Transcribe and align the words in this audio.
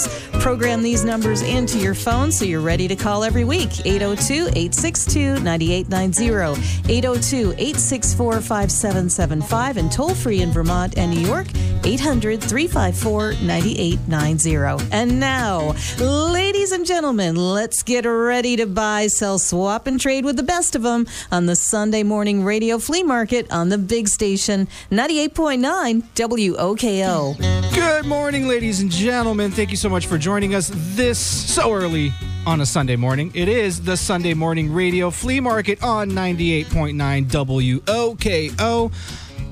calls. 0.00 0.30
Program 0.42 0.82
these 0.82 1.04
numbers 1.04 1.42
into 1.42 1.78
your 1.78 1.94
phone 1.94 2.32
so 2.32 2.44
you're 2.44 2.60
ready 2.60 2.88
to 2.88 2.96
call 2.96 3.24
every 3.24 3.44
week. 3.44 3.84
802 3.84 4.48
862 4.56 5.40
9890, 5.40 6.92
802 6.92 7.52
864 7.52 8.32
5775, 8.40 9.76
and 9.76 9.92
toll 9.92 10.14
free 10.14 10.40
in 10.40 10.50
Vermont 10.50 10.96
and 10.96 11.10
New 11.10 11.20
York, 11.20 11.46
800 11.84 12.42
354 12.42 13.34
9890. 13.42 14.88
And 14.92 15.20
now, 15.20 15.74
ladies 15.98 16.72
and 16.72 16.86
gentlemen, 16.86 17.36
let's 17.36 17.82
get 17.82 18.06
ready 18.06 18.56
to 18.56 18.66
buy, 18.66 19.08
sell, 19.08 19.38
swap, 19.38 19.86
and 19.86 20.00
trade 20.00 20.24
with 20.24 20.36
the 20.36 20.42
best 20.42 20.74
of 20.74 20.82
them 20.82 21.06
on 21.30 21.46
the 21.46 21.56
Sunday 21.56 22.02
morning 22.02 22.44
radio 22.44 22.78
flea 22.78 23.02
market 23.02 23.50
on 23.52 23.68
the 23.68 23.78
big 23.78 24.08
station 24.08 24.68
98.9 24.90 26.02
WOKO. 26.14 27.74
Good 27.74 28.06
morning, 28.06 28.48
ladies 28.48 28.80
and 28.80 28.90
gentlemen. 28.90 29.50
Thank 29.50 29.70
you 29.70 29.76
so 29.76 29.89
much 29.90 30.06
for 30.06 30.18
joining 30.18 30.54
us 30.54 30.70
this 30.94 31.18
so 31.18 31.72
early 31.72 32.12
on 32.46 32.60
a 32.60 32.66
Sunday 32.66 32.94
morning. 32.94 33.32
It 33.34 33.48
is 33.48 33.82
the 33.82 33.96
Sunday 33.96 34.34
morning 34.34 34.72
radio 34.72 35.10
flea 35.10 35.40
market 35.40 35.82
on 35.82 36.10
98.9 36.10 37.80
WOKO. 37.80 38.92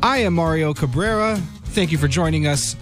I 0.00 0.18
am 0.18 0.34
Mario 0.34 0.74
Cabrera. 0.74 1.36
Thank 1.64 1.90
you 1.90 1.98
for 1.98 2.06
joining 2.06 2.46
us 2.46 2.76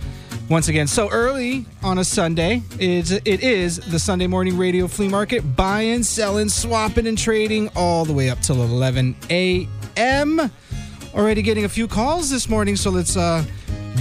once 0.50 0.68
again 0.68 0.86
so 0.86 1.08
early 1.08 1.64
on 1.82 1.96
a 1.96 2.04
Sunday. 2.04 2.62
It's, 2.78 3.10
it 3.10 3.42
is 3.42 3.78
the 3.78 3.98
Sunday 3.98 4.26
morning 4.26 4.58
radio 4.58 4.86
flea 4.86 5.08
market, 5.08 5.56
buying, 5.56 6.02
selling, 6.02 6.50
swapping, 6.50 7.06
and 7.06 7.16
trading 7.16 7.70
all 7.74 8.04
the 8.04 8.12
way 8.12 8.28
up 8.28 8.40
till 8.40 8.62
11 8.62 9.16
a.m. 9.30 10.50
Already 11.14 11.40
getting 11.40 11.64
a 11.64 11.70
few 11.70 11.88
calls 11.88 12.28
this 12.28 12.50
morning, 12.50 12.76
so 12.76 12.90
let's 12.90 13.16
uh, 13.16 13.42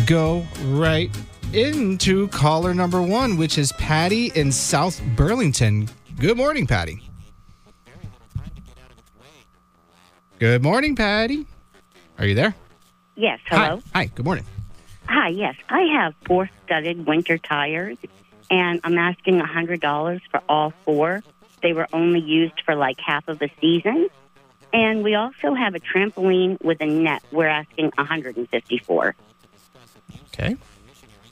go 0.05 0.45
right 0.65 1.09
into 1.53 2.27
caller 2.29 2.73
number 2.73 3.01
one, 3.01 3.37
which 3.37 3.57
is 3.57 3.71
Patty 3.73 4.31
in 4.35 4.51
South 4.51 5.01
Burlington. 5.15 5.89
Good 6.19 6.37
morning, 6.37 6.67
Patty. 6.67 7.01
Good 10.39 10.63
morning, 10.63 10.95
Patty. 10.95 11.45
Are 12.19 12.25
you 12.25 12.35
there? 12.35 12.55
Yes, 13.15 13.39
hello. 13.45 13.81
Hi. 13.93 13.99
Hi. 13.99 14.05
Good 14.13 14.25
morning. 14.25 14.45
Hi, 15.07 15.29
yes. 15.29 15.55
I 15.69 15.81
have 15.93 16.13
four 16.25 16.49
studded 16.65 17.05
winter 17.05 17.37
tires, 17.37 17.97
and 18.49 18.81
I'm 18.83 18.97
asking 18.97 19.39
a 19.39 19.45
$100 19.45 20.21
for 20.29 20.41
all 20.49 20.73
four. 20.83 21.23
They 21.61 21.73
were 21.73 21.87
only 21.93 22.19
used 22.19 22.61
for 22.65 22.75
like 22.75 22.99
half 22.99 23.27
of 23.27 23.41
a 23.41 23.49
season. 23.61 24.09
And 24.73 25.03
we 25.03 25.15
also 25.15 25.53
have 25.53 25.73
a 25.73 25.79
trampoline 25.79 26.61
with 26.61 26.81
a 26.81 26.85
net. 26.85 27.23
We're 27.31 27.47
asking 27.47 27.91
154. 27.95 29.15
Okay. 30.33 30.57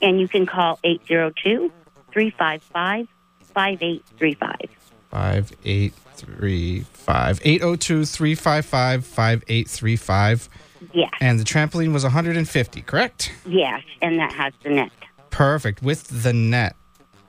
And 0.02 0.20
you 0.20 0.28
can 0.28 0.46
call 0.46 0.78
802 0.84 1.72
355 2.12 3.08
5835. 3.40 4.70
5835. 5.10 7.40
802 7.44 8.04
355 8.04 9.06
5835. 9.06 10.48
Yes, 10.92 11.10
And 11.20 11.40
the 11.40 11.44
trampoline 11.44 11.92
was 11.92 12.02
150, 12.04 12.82
correct? 12.82 13.32
yes, 13.46 13.82
and 14.02 14.18
that 14.18 14.32
has 14.32 14.52
the 14.62 14.70
net. 14.70 14.90
Perfect. 15.30 15.82
With 15.82 16.22
the 16.22 16.32
net. 16.32 16.76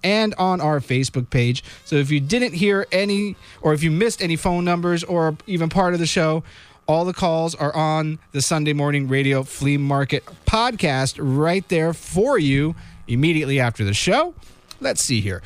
and 0.02 0.34
on 0.38 0.60
our 0.60 0.78
Facebook 0.80 1.28
page. 1.28 1.64
So 1.84 1.96
if 1.96 2.10
you 2.10 2.20
didn't 2.20 2.54
hear 2.54 2.86
any, 2.92 3.34
or 3.62 3.74
if 3.74 3.82
you 3.82 3.90
missed 3.90 4.22
any 4.22 4.36
phone 4.36 4.64
numbers 4.64 5.02
or 5.02 5.36
even 5.46 5.68
part 5.68 5.92
of 5.92 5.98
the 6.00 6.06
show, 6.06 6.44
all 6.86 7.04
the 7.04 7.12
calls 7.12 7.54
are 7.56 7.74
on 7.74 8.20
the 8.30 8.40
Sunday 8.40 8.72
Morning 8.72 9.08
Radio 9.08 9.42
Flea 9.42 9.76
Market 9.76 10.24
podcast 10.46 11.16
right 11.18 11.68
there 11.68 11.92
for 11.92 12.38
you 12.38 12.76
immediately 13.08 13.60
after 13.60 13.84
the 13.84 13.94
show. 13.94 14.34
Let's 14.80 15.02
see 15.02 15.20
here. 15.20 15.42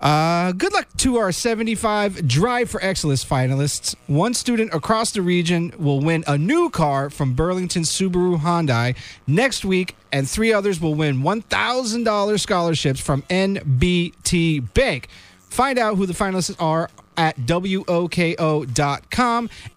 Uh, 0.00 0.52
good 0.52 0.72
luck 0.74 0.86
to 0.98 1.16
our 1.16 1.32
75 1.32 2.28
Drive 2.28 2.68
for 2.68 2.82
Excellence 2.84 3.24
finalists. 3.24 3.94
One 4.06 4.34
student 4.34 4.74
across 4.74 5.12
the 5.12 5.22
region 5.22 5.72
will 5.78 6.00
win 6.00 6.24
a 6.26 6.36
new 6.36 6.68
car 6.68 7.08
from 7.08 7.32
Burlington 7.32 7.84
Subaru 7.84 8.38
Hyundai 8.38 8.96
next 9.26 9.64
week, 9.64 9.96
and 10.12 10.28
three 10.28 10.52
others 10.52 10.78
will 10.78 10.94
win 10.94 11.22
$1,000 11.22 12.40
scholarships 12.40 13.00
from 13.00 13.22
NBT 13.22 14.74
Bank. 14.74 15.08
Find 15.48 15.78
out 15.78 15.96
who 15.96 16.04
the 16.04 16.12
finalists 16.12 16.60
are 16.60 16.90
at 17.16 17.36
WOKO.com 17.38 17.88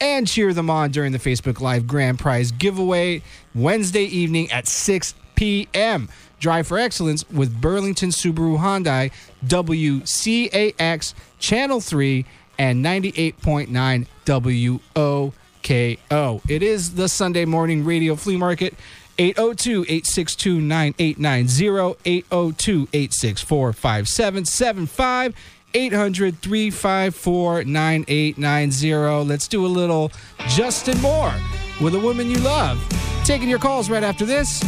and 0.02 0.28
cheer 0.28 0.54
them 0.54 0.70
on 0.70 0.92
during 0.92 1.14
the 1.14 1.20
Facebook 1.20 1.62
Live 1.62 1.88
Grand 1.88 2.20
Prize 2.20 2.52
giveaway 2.52 3.22
Wednesday 3.56 4.04
evening 4.04 4.52
at 4.52 4.68
6 4.68 5.14
p.m. 5.36 6.10
Drive 6.40 6.68
for 6.68 6.78
Excellence 6.78 7.28
with 7.30 7.60
Burlington 7.60 8.10
Subaru 8.10 8.60
Hyundai, 8.60 9.12
WCAX 9.46 11.14
Channel 11.40 11.82
3 11.82 12.26
and 12.60 12.86
98.9 12.86 14.08
WOKO. 14.26 16.42
It 16.50 16.64
is 16.64 16.96
the 16.96 17.10
Sunday 17.10 17.46
morning 17.46 17.86
radio 17.86 18.16
flea 18.16 18.38
market. 18.38 18.76
802 19.20 19.82
862 19.82 20.62
9890, 20.62 21.98
802 22.06 22.88
864 22.94 23.74
5775, 23.74 25.36
800 25.74 26.40
354 26.40 27.64
9890. 27.64 29.28
Let's 29.28 29.48
do 29.48 29.66
a 29.66 29.68
little 29.68 30.12
Justin 30.48 31.02
Moore 31.02 31.34
with 31.82 31.96
a 31.96 32.00
woman 32.00 32.30
you 32.30 32.38
love. 32.38 32.80
Taking 33.24 33.50
your 33.50 33.60
calls 33.60 33.90
right 33.90 34.04
after 34.04 34.26
this. 34.26 34.64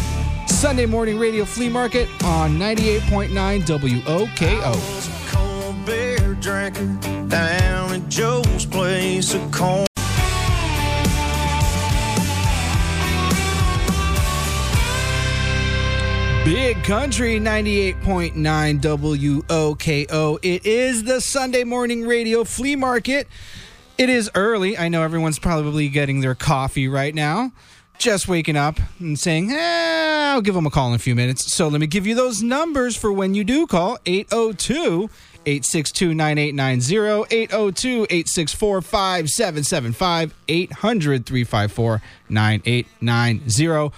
Sunday 0.60 0.86
morning 0.86 1.18
radio 1.18 1.46
flea 1.46 1.70
market 1.70 2.10
on 2.22 2.58
98.9 2.58 3.62
WOKO. 3.62 5.32
cold 5.32 5.86
beer 5.86 6.34
drinker 6.34 6.86
down 7.30 7.94
at 7.94 8.10
Joe's 8.10 8.66
place 8.66 9.34
of 9.34 9.52
corn. 9.54 9.88
Big 16.44 16.84
Country 16.84 17.40
98.9 17.40 18.82
WOKO. 18.82 20.40
It 20.42 20.66
is 20.66 21.06
the 21.06 21.22
Sunday 21.22 21.64
morning 21.64 22.06
radio 22.06 22.44
flea 22.44 22.76
market. 22.76 23.30
It 23.98 24.10
is 24.10 24.30
early. 24.36 24.78
I 24.78 24.90
know 24.90 25.04
everyone's 25.04 25.40
probably 25.40 25.88
getting 25.88 26.20
their 26.20 26.36
coffee 26.36 26.90
right 26.90 27.16
now, 27.16 27.54
just 28.00 28.28
waking 28.28 28.56
up 28.56 28.80
and 29.00 29.19
saying, 29.19 29.51
eh, 29.51 30.31
I'll 30.34 30.42
give 30.42 30.56
them 30.56 30.66
a 30.66 30.72
call 30.72 30.90
in 30.90 30.96
a 30.96 31.00
few 31.00 31.13
minutes. 31.13 31.54
So 31.54 31.68
let 31.68 31.80
me 31.80 31.88
give 31.88 32.07
you 32.07 32.16
those 32.16 32.42
numbers 32.42 32.96
for 32.96 33.12
when 33.12 33.36
you 33.36 33.44
do 33.44 33.68
call 33.68 34.00
802 34.06 35.10
862 35.46 36.13
9890, 36.13 37.36
802 37.36 38.04
864 38.10 38.81
5775, 38.81 40.34
800 40.48 41.25
354 41.25 42.01
9890 42.30 43.96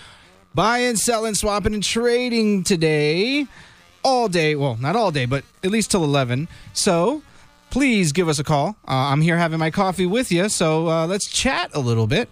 buying, 0.54 0.96
selling, 0.96 1.36
swapping, 1.36 1.74
and 1.74 1.84
trading 1.84 2.64
today. 2.64 3.48
All 4.04 4.28
day. 4.28 4.56
Well, 4.56 4.78
not 4.78 4.96
all 4.96 5.12
day, 5.12 5.26
but 5.26 5.44
at 5.64 5.70
least 5.70 5.92
till 5.92 6.04
11. 6.04 6.48
So 6.74 7.22
please 7.70 8.12
give 8.12 8.28
us 8.28 8.40
a 8.40 8.44
call. 8.44 8.76
Uh, 8.88 9.12
I'm 9.12 9.22
here 9.22 9.38
having 9.38 9.60
my 9.60 9.70
coffee 9.70 10.08
with 10.08 10.32
you. 10.32 10.50
So 10.50 10.88
uh, 10.90 11.06
let's 11.06 11.28
chat 11.28 11.70
a 11.74 11.80
little 11.80 12.08
bit. 12.08 12.28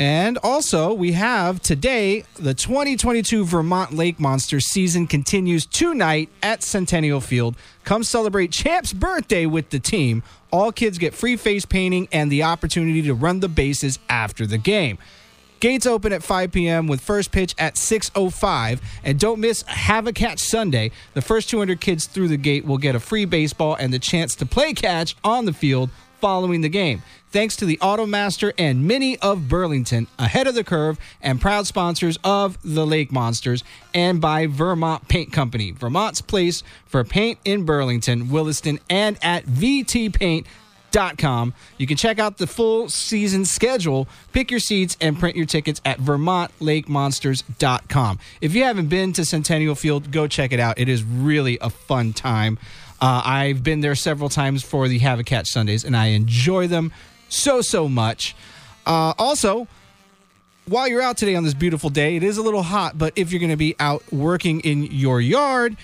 And 0.00 0.38
also, 0.38 0.94
we 0.94 1.12
have 1.12 1.60
today 1.60 2.24
the 2.36 2.54
2022 2.54 3.44
Vermont 3.44 3.92
Lake 3.92 4.18
Monsters 4.18 4.64
season 4.68 5.06
continues 5.06 5.66
tonight 5.66 6.30
at 6.42 6.62
Centennial 6.62 7.20
Field. 7.20 7.54
Come 7.84 8.02
celebrate 8.02 8.50
Champ's 8.50 8.94
birthday 8.94 9.44
with 9.44 9.68
the 9.68 9.78
team. 9.78 10.22
All 10.50 10.72
kids 10.72 10.96
get 10.96 11.12
free 11.12 11.36
face 11.36 11.66
painting 11.66 12.08
and 12.12 12.32
the 12.32 12.44
opportunity 12.44 13.02
to 13.02 13.12
run 13.12 13.40
the 13.40 13.48
bases 13.50 13.98
after 14.08 14.46
the 14.46 14.56
game. 14.56 14.96
Gates 15.60 15.84
open 15.84 16.14
at 16.14 16.22
5 16.22 16.50
p.m. 16.50 16.86
with 16.86 17.02
first 17.02 17.30
pitch 17.30 17.54
at 17.58 17.74
6:05, 17.74 18.80
and 19.04 19.20
don't 19.20 19.38
miss 19.38 19.60
Have 19.66 20.06
a 20.06 20.14
Catch 20.14 20.38
Sunday. 20.38 20.92
The 21.12 21.20
first 21.20 21.50
200 21.50 21.78
kids 21.78 22.06
through 22.06 22.28
the 22.28 22.38
gate 22.38 22.64
will 22.64 22.78
get 22.78 22.94
a 22.94 23.00
free 23.00 23.26
baseball 23.26 23.74
and 23.74 23.92
the 23.92 23.98
chance 23.98 24.34
to 24.36 24.46
play 24.46 24.72
catch 24.72 25.14
on 25.22 25.44
the 25.44 25.52
field 25.52 25.90
following 26.22 26.62
the 26.62 26.70
game. 26.70 27.02
Thanks 27.30 27.54
to 27.56 27.64
the 27.64 27.76
Automaster 27.76 28.52
and 28.58 28.86
Mini 28.86 29.16
of 29.18 29.48
Burlington, 29.48 30.08
ahead 30.18 30.48
of 30.48 30.54
the 30.54 30.64
curve 30.64 30.98
and 31.22 31.40
proud 31.40 31.66
sponsors 31.66 32.18
of 32.24 32.58
the 32.64 32.84
Lake 32.84 33.12
Monsters, 33.12 33.62
and 33.94 34.20
by 34.20 34.46
Vermont 34.46 35.06
Paint 35.06 35.32
Company, 35.32 35.70
Vermont's 35.70 36.20
place 36.20 36.64
for 36.86 37.04
paint 37.04 37.38
in 37.44 37.64
Burlington, 37.64 38.30
Williston, 38.30 38.80
and 38.90 39.16
at 39.22 39.46
VT 39.46 40.12
Paint 40.12 40.46
com. 41.18 41.54
You 41.78 41.86
can 41.86 41.96
check 41.96 42.18
out 42.18 42.38
the 42.38 42.48
full 42.48 42.88
season 42.88 43.44
schedule, 43.44 44.08
pick 44.32 44.50
your 44.50 44.58
seats, 44.58 44.96
and 45.00 45.16
print 45.18 45.36
your 45.36 45.46
tickets 45.46 45.80
at 45.84 45.98
VermontLakeMonsters.com. 45.98 48.18
If 48.40 48.54
you 48.54 48.64
haven't 48.64 48.88
been 48.88 49.12
to 49.12 49.24
Centennial 49.24 49.76
Field, 49.76 50.10
go 50.10 50.26
check 50.26 50.52
it 50.52 50.60
out. 50.60 50.80
It 50.80 50.88
is 50.88 51.04
really 51.04 51.58
a 51.60 51.70
fun 51.70 52.12
time. 52.12 52.58
Uh, 53.00 53.22
I've 53.24 53.64
been 53.64 53.80
there 53.80 53.94
several 53.94 54.28
times 54.28 54.62
for 54.62 54.86
the 54.88 54.98
Have 54.98 55.18
a 55.18 55.24
Catch 55.24 55.48
Sundays, 55.48 55.84
and 55.84 55.96
I 55.96 56.08
enjoy 56.08 56.66
them 56.66 56.92
so, 57.30 57.62
so 57.62 57.88
much. 57.88 58.36
Uh, 58.86 59.14
also, 59.18 59.66
while 60.66 60.86
you're 60.86 61.00
out 61.00 61.16
today 61.16 61.34
on 61.34 61.44
this 61.44 61.54
beautiful 61.54 61.88
day, 61.88 62.16
it 62.16 62.22
is 62.22 62.36
a 62.36 62.42
little 62.42 62.62
hot, 62.62 62.98
but 62.98 63.14
if 63.16 63.32
you're 63.32 63.40
going 63.40 63.50
to 63.50 63.56
be 63.56 63.74
out 63.80 64.02
working 64.12 64.60
in 64.60 64.82
your 64.84 65.20
yard, 65.20 65.76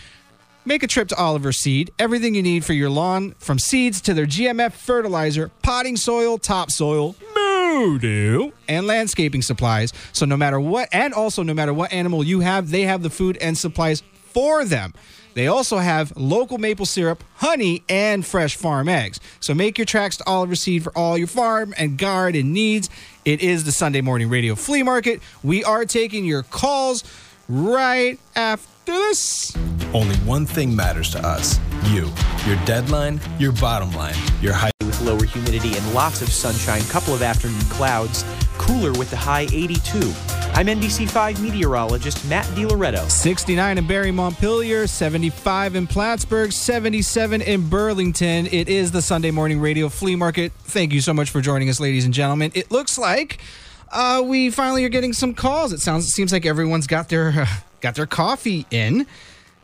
Make 0.67 0.83
a 0.83 0.89
trip 0.89 1.07
to 1.09 1.17
Oliver 1.17 1.53
Seed. 1.53 1.93
Everything 1.97 2.35
you 2.35 2.43
need 2.43 2.65
for 2.65 2.73
your 2.73 2.91
lawn, 2.91 3.37
from 3.39 3.57
seeds 3.57 4.01
to 4.01 4.15
their 4.15 4.27
GMF 4.27 4.73
fertilizer, 4.73 5.53
potting 5.63 5.97
soil, 5.97 6.39
topsoil, 6.39 7.15
Moodoo, 7.37 8.51
and 8.67 8.85
landscaping 8.85 9.43
supplies. 9.43 9.93
So 10.13 10.27
no 10.27 10.37
matter 10.37 10.59
what, 10.59 10.89
and 10.91 11.15
also 11.15 11.45
no 11.45 11.55
matter 11.55 11.73
what 11.73 11.93
animal 11.93 12.25
you 12.25 12.41
have, 12.41 12.73
they 12.73 12.83
have 12.83 13.05
the 13.05 13.11
food 13.11 13.37
and 13.37 13.57
supplies 13.57 14.03
for 14.33 14.65
them. 14.65 14.93
They 15.37 15.49
also 15.49 15.77
have 15.77 16.17
local 16.17 16.56
maple 16.56 16.87
syrup, 16.87 17.23
honey, 17.35 17.85
and 17.91 18.25
fresh 18.25 18.56
farm 18.56 18.88
eggs. 18.88 19.21
So 19.38 19.53
make 19.53 19.77
your 19.77 19.85
tracks 19.85 20.17
to 20.17 20.25
Oliver 20.27 20.55
Seed 20.55 20.83
for 20.83 20.97
all 20.97 21.19
your 21.19 21.27
farm 21.27 21.75
and 21.77 21.99
garden 21.99 22.55
needs. 22.55 22.88
It 23.27 23.43
is 23.43 23.65
the 23.65 23.73
Sunday 23.73 24.00
morning 24.00 24.31
radio 24.31 24.55
flea 24.55 24.83
market. 24.83 25.21
We 25.43 25.62
are 25.62 25.85
taking 25.85 26.25
your 26.25 26.43
calls 26.43 27.05
right 27.50 28.19
after 28.35 28.67
this. 28.87 29.55
Only 29.93 30.17
one 30.21 30.47
thing 30.47 30.75
matters 30.75 31.11
to 31.11 31.19
us 31.19 31.61
you. 31.91 32.11
Your 32.47 32.56
deadline, 32.65 33.21
your 33.38 33.53
bottom 33.53 33.93
line, 33.93 34.15
your 34.41 34.53
high. 34.53 34.71
with 34.81 35.00
lower 35.03 35.25
humidity 35.25 35.77
and 35.77 35.94
lots 35.94 36.23
of 36.23 36.29
sunshine, 36.29 36.81
couple 36.83 37.15
of 37.15 37.23
afternoon 37.23 37.61
clouds, 37.69 38.25
cooler 38.59 38.93
with 38.93 39.11
the 39.11 39.17
high 39.17 39.47
82. 39.53 40.12
I'm 40.56 40.69
NBC5 40.69 41.43
meteorologist 41.43 42.26
Matt 42.31 42.47
DiLoretto. 42.47 43.11
69 43.11 43.76
in 43.76 43.87
Barre 43.87 44.11
Montpelier, 44.11 44.87
75 44.87 45.76
in 45.76 45.87
Plattsburgh, 45.87 46.50
77 46.50 47.43
in 47.43 47.69
Burlington. 47.69 48.47
It 48.47 48.70
is 48.70 48.91
the 48.91 49.03
Sunday 49.03 49.31
morning 49.31 49.61
radio 49.61 49.91
flea 49.91 50.17
market. 50.17 50.53
Thank 50.61 50.94
you 50.94 51.03
so 51.03 51.12
much 51.12 51.29
for 51.29 51.43
joining 51.43 51.69
us, 51.69 51.79
ladies 51.79 52.06
and 52.06 52.14
gentlemen. 52.14 52.53
It 52.55 52.70
looks 52.70 52.97
like 52.97 53.37
uh, 53.93 54.23
we 54.25 54.49
finally 54.49 54.82
are 54.87 54.88
getting 54.88 55.12
some 55.12 55.35
calls. 55.35 55.75
It 55.75 55.81
sounds, 55.81 56.06
it 56.06 56.12
seems 56.12 56.32
like 56.32 56.47
everyone's 56.47 56.87
got 56.87 57.11
their 57.11 57.43
uh, 57.43 57.47
got 57.82 57.95
their 57.95 58.07
coffee 58.07 58.64
in 58.71 59.07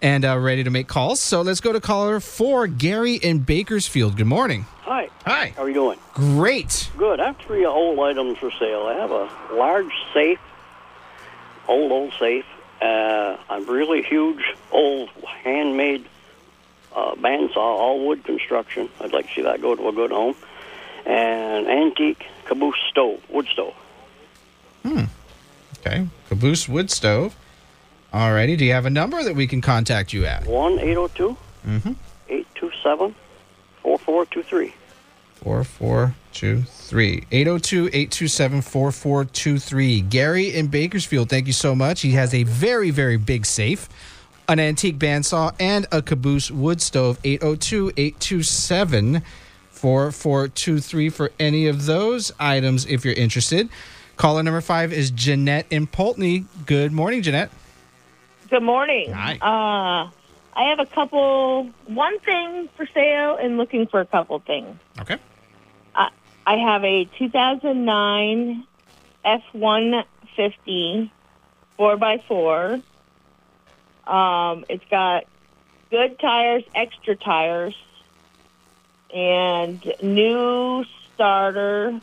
and 0.02 0.26
uh, 0.26 0.38
ready 0.38 0.62
to 0.62 0.68
make 0.68 0.88
calls. 0.88 1.22
So 1.22 1.40
let's 1.40 1.60
go 1.60 1.72
to 1.72 1.80
caller 1.80 2.20
four, 2.20 2.66
Gary 2.66 3.14
in 3.14 3.38
Bakersfield. 3.38 4.18
Good 4.18 4.26
morning. 4.26 4.66
Hi. 4.82 5.08
Hi. 5.24 5.54
How 5.56 5.62
are 5.62 5.68
you 5.68 5.74
doing? 5.74 5.98
Great. 6.12 6.90
Good. 6.98 7.18
I 7.18 7.28
have 7.28 7.38
three 7.38 7.64
old 7.64 7.98
items 7.98 8.36
for 8.36 8.50
sale. 8.50 8.82
I 8.82 8.92
have 8.92 9.10
a 9.10 9.54
large 9.54 9.90
safe, 10.12 10.38
old, 11.68 11.92
old 11.92 12.12
safe, 12.18 12.44
uh, 12.80 13.36
a 13.48 13.60
really 13.62 14.02
huge, 14.02 14.42
old, 14.70 15.08
handmade 15.24 16.06
uh, 16.94 17.14
bandsaw, 17.14 17.56
all 17.56 18.06
wood 18.06 18.24
construction. 18.24 18.88
I'd 19.00 19.12
like 19.12 19.28
to 19.28 19.34
see 19.34 19.42
that 19.42 19.60
go 19.62 19.74
to 19.74 19.88
a 19.88 19.92
good 19.92 20.10
home. 20.10 20.34
And 21.04 21.66
antique 21.66 22.26
caboose 22.44 22.76
stove, 22.90 23.20
wood 23.28 23.46
stove. 23.48 23.74
Hmm. 24.82 25.04
Okay. 25.80 26.06
Caboose 26.28 26.68
wood 26.68 26.90
stove. 26.90 27.34
Alrighty. 28.12 28.58
Do 28.58 28.64
you 28.64 28.72
have 28.72 28.86
a 28.86 28.90
number 28.90 29.22
that 29.24 29.34
we 29.34 29.46
can 29.46 29.60
contact 29.60 30.12
you 30.12 30.26
at? 30.26 30.46
1 30.46 30.78
802 30.78 31.36
827 32.28 33.14
4423. 33.82 34.74
4423. 35.42 36.81
802 37.00 37.86
827 37.86 38.62
4423. 38.62 40.00
Gary 40.02 40.54
in 40.54 40.66
Bakersfield, 40.66 41.28
thank 41.30 41.46
you 41.46 41.52
so 41.52 41.74
much. 41.74 42.02
He 42.02 42.12
has 42.12 42.34
a 42.34 42.42
very, 42.42 42.90
very 42.90 43.16
big 43.16 43.46
safe, 43.46 43.88
an 44.48 44.60
antique 44.60 44.98
bandsaw, 44.98 45.54
and 45.58 45.86
a 45.90 46.02
caboose 46.02 46.50
wood 46.50 46.80
stove. 46.82 47.18
802 47.24 47.92
827 47.96 49.22
4423 49.70 51.08
for 51.08 51.32
any 51.40 51.66
of 51.66 51.86
those 51.86 52.30
items 52.38 52.86
if 52.86 53.04
you're 53.04 53.14
interested. 53.14 53.68
Caller 54.16 54.42
number 54.42 54.60
five 54.60 54.92
is 54.92 55.10
Jeanette 55.10 55.66
in 55.70 55.86
Poultney. 55.86 56.44
Good 56.66 56.92
morning, 56.92 57.22
Jeanette. 57.22 57.50
Good 58.50 58.62
morning. 58.62 59.10
Hi. 59.12 59.38
Uh, 59.40 60.10
I 60.54 60.64
have 60.68 60.78
a 60.78 60.86
couple, 60.86 61.70
one 61.86 62.18
thing 62.20 62.68
for 62.76 62.86
sale 62.86 63.36
and 63.36 63.56
looking 63.56 63.86
for 63.86 64.00
a 64.00 64.06
couple 64.06 64.38
things. 64.40 64.76
Okay. 65.00 65.16
I, 66.46 66.56
have 66.56 66.84
a 66.84 67.04
2009 67.18 68.66
F-150 69.24 71.10
4x4. 71.78 72.82
Um, 74.06 74.64
it's 74.68 74.84
got 74.90 75.24
good 75.90 76.18
tires, 76.18 76.64
extra 76.74 77.16
tires. 77.16 77.74
and 79.12 79.94
new 80.02 80.84
starter, 81.14 82.00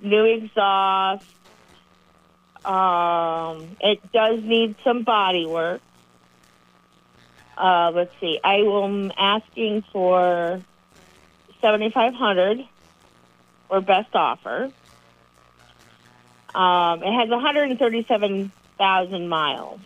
new 0.00 0.24
exhaust. 0.24 1.24
Um, 2.64 3.76
it 3.80 4.12
does 4.12 4.42
need 4.42 4.76
some 4.84 5.02
body 5.02 5.46
work. 5.46 5.80
Uh, 7.56 7.90
let's 7.94 8.14
see. 8.20 8.38
I 8.44 8.56
am 8.56 9.10
asking 9.18 9.82
for 9.92 10.62
seventy 11.60 11.90
five 11.90 12.14
hundred 12.14 12.64
or 13.68 13.80
best 13.80 14.14
offer. 14.14 14.70
Um, 16.54 17.02
it 17.02 17.12
has 17.12 17.28
one 17.28 17.40
hundred 17.40 17.70
and 17.70 17.78
thirty 17.78 18.04
seven 18.06 18.52
thousand 18.78 19.28
miles. 19.28 19.80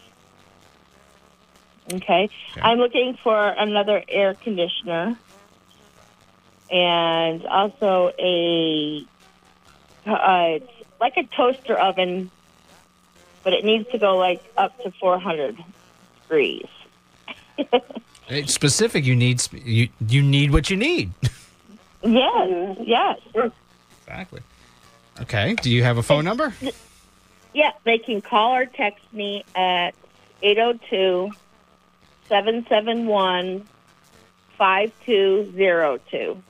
Okay. 1.93 2.31
I'm 2.61 2.79
looking 2.79 3.19
for 3.23 3.49
another 3.49 4.03
air 4.09 4.35
conditioner 4.35 5.19
and 6.71 7.45
also 7.47 8.13
a 8.19 9.05
uh, 10.07 10.59
like 11.01 11.17
a 11.17 11.25
toaster 11.25 11.79
oven, 11.79 12.31
but 13.43 13.53
it 13.53 13.65
needs 13.65 13.91
to 13.91 13.99
go 13.99 14.17
like 14.17 14.43
up 14.57 14.81
to 14.83 14.91
400 14.93 15.57
degrees. 16.23 16.67
It's 18.29 18.55
specific. 18.55 19.05
You 19.05 19.15
need 19.17 19.43
you 19.53 19.89
you 20.09 20.23
need 20.23 20.53
what 20.53 20.71
you 20.71 20.77
need. 20.77 21.13
Yes, 22.05 22.79
yes. 22.81 23.21
Exactly. 24.13 24.43
Okay. 25.23 25.55
Do 25.63 25.71
you 25.71 25.83
have 25.83 25.97
a 25.97 26.03
phone 26.03 26.25
number? 26.25 26.53
Yeah, 27.55 27.73
they 27.85 27.97
can 27.99 28.21
call 28.21 28.55
or 28.55 28.67
text 28.67 29.05
me 29.13 29.45
at 29.55 29.95
802 30.43 31.31
771 32.29 33.67
5202. 34.59 36.43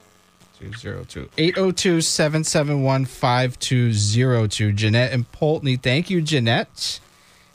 202 0.58 1.28
802 1.38 2.00
771 2.00 3.04
5202. 3.04 4.72
Jeanette 4.72 5.12
and 5.12 5.30
Poultney. 5.32 5.80
Thank 5.80 6.10
you, 6.10 6.20
Jeanette. 6.20 7.00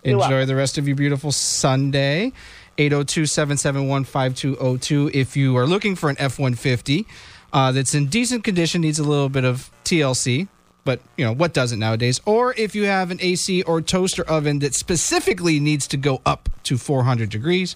Enjoy 0.04 0.46
the 0.46 0.56
rest 0.56 0.78
of 0.78 0.88
your 0.88 0.96
beautiful 0.96 1.34
Sunday. 1.34 2.32
802 2.78 3.26
771 3.26 4.04
5202. 4.06 5.12
If 5.14 5.36
you 5.36 5.58
are 5.58 5.66
looking 5.66 5.96
for 5.96 6.10
an 6.10 6.16
F 6.20 6.40
150 6.40 7.08
uh, 7.54 7.72
that's 7.72 7.94
in 7.94 8.08
decent 8.08 8.44
condition, 8.44 8.82
needs 8.82 9.00
a 9.00 9.04
little 9.04 9.30
bit 9.30 9.46
of 9.46 9.72
TLC, 9.84 10.48
but 10.84 11.01
you 11.18 11.25
know, 11.25 11.34
what 11.34 11.54
doesn't 11.54 11.80
nowadays? 11.80 12.22
Or 12.25 12.54
if 12.58 12.75
you 12.75 12.86
have 12.86 13.12
an 13.12 13.20
AC 13.22 13.63
or 13.63 13.82
toaster 13.82 14.24
oven 14.24 14.60
that 14.60 14.74
specifically 14.74 15.60
needs 15.60 15.88
to 15.88 15.98
go 15.98 16.22
up 16.25 16.50
to 16.63 16.77
400 16.77 17.30
degrees, 17.30 17.75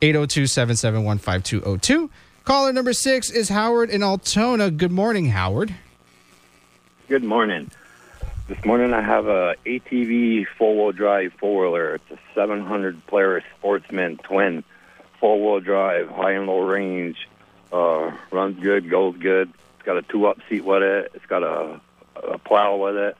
802 0.00 0.46
771 0.46 1.18
5202. 1.18 2.10
Caller 2.44 2.72
number 2.72 2.92
six 2.92 3.30
is 3.30 3.48
Howard 3.48 3.88
in 3.88 4.02
Altona. 4.02 4.70
Good 4.70 4.90
morning, 4.90 5.26
Howard. 5.26 5.74
Good 7.08 7.22
morning. 7.22 7.70
This 8.48 8.64
morning 8.64 8.92
I 8.92 9.00
have 9.00 9.28
a 9.28 9.54
ATV 9.64 10.46
four-wheel 10.58 10.92
drive 10.92 11.32
four-wheeler. 11.34 11.94
It's 11.94 12.10
a 12.10 12.18
700 12.34 13.06
Polaris 13.06 13.44
Sportsman 13.58 14.18
twin, 14.18 14.64
four-wheel 15.20 15.60
drive, 15.60 16.08
high 16.08 16.32
and 16.32 16.46
low 16.46 16.60
range. 16.60 17.28
Uh, 17.72 18.12
runs 18.30 18.60
good, 18.60 18.90
goes 18.90 19.16
good. 19.16 19.50
It's 19.76 19.86
got 19.86 19.96
a 19.96 20.02
two-up 20.02 20.38
seat 20.48 20.64
with 20.64 20.82
it. 20.82 21.10
It's 21.14 21.26
got 21.26 21.42
a, 21.42 21.80
a 22.16 22.38
plow 22.38 22.76
with 22.76 22.96
it. 22.96 23.16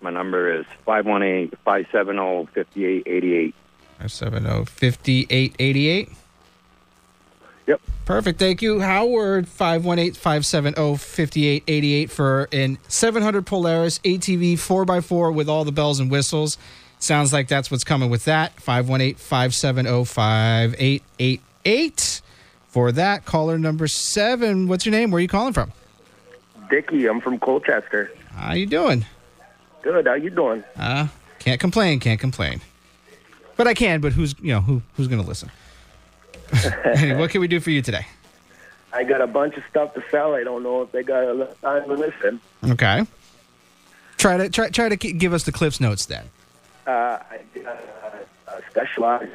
My 0.00 0.10
number 0.10 0.52
is 0.52 0.66
518-570-5888. 0.86 3.54
570 3.98 4.64
5888. 4.66 6.10
Yep. 7.66 7.80
Perfect. 8.04 8.38
Thank 8.38 8.60
you, 8.62 8.80
Howard. 8.80 9.48
518 9.48 10.12
570 10.14 10.96
5888 10.96 12.10
for 12.10 12.48
an 12.52 12.78
700 12.88 13.46
Polaris 13.46 13.98
ATV 14.00 14.52
4x4 14.54 15.34
with 15.34 15.48
all 15.48 15.64
the 15.64 15.72
bells 15.72 15.98
and 15.98 16.10
whistles. 16.10 16.58
Sounds 16.98 17.32
like 17.32 17.48
that's 17.48 17.70
what's 17.70 17.84
coming 17.84 18.10
with 18.10 18.26
that. 18.26 18.52
518 18.60 19.14
570 19.16 20.04
5888. 20.04 22.20
For 22.76 22.92
that, 22.92 23.24
caller 23.24 23.58
number 23.58 23.88
seven. 23.88 24.68
What's 24.68 24.84
your 24.84 24.92
name? 24.92 25.10
Where 25.10 25.16
are 25.16 25.22
you 25.22 25.28
calling 25.28 25.54
from? 25.54 25.72
Dickie, 26.68 27.06
I'm 27.06 27.22
from 27.22 27.38
Colchester. 27.38 28.12
How 28.34 28.52
you 28.52 28.66
doing? 28.66 29.06
Good. 29.80 30.06
How 30.06 30.12
you 30.12 30.28
doing? 30.28 30.62
Uh, 30.76 31.08
can't 31.38 31.58
complain, 31.58 32.00
can't 32.00 32.20
complain. 32.20 32.60
But 33.56 33.66
I 33.66 33.72
can, 33.72 34.02
but 34.02 34.12
who's, 34.12 34.34
you 34.42 34.52
know, 34.52 34.60
who 34.60 34.82
who's 34.94 35.08
going 35.08 35.22
to 35.22 35.26
listen? 35.26 35.50
Anyway, 36.84 37.18
what 37.18 37.30
can 37.30 37.40
we 37.40 37.48
do 37.48 37.60
for 37.60 37.70
you 37.70 37.80
today? 37.80 38.06
I 38.92 39.04
got 39.04 39.22
a 39.22 39.26
bunch 39.26 39.56
of 39.56 39.62
stuff 39.70 39.94
to 39.94 40.04
sell. 40.10 40.34
I 40.34 40.44
don't 40.44 40.62
know 40.62 40.82
if 40.82 40.92
they 40.92 41.02
got 41.02 41.30
enough 41.30 41.58
time 41.62 41.88
to 41.88 41.94
listen. 41.94 42.42
Okay. 42.62 43.06
Try 44.18 44.36
to 44.36 44.50
try 44.50 44.68
try 44.68 44.90
to 44.90 44.96
give 44.96 45.32
us 45.32 45.44
the 45.44 45.52
clips 45.52 45.80
notes 45.80 46.04
then. 46.04 46.26
Uh, 46.86 46.90
I 46.90 47.40
a 48.48 48.60
specialized. 48.70 49.32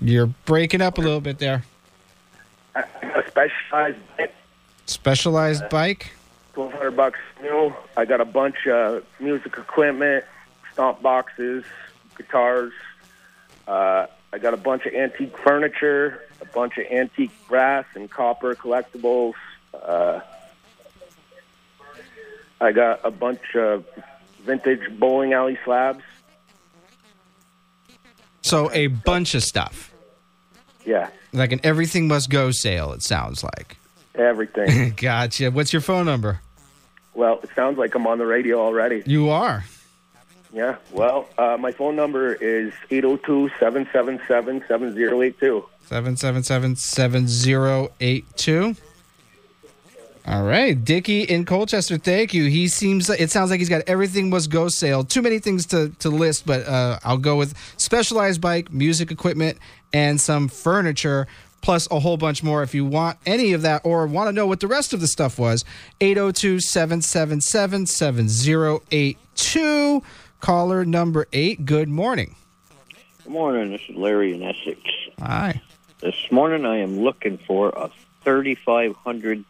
You're 0.00 0.26
breaking 0.44 0.80
up 0.80 0.98
a 0.98 1.00
little 1.00 1.20
bit 1.20 1.38
there. 1.38 1.64
I 2.74 2.84
got 3.02 3.24
a 3.24 3.28
specialized 3.28 3.98
bike. 4.16 4.34
Specialized 4.86 5.68
bike. 5.68 6.12
twelve 6.54 6.72
hundred 6.72 6.96
bucks 6.96 7.18
new. 7.42 7.74
I 7.96 8.04
got 8.04 8.20
a 8.20 8.24
bunch 8.24 8.66
of 8.66 9.04
music 9.18 9.56
equipment, 9.58 10.24
stomp 10.72 11.02
boxes, 11.02 11.64
guitars. 12.16 12.72
Uh, 13.68 14.06
I 14.32 14.38
got 14.38 14.54
a 14.54 14.56
bunch 14.56 14.86
of 14.86 14.94
antique 14.94 15.36
furniture, 15.38 16.22
a 16.40 16.44
bunch 16.46 16.78
of 16.78 16.86
antique 16.90 17.32
brass 17.48 17.84
and 17.94 18.10
copper 18.10 18.54
collectibles. 18.54 19.34
Uh, 19.74 20.20
I 22.60 22.72
got 22.72 23.00
a 23.04 23.10
bunch 23.10 23.54
of 23.54 23.84
vintage 24.42 24.98
bowling 24.98 25.32
alley 25.32 25.58
slabs. 25.64 26.04
So 28.42 28.70
a 28.72 28.86
bunch 28.88 29.34
of 29.34 29.42
stuff. 29.42 29.89
Yeah, 30.86 31.08
Like 31.32 31.52
an 31.52 31.60
everything 31.62 32.08
must 32.08 32.30
go 32.30 32.50
sale, 32.50 32.92
it 32.92 33.02
sounds 33.02 33.44
like. 33.44 33.76
everything. 34.14 34.90
gotcha. 34.96 35.50
What's 35.50 35.72
your 35.72 35.82
phone 35.82 36.06
number? 36.06 36.40
well, 37.14 37.40
it 37.42 37.50
sounds 37.54 37.76
like 37.78 37.94
I'm 37.94 38.06
on 38.06 38.18
the 38.18 38.26
radio 38.26 38.60
already. 38.60 39.02
You 39.04 39.28
are. 39.30 39.64
Yeah. 40.52 40.76
Well, 40.90 41.28
uh, 41.38 41.56
my 41.60 41.70
phone 41.72 41.94
number 41.96 42.32
is 42.34 42.72
802-777-7082. 42.90 45.64
777 45.86 46.76
7082. 46.76 48.76
All 50.26 50.44
right. 50.44 50.82
Dicky 50.84 51.22
in 51.22 51.44
Colchester, 51.44 51.98
thank 51.98 52.32
you. 52.34 52.44
He 52.44 52.68
seems 52.68 53.08
it 53.10 53.30
sounds 53.30 53.50
like 53.50 53.58
he's 53.58 53.68
got 53.68 53.82
everything 53.86 54.30
must 54.30 54.50
go 54.50 54.68
sale. 54.68 55.02
Too 55.02 55.22
many 55.22 55.38
things 55.40 55.66
to, 55.66 55.88
to 56.00 56.10
list, 56.10 56.46
but 56.46 56.66
uh, 56.66 56.98
I'll 57.02 57.18
go 57.18 57.36
with 57.36 57.54
specialized 57.78 58.40
bike, 58.40 58.72
music 58.72 59.10
equipment, 59.10 59.58
and 59.92 60.20
some 60.20 60.48
furniture, 60.48 61.26
plus 61.62 61.88
a 61.90 62.00
whole 62.00 62.16
bunch 62.16 62.42
more. 62.42 62.62
If 62.62 62.74
you 62.74 62.84
want 62.84 63.18
any 63.26 63.52
of 63.52 63.62
that 63.62 63.82
or 63.84 64.06
want 64.06 64.28
to 64.28 64.32
know 64.32 64.46
what 64.46 64.60
the 64.60 64.66
rest 64.66 64.92
of 64.92 65.00
the 65.00 65.06
stuff 65.06 65.38
was, 65.38 65.64
802 66.00 66.60
777 66.60 67.86
7082. 67.86 70.02
Caller 70.40 70.84
number 70.84 71.26
eight. 71.32 71.66
Good 71.66 71.88
morning. 71.88 72.34
Good 73.24 73.32
morning. 73.32 73.72
This 73.72 73.82
is 73.88 73.96
Larry 73.96 74.34
in 74.34 74.42
Essex. 74.42 74.80
Hi. 75.18 75.60
This 76.00 76.30
morning 76.30 76.64
I 76.64 76.78
am 76.78 77.00
looking 77.00 77.36
for 77.36 77.70
a 77.70 77.90
3,500 78.24 79.44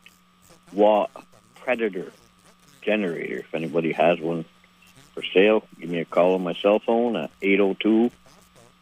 watt 0.73 1.11
Predator 1.55 2.13
generator. 2.83 3.39
If 3.39 3.55
anybody 3.55 3.93
has 3.93 4.19
one 4.19 4.45
for 5.15 5.23
sale, 5.23 5.65
give 5.79 5.91
me 5.91 6.01
a 6.01 6.05
call 6.05 6.35
on 6.35 6.43
my 6.43 6.55
cell 6.55 6.81
phone 6.81 7.17
at 7.17 7.31
802 7.43 8.11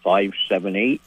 578 0.03 1.03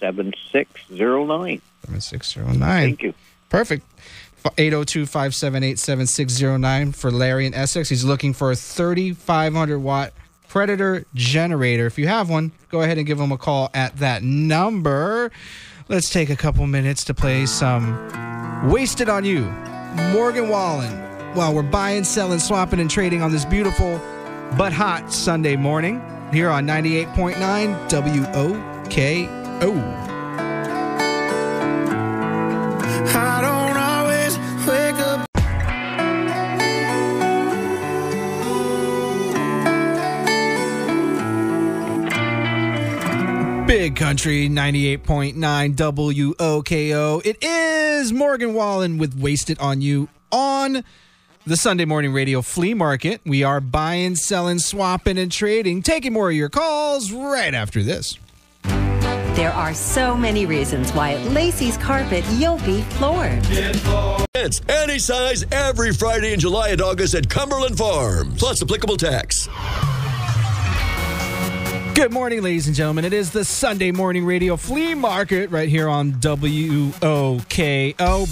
7609. 0.00 1.60
7609. 1.86 2.58
Thank 2.60 3.02
you. 3.02 3.14
Perfect. 3.48 3.86
802 4.56 5.06
578 5.06 5.78
7609 5.78 6.92
for 6.92 7.10
Larry 7.10 7.46
in 7.46 7.54
Essex. 7.54 7.88
He's 7.88 8.04
looking 8.04 8.32
for 8.32 8.50
a 8.50 8.56
3,500 8.56 9.78
watt 9.78 10.12
Predator 10.48 11.04
generator. 11.14 11.86
If 11.86 11.96
you 11.98 12.08
have 12.08 12.28
one, 12.28 12.50
go 12.70 12.82
ahead 12.82 12.98
and 12.98 13.06
give 13.06 13.20
him 13.20 13.30
a 13.30 13.38
call 13.38 13.70
at 13.72 13.96
that 13.98 14.22
number. 14.24 15.30
Let's 15.88 16.10
take 16.10 16.28
a 16.28 16.36
couple 16.36 16.66
minutes 16.66 17.04
to 17.04 17.14
play 17.14 17.46
some 17.46 18.68
Wasted 18.68 19.08
on 19.08 19.24
You, 19.24 19.42
Morgan 20.12 20.48
Wallen, 20.48 20.92
while 21.34 21.54
we're 21.54 21.62
buying, 21.62 22.04
selling, 22.04 22.40
swapping, 22.40 22.80
and 22.80 22.90
trading 22.90 23.22
on 23.22 23.30
this 23.30 23.44
beautiful 23.44 24.00
but 24.58 24.72
hot 24.72 25.12
Sunday 25.12 25.54
morning 25.54 26.02
here 26.32 26.50
on 26.50 26.66
98.9 26.66 27.88
WOKO. 27.88 29.39
Up. 29.62 30.06
Big 43.66 43.96
Country 43.96 44.48
98.9 44.48 45.74
WOKO. 45.74 47.24
It 47.24 47.36
is 47.42 48.12
Morgan 48.12 48.54
Wallen 48.54 48.98
with 48.98 49.14
Wasted 49.18 49.58
on 49.58 49.80
You 49.80 50.08
on 50.32 50.84
the 51.46 51.56
Sunday 51.56 51.84
Morning 51.84 52.12
Radio 52.12 52.42
Flea 52.42 52.74
Market. 52.74 53.20
We 53.24 53.44
are 53.44 53.60
buying, 53.60 54.16
selling, 54.16 54.58
swapping, 54.58 55.18
and 55.18 55.30
trading. 55.30 55.82
Taking 55.82 56.12
more 56.12 56.30
of 56.30 56.36
your 56.36 56.48
calls 56.48 57.12
right 57.12 57.54
after 57.54 57.82
this. 57.82 58.18
There 59.34 59.52
are 59.52 59.72
so 59.72 60.16
many 60.16 60.44
reasons 60.44 60.92
why 60.92 61.12
at 61.12 61.24
Lacey's 61.32 61.76
Carpet 61.76 62.24
you'll 62.32 62.58
be 62.58 62.82
floored. 62.82 63.38
It's 64.34 64.60
any 64.68 64.98
size 64.98 65.44
every 65.52 65.92
Friday 65.92 66.32
in 66.32 66.40
July 66.40 66.70
and 66.70 66.80
August 66.80 67.14
at 67.14 67.30
Cumberland 67.30 67.78
Farms, 67.78 68.36
plus 68.38 68.60
applicable 68.60 68.96
tax. 68.96 69.48
Good 71.94 72.12
morning, 72.12 72.42
ladies 72.42 72.66
and 72.66 72.74
gentlemen. 72.74 73.04
It 73.04 73.12
is 73.12 73.30
the 73.30 73.44
Sunday 73.44 73.92
Morning 73.92 74.24
Radio 74.24 74.56
Flea 74.56 74.94
Market 74.94 75.50
right 75.50 75.68
here 75.68 75.86
on 75.86 76.12
WOKO. 76.12 77.04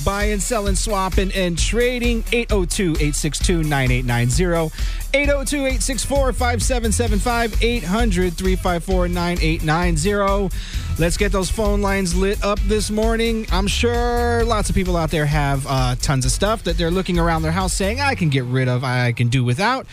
Buying, 0.05 0.41
selling, 0.41 0.75
swapping, 0.75 1.31
and 1.33 1.59
trading. 1.59 2.25
802 2.33 2.93
862 2.93 3.65
9890. 3.65 4.75
802 5.13 5.57
864 5.57 6.33
5775. 6.33 7.63
800 7.63 8.33
354 8.35 9.09
9890. 9.09 10.57
Let's 11.01 11.17
get 11.17 11.31
those 11.31 11.49
phone 11.49 11.81
lines 11.81 12.17
lit 12.17 12.43
up 12.45 12.59
this 12.63 12.91
morning. 12.91 13.47
I'm 13.53 13.69
sure 13.69 14.43
lots 14.45 14.69
of 14.69 14.75
people 14.75 14.97
out 14.97 15.13
there 15.13 15.27
have 15.27 15.65
uh, 15.69 15.95
tons 15.95 16.25
of 16.25 16.33
stuff 16.33 16.65
that 16.65 16.77
they're 16.77 16.91
looking 16.91 17.21
around 17.21 17.43
their 17.43 17.53
house 17.53 17.73
saying, 17.73 18.01
I 18.01 18.17
can 18.17 18.31
get 18.31 18.43
rid 18.43 18.67
of, 18.67 18.83
I 18.83 19.13
can 19.13 19.29
do 19.29 19.45
without. 19.45 19.87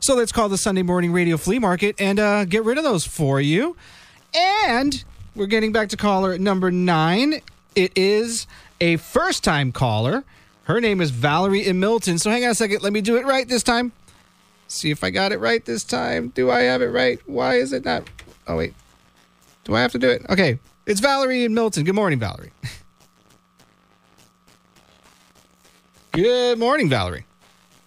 So 0.00 0.14
let's 0.14 0.32
call 0.32 0.50
the 0.50 0.58
Sunday 0.58 0.82
Morning 0.82 1.12
Radio 1.12 1.38
Flea 1.38 1.58
Market 1.58 1.98
and 1.98 2.20
uh, 2.20 2.44
get 2.44 2.62
rid 2.62 2.76
of 2.76 2.84
those 2.84 3.06
for 3.06 3.40
you. 3.40 3.74
And 4.34 5.02
we're 5.34 5.46
getting 5.46 5.72
back 5.72 5.88
to 5.90 5.96
caller 5.96 6.36
number 6.36 6.70
nine. 6.70 7.40
It 7.74 7.96
is 7.96 8.46
a 8.82 8.98
first 8.98 9.42
time 9.42 9.72
caller. 9.72 10.24
Her 10.64 10.78
name 10.78 11.00
is 11.00 11.10
Valerie 11.10 11.66
in 11.66 11.80
Milton. 11.80 12.18
So 12.18 12.30
hang 12.30 12.44
on 12.44 12.50
a 12.50 12.54
second. 12.54 12.82
Let 12.82 12.92
me 12.92 13.00
do 13.00 13.16
it 13.16 13.24
right 13.24 13.48
this 13.48 13.62
time. 13.62 13.92
See 14.68 14.90
if 14.90 15.02
I 15.02 15.08
got 15.08 15.32
it 15.32 15.40
right 15.40 15.64
this 15.64 15.84
time. 15.84 16.28
Do 16.28 16.50
I 16.50 16.60
have 16.64 16.82
it 16.82 16.88
right? 16.88 17.18
Why 17.26 17.54
is 17.54 17.72
it 17.72 17.86
not? 17.86 18.10
Oh, 18.46 18.58
wait. 18.58 18.74
Do 19.64 19.74
I 19.74 19.80
have 19.80 19.92
to 19.92 19.98
do 19.98 20.08
it? 20.08 20.22
Okay. 20.30 20.58
It's 20.86 21.00
Valerie 21.00 21.44
and 21.44 21.54
Milton. 21.54 21.84
Good 21.84 21.94
morning, 21.94 22.18
Valerie. 22.18 22.52
Good 26.12 26.58
morning, 26.58 26.88
Valerie. 26.88 27.24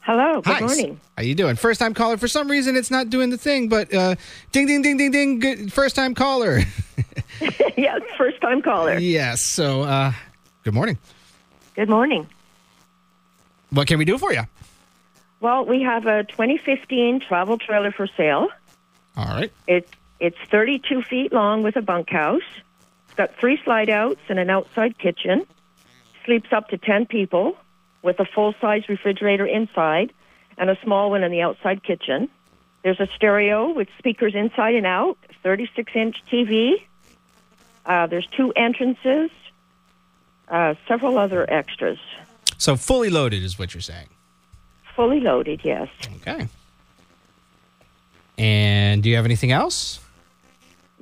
Hello. 0.01 0.42
Good 0.42 0.53
Hi. 0.53 0.60
morning. 0.62 1.00
How 1.18 1.24
you 1.24 1.36
doing? 1.36 1.56
First 1.56 1.80
time 1.80 1.94
caller. 1.94 2.18
For 2.18 2.27
some 2.27 2.50
reason, 2.50 2.75
it's 2.75 2.92
not 2.92 3.10
doing 3.10 3.30
the 3.30 3.38
thing, 3.38 3.70
but 3.70 3.94
uh, 3.94 4.15
ding, 4.51 4.68
ding, 4.68 4.82
ding, 4.82 4.98
ding, 4.98 5.12
ding. 5.12 5.39
Good 5.39 5.74
first 5.74 5.96
time 5.96 6.13
caller. 6.13 6.60
yes, 7.77 8.01
first 8.18 8.39
time 8.42 8.62
caller. 8.62 8.98
yes. 8.98 9.42
So, 9.53 9.82
uh, 9.84 10.13
good 10.63 10.74
morning. 10.74 10.98
Good 11.75 11.89
morning. 11.89 12.27
What 13.72 13.88
can 13.88 13.98
we 13.98 14.06
do 14.06 14.18
for 14.18 14.32
you? 14.32 14.44
Well, 15.39 15.65
we 15.65 15.82
have 15.82 16.06
a 16.06 16.24
2015 16.24 17.20
travel 17.22 17.58
trailer 17.58 17.92
for 17.92 18.08
sale. 18.15 18.50
All 19.18 19.25
right. 19.25 19.51
It, 19.68 19.89
it's 20.24 20.38
32 20.50 21.01
feet 21.01 21.34
long 21.34 21.63
with 21.63 21.75
a 21.75 21.82
bunkhouse. 21.82 22.42
It's 23.08 23.13
got 23.15 23.36
three 23.36 23.60
slide 23.65 23.89
outs 23.89 24.22
and 24.30 24.39
an 24.39 24.50
outside 24.50 24.98
kitchen. 24.98 25.46
Sleeps 26.24 26.53
up 26.53 26.70
to 26.70 26.77
10 26.77 27.08
people 27.08 27.58
with 28.01 28.22
a 28.22 28.25
full 28.25 28.56
size 28.62 28.88
refrigerator 28.88 29.46
inside 29.46 30.13
and 30.58 30.70
a 30.70 30.77
small 30.82 31.10
one 31.10 31.25
in 31.25 31.32
the 31.32 31.42
outside 31.42 31.84
kitchen. 31.84 32.30
There's 32.84 33.01
a 33.01 33.08
stereo 33.13 33.74
with 33.74 33.89
speakers 33.98 34.34
inside 34.34 34.75
and 34.75 34.86
out, 34.86 35.18
36 35.44 35.92
inch 35.94 36.24
TV. 36.32 36.75
Uh, 37.86 38.08
there's 38.08 38.27
two 38.27 38.53
entrances, 38.56 39.30
uh, 40.48 40.75
several 40.88 41.18
other 41.18 41.46
extras. 41.51 42.00
So, 42.58 42.77
fully 42.77 43.10
loaded 43.10 43.44
is 43.44 43.60
what 43.60 43.74
you're 43.74 43.82
saying. 43.82 44.08
Fully 44.96 45.20
loaded, 45.20 45.62
yes. 45.65 45.89
Okay. 46.22 46.48
And 48.38 49.03
do 49.03 49.10
you 49.10 49.18
have 49.18 49.25
anything 49.25 49.51
else? 49.51 50.00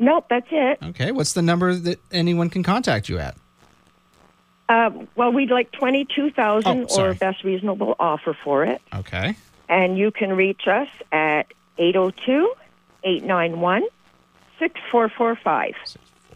Nope, 0.02 0.26
that's 0.30 0.48
it. 0.52 0.80
Okay. 0.82 1.12
What's 1.12 1.34
the 1.34 1.44
number 1.44 1.76
that 1.76 2.00
anyone 2.12 2.50
can 2.50 2.64
contact 2.64 3.08
you 3.08 3.20
at? 3.20 3.38
Uh, 4.68 4.90
well, 5.16 5.32
we'd 5.32 5.52
like 5.52 5.72
twenty-two 5.72 6.32
thousand 6.32 6.88
Oh, 6.90 7.02
or 7.02 7.14
best 7.14 7.44
reasonable 7.44 7.96
offer 8.00 8.36
for 8.44 8.64
it, 8.66 8.82
Okay. 8.96 9.36
and 9.70 9.98
you 9.98 10.10
can 10.12 10.34
reach 10.34 10.68
us 10.68 10.88
at 11.12 11.46
802-891-6445. 14.60 15.74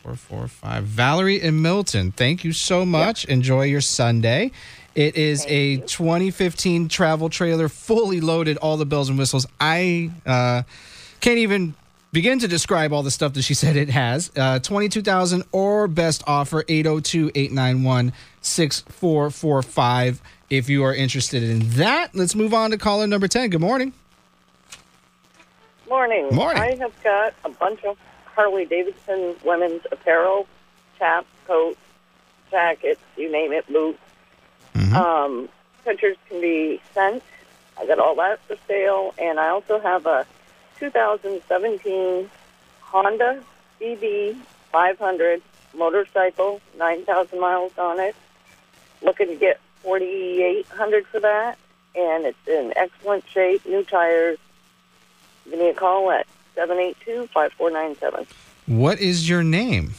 Four, 0.04 0.16
four, 0.16 0.48
five. 0.48 0.84
Valerie 0.84 1.42
and 1.42 1.64
Milton. 1.64 2.12
Thank 2.12 2.44
you 2.44 2.54
so 2.54 2.86
much. 2.86 3.26
Enjoy 3.26 3.64
your 3.64 3.82
Sunday. 3.82 4.52
It 4.94 5.16
is 5.16 5.46
a 5.48 5.78
2015 5.78 6.88
travel 6.88 7.30
trailer, 7.30 7.68
fully 7.68 8.22
loaded, 8.22 8.58
all 8.58 8.78
the 8.78 8.86
bells 8.86 9.10
and 9.10 9.18
whistles. 9.18 9.48
I 9.60 10.12
uh, 10.26 10.62
can't 11.22 11.40
even 11.40 11.74
begin 12.16 12.40
to 12.40 12.48
describe 12.48 12.94
all 12.94 13.04
the 13.04 13.12
stuff 13.12 13.34
that 13.34 13.42
she 13.44 13.54
said 13.64 13.76
it 13.76 13.90
has. 13.90 14.32
Uh, 14.36 14.58
22,000 14.58 15.44
or 15.52 15.88
best 15.88 16.24
offer 16.26 16.64
802 16.68 17.32
891 17.36 18.14
6445. 18.42 20.22
If 20.50 20.70
you 20.70 20.84
are 20.84 20.96
interested 20.96 21.44
in 21.44 21.70
that, 21.72 22.16
let's 22.16 22.34
move 22.34 22.54
on 22.54 22.72
to 22.72 22.78
caller 22.78 23.06
number 23.06 23.28
10. 23.28 23.50
Good 23.50 23.62
morning. 23.62 23.94
Morning. 25.90 26.30
Morning. 26.34 26.62
I 26.62 26.76
have 26.76 27.04
got 27.04 27.34
a 27.44 27.50
bunch 27.50 27.84
of 27.84 27.98
Harley 28.34 28.66
Davidson 28.66 29.36
women's 29.44 29.82
apparel, 29.92 30.48
chaps, 30.98 31.28
coats, 31.46 31.80
jackets, 32.50 33.02
you 33.18 33.32
name 33.32 33.52
it, 33.52 33.68
boots. 33.68 34.00
Um, 34.96 35.50
pictures 35.84 36.16
can 36.30 36.40
be 36.40 36.82
sent. 36.94 37.24
I 37.78 37.86
got 37.86 38.00
all 38.00 38.16
that 38.16 38.40
for 38.48 38.56
sale, 38.68 39.14
and 39.18 39.40
I 39.40 39.50
also 39.50 39.80
have 39.80 40.06
a 40.06 40.26
2017 40.80 42.30
Honda 42.82 43.44
CB 43.80 44.38
500 44.72 45.42
motorcycle, 45.76 46.62
9,000 46.78 47.40
miles 47.40 47.78
on 47.78 48.00
it. 48.00 48.16
Looking 49.02 49.28
to 49.28 49.36
get 49.36 49.60
4,800 49.84 51.06
for 51.08 51.20
that, 51.20 51.58
and 51.96 52.26
it's 52.26 52.48
in 52.48 52.74
excellent 52.76 53.28
shape, 53.28 53.66
new 53.66 53.84
tires. 53.84 54.38
Give 55.50 55.60
me 55.60 55.70
a 55.70 55.74
call 55.74 56.12
at 56.12 56.26
782-5497. 56.56 58.28
What 58.68 59.00
is 59.00 59.30
your 59.30 59.44
name? 59.44 59.94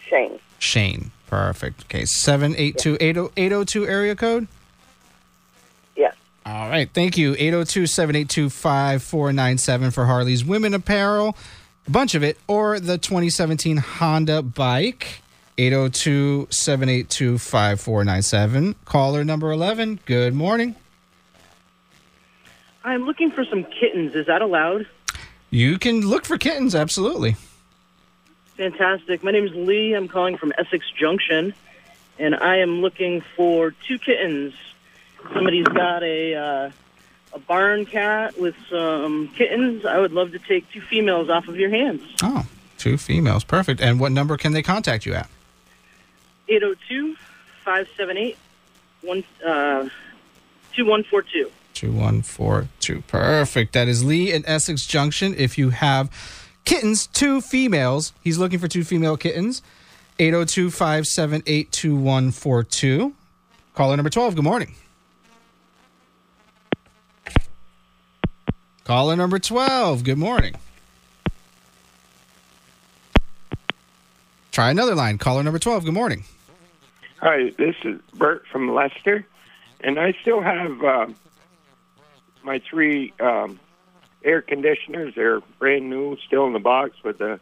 Shane. 0.00 0.38
Shane. 0.58 1.10
Perfect. 1.26 1.84
Okay, 1.84 2.04
782 2.04 2.96
802 3.00 3.86
area 3.86 4.16
code? 4.16 4.48
All 6.50 6.68
right, 6.68 6.90
thank 6.92 7.16
you. 7.16 7.34
802 7.38 7.86
782 7.86 8.50
5497 8.50 9.92
for 9.92 10.06
Harley's 10.06 10.44
women 10.44 10.74
apparel, 10.74 11.36
a 11.86 11.90
bunch 11.92 12.16
of 12.16 12.24
it, 12.24 12.38
or 12.48 12.80
the 12.80 12.98
2017 12.98 13.76
Honda 13.76 14.42
bike. 14.42 15.22
802 15.58 16.48
782 16.50 17.38
5497. 17.38 18.74
Caller 18.84 19.22
number 19.22 19.52
11. 19.52 20.00
Good 20.06 20.34
morning. 20.34 20.74
I'm 22.82 23.06
looking 23.06 23.30
for 23.30 23.44
some 23.44 23.62
kittens. 23.62 24.16
Is 24.16 24.26
that 24.26 24.42
allowed? 24.42 24.88
You 25.50 25.78
can 25.78 26.00
look 26.00 26.24
for 26.24 26.36
kittens, 26.36 26.74
absolutely. 26.74 27.36
Fantastic. 28.56 29.22
My 29.22 29.30
name 29.30 29.46
is 29.46 29.54
Lee. 29.54 29.94
I'm 29.94 30.08
calling 30.08 30.36
from 30.36 30.52
Essex 30.58 30.84
Junction, 30.98 31.54
and 32.18 32.34
I 32.34 32.56
am 32.56 32.80
looking 32.80 33.22
for 33.36 33.72
two 33.86 34.00
kittens. 34.00 34.52
Somebody's 35.34 35.66
got 35.66 36.02
a 36.02 36.34
uh, 36.34 36.70
a 37.32 37.38
barn 37.38 37.86
cat 37.86 38.38
with 38.38 38.54
some 38.68 39.28
kittens. 39.28 39.84
I 39.84 39.98
would 39.98 40.12
love 40.12 40.32
to 40.32 40.38
take 40.38 40.70
two 40.70 40.80
females 40.80 41.28
off 41.28 41.48
of 41.48 41.56
your 41.56 41.70
hands. 41.70 42.02
Oh, 42.22 42.46
two 42.78 42.96
females. 42.96 43.44
Perfect. 43.44 43.80
And 43.80 44.00
what 44.00 44.12
number 44.12 44.36
can 44.36 44.52
they 44.52 44.62
contact 44.62 45.06
you 45.06 45.14
at? 45.14 45.28
802 46.48 47.16
578 47.64 48.36
uh, 49.46 49.88
2142. 50.72 51.50
2142. 51.74 53.02
Perfect. 53.02 53.72
That 53.72 53.88
is 53.88 54.04
Lee 54.04 54.32
in 54.32 54.44
Essex 54.46 54.86
Junction. 54.86 55.34
If 55.36 55.56
you 55.56 55.70
have 55.70 56.10
kittens, 56.64 57.06
two 57.06 57.40
females, 57.40 58.12
he's 58.22 58.38
looking 58.38 58.58
for 58.58 58.68
two 58.68 58.84
female 58.84 59.16
kittens. 59.16 59.62
802 60.18 60.70
578 60.70 61.72
2142. 61.72 63.14
Caller 63.74 63.96
number 63.96 64.10
12. 64.10 64.34
Good 64.34 64.44
morning. 64.44 64.74
Caller 68.90 69.14
number 69.14 69.38
12. 69.38 70.02
Good 70.02 70.18
morning. 70.18 70.56
Try 74.50 74.72
another 74.72 74.96
line. 74.96 75.16
Caller 75.16 75.44
number 75.44 75.60
12. 75.60 75.84
Good 75.84 75.94
morning. 75.94 76.24
Hi, 77.18 77.52
this 77.56 77.76
is 77.84 78.00
Bert 78.14 78.48
from 78.50 78.74
Leicester, 78.74 79.24
and 79.80 79.96
I 79.96 80.16
still 80.22 80.40
have 80.40 80.82
uh, 80.82 81.06
my 82.42 82.58
three 82.68 83.12
um, 83.20 83.60
air 84.24 84.42
conditioners. 84.42 85.14
They're 85.14 85.38
brand 85.60 85.88
new, 85.88 86.16
still 86.26 86.48
in 86.48 86.52
the 86.52 86.58
box 86.58 86.96
with 87.04 87.18
the 87.18 87.38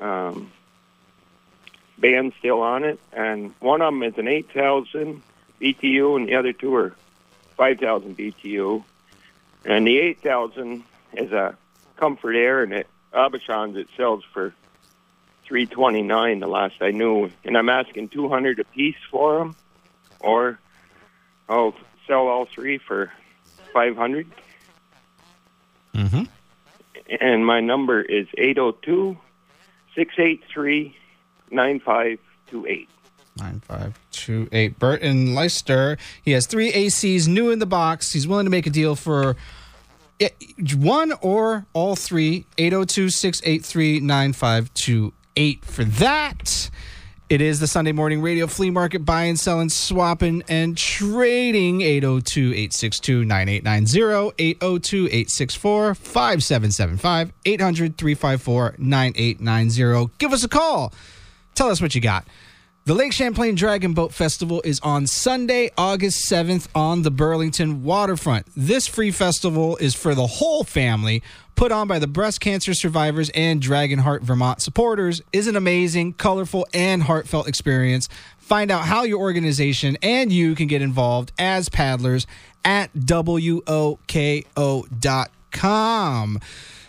um, 0.00 0.50
bands 1.98 2.34
still 2.40 2.62
on 2.62 2.82
it, 2.82 2.98
and 3.12 3.54
one 3.60 3.80
of 3.80 3.94
them 3.94 4.02
is 4.02 4.18
an 4.18 4.26
8,000 4.26 5.22
BTU, 5.60 6.16
and 6.16 6.28
the 6.28 6.34
other 6.34 6.52
two 6.52 6.74
are 6.74 6.96
5,000 7.56 8.18
BTU. 8.18 8.82
And 9.64 9.86
the 9.86 9.98
8,000 9.98 10.84
is 11.14 11.32
a 11.32 11.56
Comfort 11.96 12.34
Air, 12.34 12.62
and 12.62 12.72
it 12.72 12.86
Abishans 13.12 13.76
it 13.76 13.88
sells 13.96 14.24
for 14.32 14.54
329 15.44 16.40
the 16.40 16.46
last 16.46 16.74
I 16.80 16.90
knew, 16.90 17.30
and 17.44 17.56
I'm 17.56 17.68
asking 17.68 18.08
200 18.08 18.58
a 18.60 18.64
piece 18.64 18.96
for 19.10 19.38
them, 19.38 19.56
or 20.20 20.58
I'll 21.48 21.74
sell 22.06 22.26
all 22.26 22.46
three 22.46 22.78
for 22.78 23.12
500. 23.72 24.26
Mm-hmm. 25.94 26.22
And 27.20 27.46
my 27.46 27.60
number 27.60 28.00
is 28.00 28.26
802 28.36 29.16
683 29.94 30.96
9528. 31.50 32.88
9528. 33.36 34.78
Burton 34.78 35.34
Leicester. 35.34 35.98
He 36.22 36.32
has 36.32 36.46
three 36.46 36.72
ACs 36.72 37.28
new 37.28 37.50
in 37.50 37.58
the 37.58 37.66
box. 37.66 38.12
He's 38.12 38.26
willing 38.26 38.46
to 38.46 38.50
make 38.50 38.66
a 38.66 38.70
deal 38.70 38.94
for 38.94 39.36
one 40.76 41.12
or 41.20 41.66
all 41.72 41.96
three. 41.96 42.46
802 42.58 43.10
683 43.10 44.00
9528 44.00 45.64
for 45.64 45.84
that. 45.84 46.70
It 47.30 47.40
is 47.40 47.58
the 47.58 47.66
Sunday 47.66 47.92
morning 47.92 48.20
radio 48.20 48.46
flea 48.46 48.70
market 48.70 49.04
buying, 49.04 49.36
selling, 49.36 49.70
swapping, 49.70 50.44
and 50.46 50.76
trading. 50.76 51.80
802 51.80 52.52
862 52.52 53.24
9890, 53.24 54.34
802 54.38 55.06
864 55.06 55.94
5775, 55.94 57.32
800 57.46 57.96
354 57.96 58.74
9890. 58.78 60.12
Give 60.18 60.32
us 60.32 60.44
a 60.44 60.48
call. 60.48 60.92
Tell 61.54 61.70
us 61.70 61.80
what 61.80 61.94
you 61.94 62.00
got. 62.00 62.26
The 62.86 62.92
Lake 62.92 63.14
Champlain 63.14 63.54
Dragon 63.54 63.94
Boat 63.94 64.12
Festival 64.12 64.60
is 64.62 64.78
on 64.80 65.06
Sunday, 65.06 65.70
August 65.78 66.30
7th 66.30 66.68
on 66.74 67.00
the 67.00 67.10
Burlington 67.10 67.82
waterfront. 67.82 68.44
This 68.54 68.86
free 68.86 69.10
festival 69.10 69.78
is 69.78 69.94
for 69.94 70.14
the 70.14 70.26
whole 70.26 70.64
family, 70.64 71.22
put 71.54 71.72
on 71.72 71.88
by 71.88 71.98
the 71.98 72.06
breast 72.06 72.42
cancer 72.42 72.74
survivors 72.74 73.30
and 73.30 73.62
Dragon 73.62 74.00
Heart 74.00 74.22
Vermont 74.22 74.60
supporters. 74.60 75.22
Is 75.32 75.46
an 75.46 75.56
amazing, 75.56 76.12
colorful, 76.12 76.66
and 76.74 77.02
heartfelt 77.04 77.48
experience. 77.48 78.06
Find 78.36 78.70
out 78.70 78.84
how 78.84 79.04
your 79.04 79.20
organization 79.20 79.96
and 80.02 80.30
you 80.30 80.54
can 80.54 80.66
get 80.66 80.82
involved 80.82 81.32
as 81.38 81.70
paddlers 81.70 82.26
at 82.66 82.92
WOKO.com. 82.92 83.64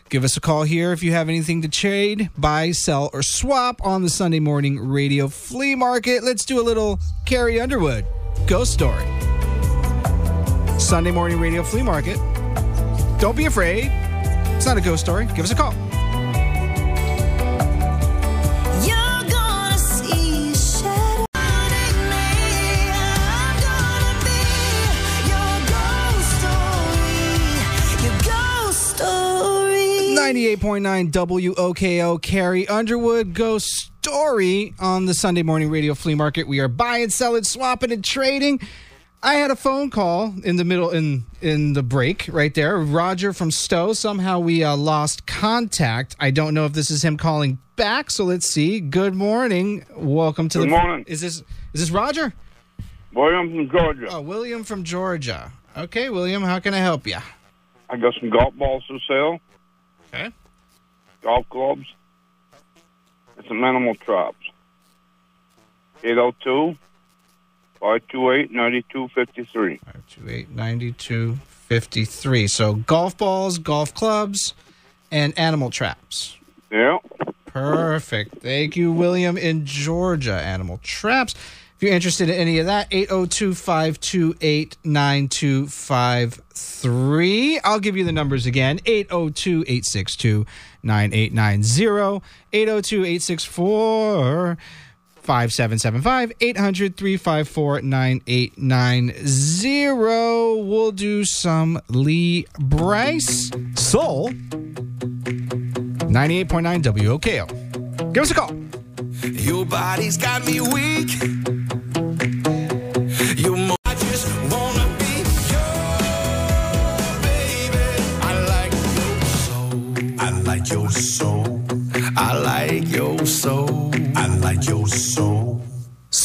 Give 0.09 0.23
us 0.23 0.37
a 0.37 0.41
call 0.41 0.63
here 0.63 0.91
if 0.91 1.01
you 1.01 1.13
have 1.13 1.29
anything 1.29 1.63
to 1.63 1.67
trade, 1.67 2.29
buy, 2.37 2.71
sell, 2.71 3.09
or 3.11 3.23
swap 3.23 3.83
on 3.83 4.03
the 4.03 4.09
Sunday 4.09 4.39
morning 4.39 4.79
radio 4.79 5.27
flea 5.27 5.73
market. 5.73 6.23
Let's 6.23 6.45
do 6.45 6.59
a 6.59 6.61
little 6.61 6.99
Carrie 7.25 7.59
Underwood 7.59 8.05
ghost 8.45 8.71
story. 8.73 9.03
Sunday 10.77 11.09
morning 11.09 11.39
radio 11.39 11.63
flea 11.63 11.81
market. 11.81 12.17
Don't 13.19 13.35
be 13.35 13.45
afraid. 13.45 13.89
It's 14.55 14.67
not 14.67 14.77
a 14.77 14.81
ghost 14.81 15.03
story. 15.03 15.25
Give 15.25 15.39
us 15.39 15.51
a 15.51 15.55
call. 15.55 15.73
98.9 30.25 31.11
WOKO 31.11 32.19
Carrie 32.19 32.67
Underwood 32.67 33.35
Ghost 33.35 33.91
Story 34.01 34.73
on 34.79 35.05
the 35.05 35.13
Sunday 35.13 35.43
morning 35.43 35.69
radio 35.69 35.93
flea 35.93 36.15
market. 36.15 36.47
We 36.47 36.59
are 36.59 36.67
buying, 36.67 37.11
selling, 37.11 37.43
swapping, 37.43 37.91
and 37.91 38.03
trading. 38.03 38.59
I 39.21 39.35
had 39.35 39.51
a 39.51 39.55
phone 39.55 39.91
call 39.91 40.33
in 40.43 40.55
the 40.55 40.65
middle 40.65 40.89
in 40.89 41.25
in 41.41 41.73
the 41.73 41.83
break 41.83 42.27
right 42.31 42.51
there. 42.55 42.75
Roger 42.79 43.33
from 43.33 43.51
Stowe. 43.51 43.93
Somehow 43.93 44.39
we 44.39 44.63
uh, 44.63 44.75
lost 44.75 45.27
contact. 45.27 46.15
I 46.19 46.31
don't 46.31 46.55
know 46.55 46.65
if 46.65 46.73
this 46.73 46.89
is 46.89 47.05
him 47.05 47.17
calling 47.17 47.59
back. 47.75 48.09
So 48.09 48.23
let's 48.23 48.49
see. 48.49 48.79
Good 48.79 49.13
morning. 49.13 49.85
Welcome 49.95 50.49
to 50.49 50.57
Good 50.57 50.69
the 50.69 50.71
morning. 50.71 51.05
Is 51.07 51.21
this 51.21 51.43
is 51.73 51.81
this 51.81 51.91
Roger? 51.91 52.33
William 53.13 53.51
from 53.51 53.69
Georgia. 53.69 54.07
Oh, 54.09 54.21
William 54.21 54.63
from 54.63 54.83
Georgia. 54.85 55.51
Okay, 55.77 56.09
William. 56.09 56.41
How 56.41 56.57
can 56.57 56.73
I 56.73 56.79
help 56.79 57.05
you? 57.05 57.17
I 57.91 57.97
got 57.97 58.15
some 58.19 58.31
golf 58.31 58.55
balls 58.55 58.83
to 58.88 58.97
sell. 59.07 59.39
Okay. 60.15 60.32
Golf 61.21 61.49
clubs. 61.49 61.93
And 63.38 63.45
some 63.47 63.63
animal 63.63 63.95
traps. 63.95 64.38
802 66.04 66.78
528 67.80 68.51
9253. 68.51 69.78
528 69.78 70.49
9253. 70.51 72.47
So 72.47 72.75
golf 72.75 73.17
balls, 73.17 73.58
golf 73.58 73.93
clubs, 73.93 74.54
and 75.12 75.38
animal 75.38 75.69
traps. 75.69 76.38
Yeah. 76.71 76.99
Perfect. 77.45 78.41
Thank 78.41 78.75
you, 78.75 78.91
William 78.91 79.38
in 79.38 79.65
Georgia. 79.65 80.34
Animal 80.34 80.80
traps. 80.84 81.36
If 81.75 81.83
you're 81.83 81.93
interested 81.93 82.29
in 82.29 82.35
any 82.35 82.59
of 82.59 82.67
that, 82.67 82.88
802 82.89 83.53
528 83.53 84.77
9253. 84.85 87.59
I'll 87.65 87.81
give 87.81 87.97
you 87.97 88.05
the 88.05 88.13
numbers 88.13 88.45
again 88.45 88.79
802 88.85 89.63
862 89.63 90.45
9890, 90.83 92.23
802 92.53 93.03
864 93.03 94.57
5775 95.15 96.31
800 96.39 96.95
354 96.95 97.81
9890. 97.81 100.63
We'll 100.63 100.93
do 100.93 101.25
some 101.25 101.81
Lee 101.89 102.45
Brice 102.57 103.51
Soul 103.75 104.29
98.9 104.29 106.83
WOKO. 106.83 108.13
Give 108.13 108.23
us 108.23 108.31
a 108.31 108.33
call. 108.33 108.53
Your 109.23 109.65
body's 109.65 110.15
got 110.15 110.45
me 110.45 110.61
weak. 110.61 111.09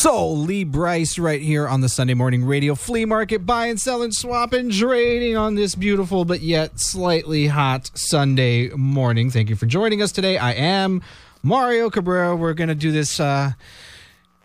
Soul 0.01 0.39
Lee 0.39 0.65
Brice 0.65 1.19
right 1.19 1.43
here 1.43 1.69
on 1.69 1.83
the 1.83 1.89
Sunday 1.91 2.15
morning 2.15 2.47
radio 2.47 2.75
flea 2.75 3.05
market, 3.05 3.45
buying, 3.45 3.77
selling, 3.77 4.13
swapping, 4.13 4.71
trading 4.71 5.37
on 5.37 5.57
this 5.57 5.75
beautiful 5.75 6.25
but 6.25 6.41
yet 6.41 6.81
slightly 6.81 7.49
hot 7.49 7.91
Sunday 7.93 8.71
morning. 8.71 9.29
Thank 9.29 9.51
you 9.51 9.57
for 9.57 9.67
joining 9.67 10.01
us 10.01 10.11
today. 10.11 10.39
I 10.39 10.53
am 10.53 11.03
Mario 11.43 11.91
Cabrera. 11.91 12.35
We're 12.35 12.55
gonna 12.55 12.75
do 12.75 12.93
this 12.93 13.21
uh 13.21 13.53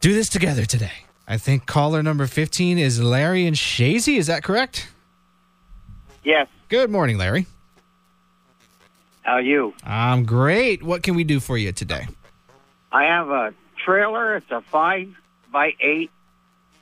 do 0.02 0.14
this 0.14 0.28
together 0.28 0.66
today. 0.66 0.92
I 1.26 1.38
think 1.38 1.66
caller 1.66 2.04
number 2.04 2.28
15 2.28 2.78
is 2.78 3.02
Larry 3.02 3.48
and 3.48 3.56
Chazy. 3.56 4.18
Is 4.18 4.28
that 4.28 4.44
correct? 4.44 4.90
Yes. 6.26 6.50
Good 6.68 6.90
morning, 6.90 7.18
Larry. 7.18 7.46
How 9.22 9.36
are 9.36 9.42
you? 9.42 9.74
I'm 9.86 10.26
great. 10.26 10.84
What 10.84 11.02
can 11.02 11.16
we 11.16 11.24
do 11.24 11.40
for 11.40 11.58
you 11.58 11.72
today? 11.72 12.10
I 12.92 13.06
have 13.06 13.30
a 13.30 13.54
trailer. 13.86 14.36
It's 14.36 14.52
a 14.52 14.60
five 14.60 15.16
by 15.56 15.72
eight, 15.80 16.12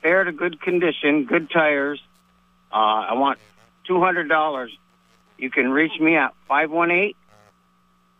fair 0.02 0.24
to 0.24 0.32
good 0.32 0.60
condition, 0.60 1.24
good 1.26 1.48
tires. 1.48 2.02
Uh, 2.72 2.74
I 2.74 3.14
want 3.14 3.38
two 3.86 4.00
hundred 4.00 4.28
dollars. 4.28 4.76
You 5.38 5.48
can 5.48 5.70
reach 5.70 6.00
me 6.00 6.16
at 6.16 6.34
518 6.48 7.14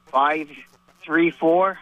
534 0.06 1.78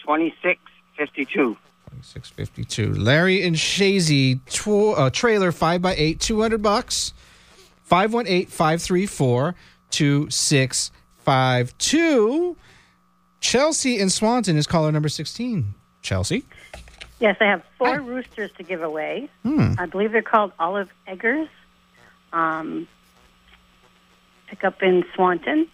2652. 0.00 1.56
652. 2.02 2.92
Larry 3.00 3.42
and 3.42 3.56
Chazy 3.56 4.40
tw- 4.44 4.98
uh, 4.98 5.08
trailer 5.08 5.50
5x8, 5.50 6.20
200 6.20 6.60
bucks. 6.60 7.14
518 7.84 8.48
534 8.48 9.54
2652. 9.90 12.56
Chelsea 13.40 13.98
in 13.98 14.10
Swanton 14.10 14.58
is 14.58 14.66
caller 14.66 14.92
number 14.92 15.08
16. 15.08 15.72
Chelsea? 16.02 16.44
Yes, 17.22 17.36
I 17.40 17.44
have 17.44 17.62
four 17.78 18.00
roosters 18.00 18.50
to 18.58 18.64
give 18.64 18.82
away. 18.82 19.28
Hmm. 19.44 19.74
I 19.78 19.86
believe 19.86 20.10
they're 20.10 20.22
called 20.22 20.50
olive 20.58 20.88
eggers. 21.06 21.48
Um, 22.32 22.88
pick 24.48 24.64
up 24.64 24.82
in 24.82 25.04
Swanton, 25.14 25.68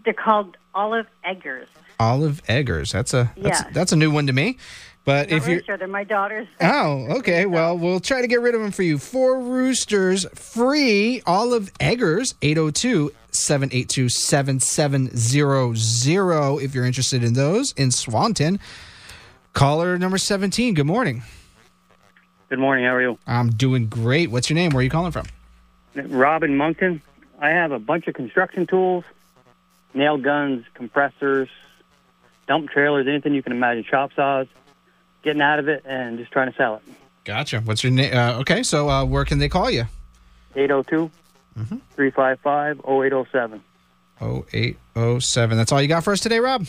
they're 0.04 0.14
called 0.14 0.58
Olive 0.76 1.08
Eggers. 1.24 1.70
Olive 2.00 2.42
Eggers. 2.50 2.92
That's 2.92 3.14
a 3.14 3.32
that's, 3.38 3.62
Yeah. 3.62 3.70
that's 3.72 3.92
a 3.94 3.96
new 3.96 4.12
one 4.12 4.28
to 4.28 4.34
me. 4.34 4.58
But 5.06 5.30
Not 5.30 5.38
if 5.38 5.46
really 5.46 5.58
you 5.58 5.64
sure 5.66 5.78
they're 5.78 5.88
my 5.88 6.04
daughters. 6.04 6.48
Oh, 6.62 7.08
okay. 7.18 7.46
Well, 7.46 7.78
we'll 7.78 8.00
try 8.00 8.22
to 8.22 8.28
get 8.28 8.42
rid 8.42 8.56
of 8.56 8.62
them 8.62 8.72
for 8.72 8.84
you. 8.84 8.98
Four 8.98 9.40
roosters 9.40 10.26
free. 10.34 11.22
Olive 11.26 11.72
Eggers, 11.80 12.36
802 12.42 13.12
782 13.32 14.10
7700. 14.10 16.64
If 16.64 16.76
you're 16.76 16.86
interested 16.86 17.24
in 17.24 17.34
those 17.34 17.74
in 17.74 17.92
Swanton. 17.92 18.60
Caller 19.54 19.98
number 19.98 20.18
17. 20.18 20.74
Good 20.74 20.86
morning. 20.86 21.24
Good 22.50 22.60
morning. 22.60 22.86
How 22.86 22.96
are 22.96 23.02
you? 23.02 23.18
I'm 23.28 23.50
doing 23.50 23.88
great. 23.88 24.32
What's 24.32 24.50
your 24.50 24.56
name? 24.56 24.72
Where 24.72 24.80
are 24.80 24.84
you 24.84 24.90
calling 24.90 25.12
from? 25.12 25.26
Robin 25.96 26.56
Monkton. 26.56 27.02
I 27.40 27.50
have 27.50 27.72
a 27.72 27.80
bunch 27.80 28.08
of 28.08 28.14
construction 28.14 28.68
tools, 28.68 29.04
nail 29.94 30.18
guns, 30.18 30.66
compressors, 30.74 31.50
dump 32.48 32.70
trailers, 32.70 33.08
anything 33.08 33.34
you 33.34 33.44
can 33.44 33.52
imagine, 33.52 33.84
chop 33.84 34.12
saws, 34.16 34.48
getting 35.24 35.42
out 35.42 35.60
of 35.60 35.68
it 35.68 35.84
and 35.86 36.18
just 36.18 36.32
trying 36.32 36.50
to 36.52 36.58
sell 36.58 36.76
it. 36.76 36.82
Gotcha. 37.24 37.60
What's 37.62 37.84
your 37.84 37.92
name? 37.92 38.16
Uh, 38.16 38.40
okay, 38.40 38.64
so 38.64 38.90
uh, 38.90 39.06
where 39.06 39.26
can 39.26 39.40
they 39.40 39.50
call 39.50 39.72
you? 39.72 39.86
802 40.56 41.10
355 41.96 42.80
0807. 42.80 43.64
0807. 44.22 45.58
That's 45.58 45.72
all 45.72 45.82
you 45.82 45.88
got 45.88 46.04
for 46.04 46.14
us 46.14 46.20
today, 46.20 46.38
Rob? 46.40 46.68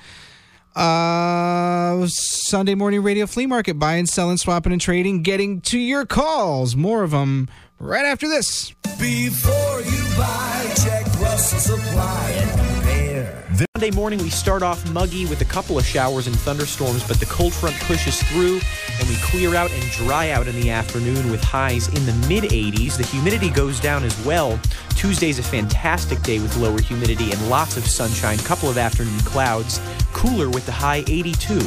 Uh, 0.75 2.07
Sunday 2.09 2.75
morning 2.75 3.03
radio 3.03 3.27
flea 3.27 3.47
market, 3.47 3.79
buying, 3.79 4.07
selling, 4.07 4.37
swapping, 4.37 4.73
and 4.73 4.81
trading. 4.81 5.23
Getting 5.23 5.61
to 5.63 5.79
your 5.79 6.05
calls. 6.05 6.75
More 6.75 7.03
of 7.05 7.13
them 7.13 7.49
right 7.79 8.05
after 8.05 8.29
this. 8.29 8.73
Before 8.99 9.81
you 9.81 10.17
buy, 10.17 10.75
check 10.83 11.07
Russell 11.21 11.59
Supply 11.59 12.31
and 12.31 12.51
compare. 12.51 13.45
Monday 13.77 13.91
morning, 13.93 14.19
we 14.21 14.31
start 14.31 14.63
off 14.63 14.89
muggy 14.91 15.27
with 15.27 15.41
a 15.41 15.45
couple 15.45 15.79
of 15.79 15.85
showers 15.85 16.27
and 16.27 16.35
thunderstorms, 16.37 17.07
but 17.07 17.21
the 17.21 17.27
cold 17.27 17.53
front 17.53 17.77
pushes 17.81 18.21
through 18.25 18.61
and 18.99 19.09
we 19.09 19.15
clear 19.17 19.55
out 19.55 19.71
and 19.71 19.91
dry 19.93 20.31
out 20.31 20.49
in 20.49 20.55
the 20.61 20.71
afternoon 20.71 21.31
with 21.31 21.43
highs 21.43 21.89
in 21.89 22.07
the 22.07 22.13
mid 22.29 22.45
80s. 22.45 22.97
The 22.97 23.05
humidity 23.05 23.51
goes 23.51 23.79
down 23.79 24.03
as 24.03 24.19
well. 24.25 24.59
Tuesday's 24.97 25.39
a 25.39 25.43
fantastic 25.43 26.21
day 26.23 26.39
with 26.39 26.57
lower 26.57 26.81
humidity 26.81 27.33
and 27.33 27.51
lots 27.51 27.77
of 27.77 27.87
sunshine, 27.87 28.39
couple 28.39 28.69
of 28.69 28.79
afternoon 28.79 29.19
clouds, 29.21 29.81
cooler 30.13 30.49
with 30.49 30.65
the 30.67 30.73
high 30.73 31.05
82. 31.07 31.61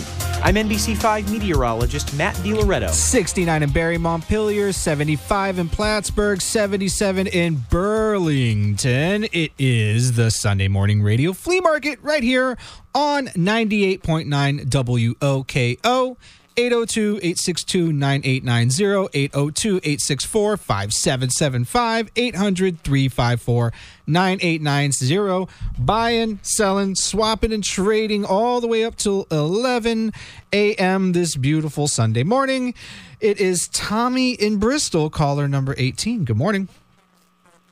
I'm 0.43 0.53
NBC5 0.55 1.31
meteorologist 1.31 2.15
Matt 2.15 2.35
DiLoretto. 2.37 2.91
69 2.91 3.63
in 3.63 3.71
Barre 3.71 3.97
Montpelier, 3.97 4.71
75 4.71 5.59
in 5.59 5.67
Plattsburgh, 5.67 6.41
77 6.41 7.27
in 7.27 7.63
Burlington. 7.69 9.25
It 9.31 9.51
is 9.57 10.13
the 10.13 10.29
Sunday 10.29 10.67
morning 10.67 11.01
radio 11.01 11.33
flea 11.33 11.59
market 11.59 11.99
right 12.03 12.21
here 12.21 12.57
on 12.93 13.27
98.9 13.27 14.65
WOKO. 14.69 16.17
802 16.59 17.17
862 17.17 17.93
9890, 17.93 19.09
802 19.13 19.77
864 19.77 20.57
5775, 20.57 22.11
800 22.15 22.79
354 22.81 23.73
9890. 24.07 25.53
Buying, 25.77 26.39
selling, 26.41 26.95
swapping, 26.95 27.53
and 27.53 27.63
trading 27.63 28.25
all 28.25 28.59
the 28.59 28.65
way 28.65 28.83
up 28.83 28.95
till 28.95 29.27
11 29.29 30.11
a.m. 30.51 31.11
this 31.11 31.35
beautiful 31.35 31.87
Sunday 31.87 32.23
morning. 32.23 32.73
It 33.19 33.39
is 33.39 33.67
Tommy 33.67 34.31
in 34.31 34.57
Bristol, 34.57 35.11
caller 35.11 35.47
number 35.47 35.75
18. 35.77 36.25
Good 36.25 36.37
morning. 36.37 36.69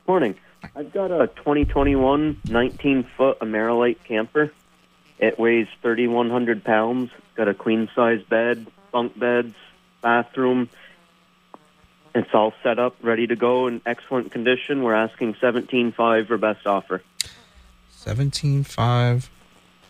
Morning. 0.08 0.36
I've 0.76 0.94
got 0.94 1.10
a 1.10 1.26
2021 1.26 2.40
19 2.48 3.04
foot 3.18 3.40
Amerilite 3.40 4.04
camper. 4.04 4.52
It 5.18 5.40
weighs 5.40 5.68
3,100 5.82 6.64
pounds. 6.64 7.10
Got 7.36 7.48
a 7.48 7.54
queen 7.54 7.90
size 7.96 8.22
bed, 8.24 8.68
bunk 8.96 9.20
beds, 9.20 9.54
bathroom. 10.02 10.70
It's 12.16 12.34
all 12.34 12.54
set 12.64 12.80
up, 12.80 12.96
ready 13.02 13.28
to 13.28 13.36
go, 13.36 13.68
in 13.68 13.82
excellent 13.86 14.32
condition. 14.32 14.84
We're 14.84 14.94
asking 14.94 15.34
17.5 15.34 16.28
for 16.28 16.38
best 16.38 16.66
offer. 16.66 17.02
17.5 17.92 19.28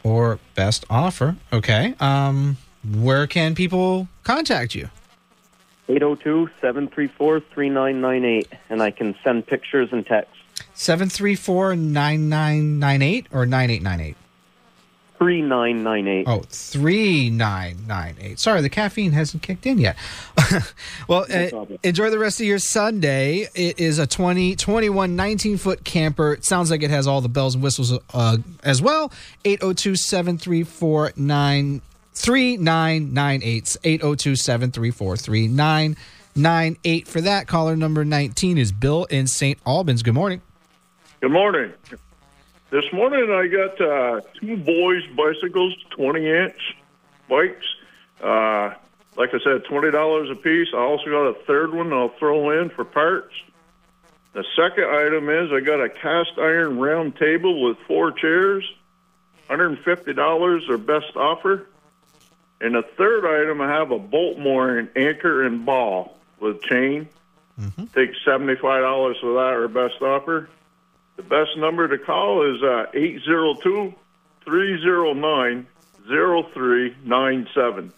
or 0.04 0.40
best 0.56 0.86
offer. 0.90 1.36
Okay. 1.54 1.94
Um, 2.00 2.58
where 2.84 3.28
can 3.28 3.54
people 3.54 4.08
contact 4.24 4.74
you? 4.74 4.90
802-734-3998, 5.88 8.48
and 8.72 8.82
I 8.82 8.90
can 8.90 9.14
send 9.24 9.46
pictures 9.46 9.90
and 9.92 10.04
text. 10.04 10.32
734 10.74 11.76
9998 11.76 13.28
or 13.32 13.46
9898? 13.46 14.18
3998. 15.18 16.28
Oh, 16.28 16.42
3998. 16.50 18.40
Sorry, 18.40 18.62
the 18.62 18.70
caffeine 18.70 19.14
hasn't 19.14 19.44
kicked 19.44 19.66
in 19.66 19.78
yet. 19.78 19.96
well, 21.08 21.26
No 21.30 21.62
uh, 21.62 21.66
enjoy 21.84 22.10
the 22.10 22.20
rest 22.20 22.42
of 22.42 22.46
your 22.46 22.60
Sunday. 22.60 23.48
It 23.56 23.80
is 23.80 23.98
a 23.98 24.08
20, 24.08 24.56
21, 24.56 25.16
19 25.16 25.58
foot 25.58 25.86
camper. 25.86 26.34
It 26.34 26.44
sounds 26.44 26.70
like 26.70 26.84
it 26.84 26.90
has 26.90 27.08
all 27.08 27.22
the 27.22 27.30
bells 27.30 27.56
and 27.56 27.64
whistles 27.64 27.98
uh, 28.14 28.38
as 28.64 28.82
well. 28.82 29.12
802 29.46 29.96
734 29.96 31.12
3998. 31.12 33.78
802 33.84 34.36
734 34.36 35.18
3998. 35.18 37.08
For 37.08 37.22
that, 37.22 37.48
caller 37.48 37.78
number 37.78 38.04
19 38.04 38.58
is 38.58 38.72
Bill 38.72 39.06
in 39.06 39.28
St. 39.28 39.60
Albans. 39.66 40.04
Good 40.04 40.14
morning. 40.14 40.42
Good 41.22 41.32
morning. 41.32 41.72
This 42.76 42.92
morning 42.92 43.32
I 43.32 43.48
got 43.48 43.80
uh, 43.80 44.20
two 44.42 44.58
boys' 44.58 45.08
bicycles, 45.16 45.74
20 45.92 46.30
inch 46.30 46.76
bikes. 47.30 47.66
Uh, 48.22 48.74
like 49.16 49.30
I 49.30 49.40
said, 49.42 49.64
$20 49.64 50.32
a 50.32 50.36
piece. 50.36 50.68
I 50.74 50.80
also 50.80 51.06
got 51.06 51.24
a 51.24 51.36
third 51.46 51.74
one 51.74 51.94
I'll 51.94 52.10
throw 52.20 52.60
in 52.60 52.70
for 52.70 52.84
parts. 52.84 53.34
The 54.34 54.44
second 54.58 54.90
item 54.90 55.30
is 55.30 55.54
I 55.54 55.62
got 55.62 55.80
a 55.80 55.88
cast 55.88 56.32
iron 56.38 56.78
round 56.78 57.16
table 57.16 57.64
with 57.64 57.78
four 57.88 58.12
chairs, 58.12 58.70
$150 59.50 60.68
their 60.68 60.78
best 60.78 61.16
offer. 61.16 61.70
And 62.60 62.76
the 62.76 62.84
third 62.98 63.24
item, 63.26 63.62
I 63.62 63.70
have 63.70 63.92
a 63.92 64.00
bolt 64.00 64.38
mooring 64.38 64.90
anchor 64.98 65.44
and 65.44 65.66
ball 65.66 66.18
with 66.42 66.62
chain. 66.64 67.08
Take 67.94 68.12
$75 68.28 68.60
for 69.22 69.34
that 69.36 69.54
or 69.54 69.70
best 69.70 70.02
offer. 70.02 70.50
The 71.16 71.24
best 71.24 71.58
number 71.58 71.88
to 71.88 71.98
call 71.98 72.44
is 72.56 72.62
uh, 72.62 72.86
802 72.94 73.94
309 74.44 75.68
0397. 76.08 77.94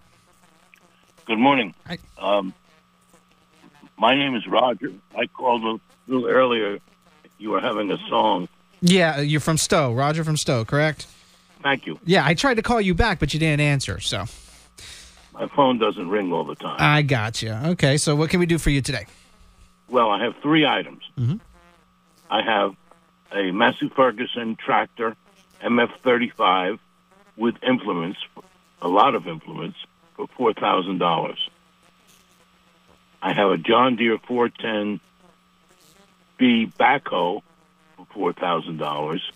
Good 1.25 1.39
morning. 1.39 1.73
Um, 2.19 2.53
my 3.97 4.13
name 4.15 4.35
is 4.35 4.45
Roger. 4.47 4.91
I 5.17 5.25
called 5.27 5.63
a 5.63 5.79
little 6.11 6.27
earlier. 6.29 6.77
You 7.39 7.49
were 7.51 7.61
having 7.61 7.91
a 7.91 7.97
song. 8.09 8.47
Yeah, 8.81 9.21
you're 9.21 9.41
from 9.41 9.57
Stowe. 9.57 9.93
Roger 9.93 10.23
from 10.23 10.37
Stowe, 10.37 10.63
correct? 10.65 11.07
Thank 11.63 11.87
you. 11.87 11.99
Yeah, 12.05 12.23
I 12.25 12.35
tried 12.35 12.53
to 12.55 12.61
call 12.61 12.79
you 12.79 12.93
back, 12.93 13.19
but 13.19 13.33
you 13.33 13.39
didn't 13.39 13.61
answer, 13.61 13.99
so. 13.99 14.25
My 15.33 15.47
phone 15.47 15.79
doesn't 15.79 16.07
ring 16.09 16.31
all 16.31 16.43
the 16.43 16.53
time. 16.55 16.77
I 16.79 17.01
got 17.01 17.41
you. 17.41 17.51
Okay, 17.51 17.97
so 17.97 18.15
what 18.15 18.29
can 18.29 18.39
we 18.39 18.45
do 18.45 18.57
for 18.59 18.69
you 18.69 18.81
today? 18.81 19.05
Well, 19.89 20.09
I 20.11 20.23
have 20.23 20.35
three 20.41 20.65
items. 20.65 21.03
Mhm. 21.19 21.39
I 22.29 22.41
have 22.43 22.75
a 23.31 23.51
Massey 23.51 23.89
Ferguson 23.89 24.55
tractor 24.55 25.15
MF35 25.61 26.79
with 27.35 27.55
implements, 27.63 28.19
a 28.81 28.87
lot 28.87 29.15
of 29.15 29.27
implements, 29.27 29.77
for 30.15 30.27
four 30.27 30.53
thousand 30.53 30.97
dollars. 30.97 31.49
I 33.21 33.33
have 33.33 33.51
a 33.51 33.57
John 33.57 33.95
Deere 33.95 34.17
410 34.17 34.99
B 36.37 36.71
backhoe 36.79 37.41
for 37.95 38.07
four 38.13 38.33
thousand 38.33 38.77
dollars, 38.77 39.31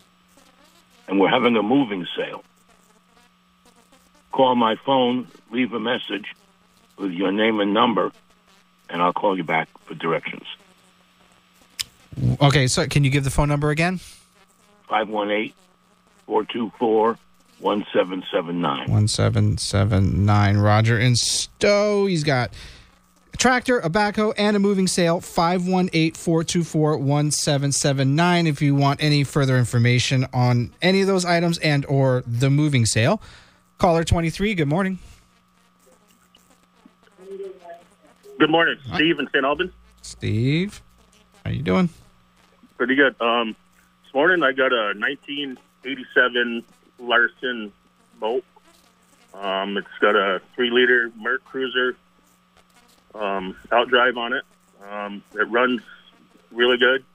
and 1.07 1.19
we're 1.19 1.29
having 1.29 1.55
a 1.55 1.63
moving 1.63 2.07
sale. 2.15 2.43
Call 4.31 4.55
my 4.55 4.75
phone, 4.75 5.27
leave 5.51 5.73
a 5.73 5.79
message 5.79 6.33
with 6.97 7.11
your 7.11 7.31
name 7.31 7.59
and 7.59 7.73
number, 7.73 8.11
and 8.89 9.01
I'll 9.01 9.13
call 9.13 9.35
you 9.35 9.43
back 9.43 9.67
for 9.85 9.93
directions. 9.93 10.45
Okay, 12.41 12.67
so 12.67 12.87
can 12.87 13.03
you 13.03 13.09
give 13.09 13.23
the 13.23 13.29
phone 13.29 13.47
number 13.47 13.69
again? 13.69 13.99
518 14.87 15.53
424 16.25 17.17
1779. 17.59 18.91
1779. 18.91 20.57
Roger 20.57 20.99
in 20.99 21.15
Stowe. 21.15 22.05
He's 22.07 22.23
got 22.23 22.51
a 23.33 23.37
tractor, 23.37 23.79
a 23.79 23.89
backhoe, 23.89 24.33
and 24.37 24.55
a 24.55 24.59
moving 24.59 24.87
sale. 24.87 25.21
518 25.21 26.13
424 26.13 26.97
1779. 26.97 28.47
If 28.47 28.61
you 28.61 28.75
want 28.75 29.01
any 29.01 29.23
further 29.23 29.57
information 29.57 30.25
on 30.33 30.73
any 30.81 31.01
of 31.01 31.07
those 31.07 31.23
items 31.23 31.57
and 31.59 31.85
or 31.85 32.23
the 32.25 32.49
moving 32.49 32.85
sale, 32.85 33.21
caller 33.77 34.03
23. 34.03 34.55
Good 34.55 34.67
morning. 34.67 34.99
Good 38.39 38.49
morning, 38.49 38.77
Steve 38.95 39.19
in 39.19 39.27
St. 39.27 39.45
Albans. 39.45 39.71
Steve, 40.01 40.81
how 41.45 41.51
you 41.51 41.61
doing? 41.61 41.89
Pretty 42.81 42.95
good. 42.95 43.15
Um, 43.21 43.55
this 44.03 44.11
morning 44.11 44.41
I 44.41 44.53
got 44.53 44.73
a 44.73 44.97
1987 44.97 46.63
Larson 46.97 47.71
boat. 48.19 48.43
Um, 49.35 49.77
it's 49.77 49.87
got 49.99 50.15
a 50.15 50.41
three-liter 50.55 51.11
MerCruiser 51.11 51.93
um, 53.13 53.55
outdrive 53.71 54.17
on 54.17 54.33
it. 54.33 54.43
Um, 54.83 55.21
it 55.35 55.47
runs 55.51 55.83
really 56.51 56.79
good. 56.79 57.05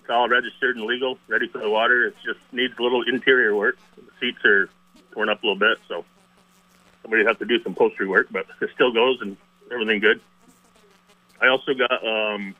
It's 0.00 0.10
all 0.10 0.28
registered 0.28 0.76
and 0.76 0.84
legal, 0.84 1.16
ready 1.28 1.46
for 1.46 1.58
the 1.58 1.70
water. 1.70 2.08
It 2.08 2.16
just 2.26 2.40
needs 2.50 2.74
a 2.76 2.82
little 2.82 3.02
interior 3.02 3.54
work. 3.54 3.78
The 3.94 4.02
seats 4.18 4.44
are 4.44 4.68
torn 5.12 5.28
up 5.28 5.44
a 5.44 5.46
little 5.46 5.60
bit, 5.60 5.78
so 5.86 6.04
somebody 7.02 7.24
have 7.24 7.38
to 7.38 7.44
do 7.44 7.62
some 7.62 7.74
upholstery 7.74 8.08
work, 8.08 8.26
but 8.32 8.46
it 8.60 8.70
still 8.74 8.92
goes 8.92 9.20
and 9.20 9.36
everything 9.70 10.00
good. 10.00 10.20
I 11.40 11.46
also 11.46 11.72
got 11.72 12.04
um, 12.04 12.56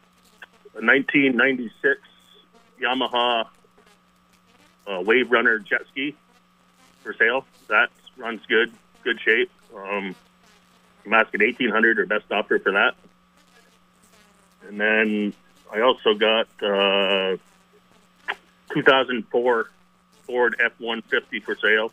a 0.74 0.84
1996 0.86 2.00
Yamaha 2.82 3.46
uh, 4.86 5.00
Wave 5.04 5.30
Runner 5.30 5.58
jet 5.58 5.82
ski 5.90 6.14
for 7.02 7.14
sale. 7.14 7.46
That 7.68 7.90
runs 8.16 8.40
good, 8.46 8.72
good 9.04 9.20
shape. 9.20 9.50
Um, 9.74 10.14
I'm 11.06 11.14
asking 11.14 11.40
1800 11.40 11.98
or 11.98 12.06
best 12.06 12.30
offer 12.30 12.58
for 12.58 12.72
that. 12.72 12.94
And 14.68 14.80
then 14.80 15.34
I 15.72 15.80
also 15.80 16.14
got 16.14 16.46
uh, 16.62 17.36
2004 18.72 19.70
Ford 20.26 20.56
F-150 20.64 21.42
for 21.42 21.56
sale. 21.56 21.92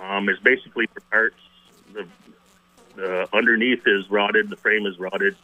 Um, 0.00 0.28
it's 0.28 0.40
basically 0.40 0.86
for 0.86 1.00
parts. 1.10 1.36
The, 1.92 2.06
the 2.94 3.28
underneath 3.32 3.86
is 3.86 4.08
rotted. 4.10 4.50
The 4.50 4.56
frame 4.56 4.86
is 4.86 4.98
rotted. 4.98 5.36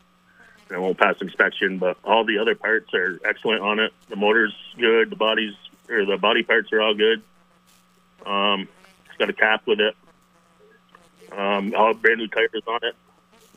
It 0.70 0.80
won't 0.80 0.98
pass 0.98 1.16
inspection, 1.20 1.78
but 1.78 1.96
all 2.04 2.24
the 2.24 2.38
other 2.38 2.54
parts 2.54 2.94
are 2.94 3.18
excellent 3.24 3.60
on 3.62 3.80
it. 3.80 3.92
The 4.08 4.16
motor's 4.16 4.54
good. 4.78 5.10
The 5.10 5.16
bodies 5.16 5.54
or 5.88 6.04
the 6.04 6.16
body 6.16 6.42
parts 6.42 6.72
are 6.72 6.80
all 6.80 6.94
good. 6.94 7.22
Um, 8.24 8.68
it's 9.06 9.16
got 9.18 9.28
a 9.30 9.32
cap 9.32 9.62
with 9.66 9.80
it. 9.80 9.96
Um, 11.36 11.74
all 11.76 11.94
brand 11.94 12.18
new 12.18 12.28
tires 12.28 12.62
on 12.66 12.80
it. 12.82 12.94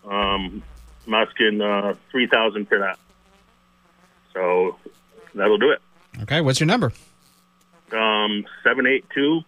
Um, 0.06 0.64
I'm 1.08 1.14
asking 1.14 1.62
uh, 1.62 1.96
three 2.10 2.28
thousand 2.28 2.68
for 2.68 2.80
that. 2.80 2.98
So 4.34 4.78
that'll 5.36 5.58
do 5.58 5.72
it. 5.72 5.82
Okay, 6.24 6.42
what's 6.42 6.60
your 6.60 6.68
number? 6.68 6.92
Um, 7.92 8.46
seven 8.64 8.88
eight 8.88 9.06
two 9.14 9.42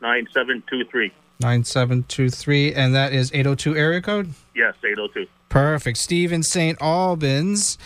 nine 0.00 0.28
seven 0.32 0.62
two 0.68 0.84
three. 0.84 1.12
9723, 1.40 2.72
and 2.72 2.94
that 2.94 3.12
is 3.12 3.32
802 3.34 3.76
area 3.76 4.00
code? 4.00 4.32
Yes, 4.54 4.74
eight 4.84 4.96
oh 4.96 5.08
two. 5.08 5.26
Perfect. 5.52 5.98
Steve 5.98 6.32
in 6.32 6.42
St. 6.42 6.76
Albans. 6.80 7.76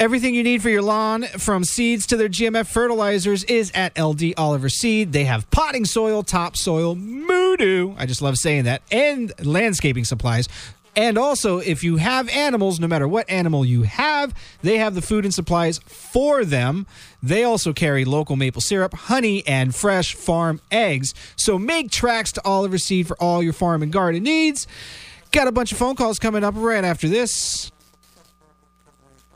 everything 0.00 0.34
you 0.34 0.42
need 0.42 0.60
for 0.60 0.68
your 0.68 0.82
lawn 0.82 1.22
from 1.22 1.62
seeds 1.62 2.08
to 2.08 2.16
their 2.16 2.28
GMF 2.28 2.66
fertilizers 2.66 3.44
is 3.44 3.70
at 3.72 3.96
LD 3.96 4.34
Oliver 4.36 4.68
Seed. 4.68 5.12
They 5.12 5.26
have 5.26 5.48
potting 5.52 5.84
soil, 5.84 6.24
topsoil, 6.24 6.96
moodoo. 6.96 7.94
I 7.98 8.06
just 8.06 8.20
love 8.20 8.36
saying 8.36 8.64
that, 8.64 8.82
and 8.90 9.32
landscaping 9.46 10.04
supplies. 10.04 10.48
And 10.96 11.18
also, 11.18 11.58
if 11.58 11.82
you 11.82 11.96
have 11.96 12.28
animals, 12.28 12.78
no 12.78 12.86
matter 12.86 13.08
what 13.08 13.28
animal 13.28 13.64
you 13.64 13.82
have, 13.82 14.34
they 14.62 14.78
have 14.78 14.94
the 14.94 15.02
food 15.02 15.24
and 15.24 15.34
supplies 15.34 15.78
for 15.78 16.44
them. 16.44 16.86
They 17.22 17.42
also 17.42 17.72
carry 17.72 18.04
local 18.04 18.36
maple 18.36 18.60
syrup, 18.60 18.94
honey, 18.94 19.44
and 19.46 19.74
fresh 19.74 20.14
farm 20.14 20.60
eggs. 20.70 21.12
So 21.36 21.58
make 21.58 21.90
tracks 21.90 22.30
to 22.32 22.44
Oliver 22.44 22.78
Seed 22.78 23.08
for 23.08 23.16
all 23.20 23.42
your 23.42 23.52
farm 23.52 23.82
and 23.82 23.92
garden 23.92 24.22
needs. 24.22 24.66
Got 25.32 25.48
a 25.48 25.52
bunch 25.52 25.72
of 25.72 25.78
phone 25.78 25.96
calls 25.96 26.18
coming 26.18 26.44
up 26.44 26.54
right 26.56 26.84
after 26.84 27.08
this. 27.08 27.72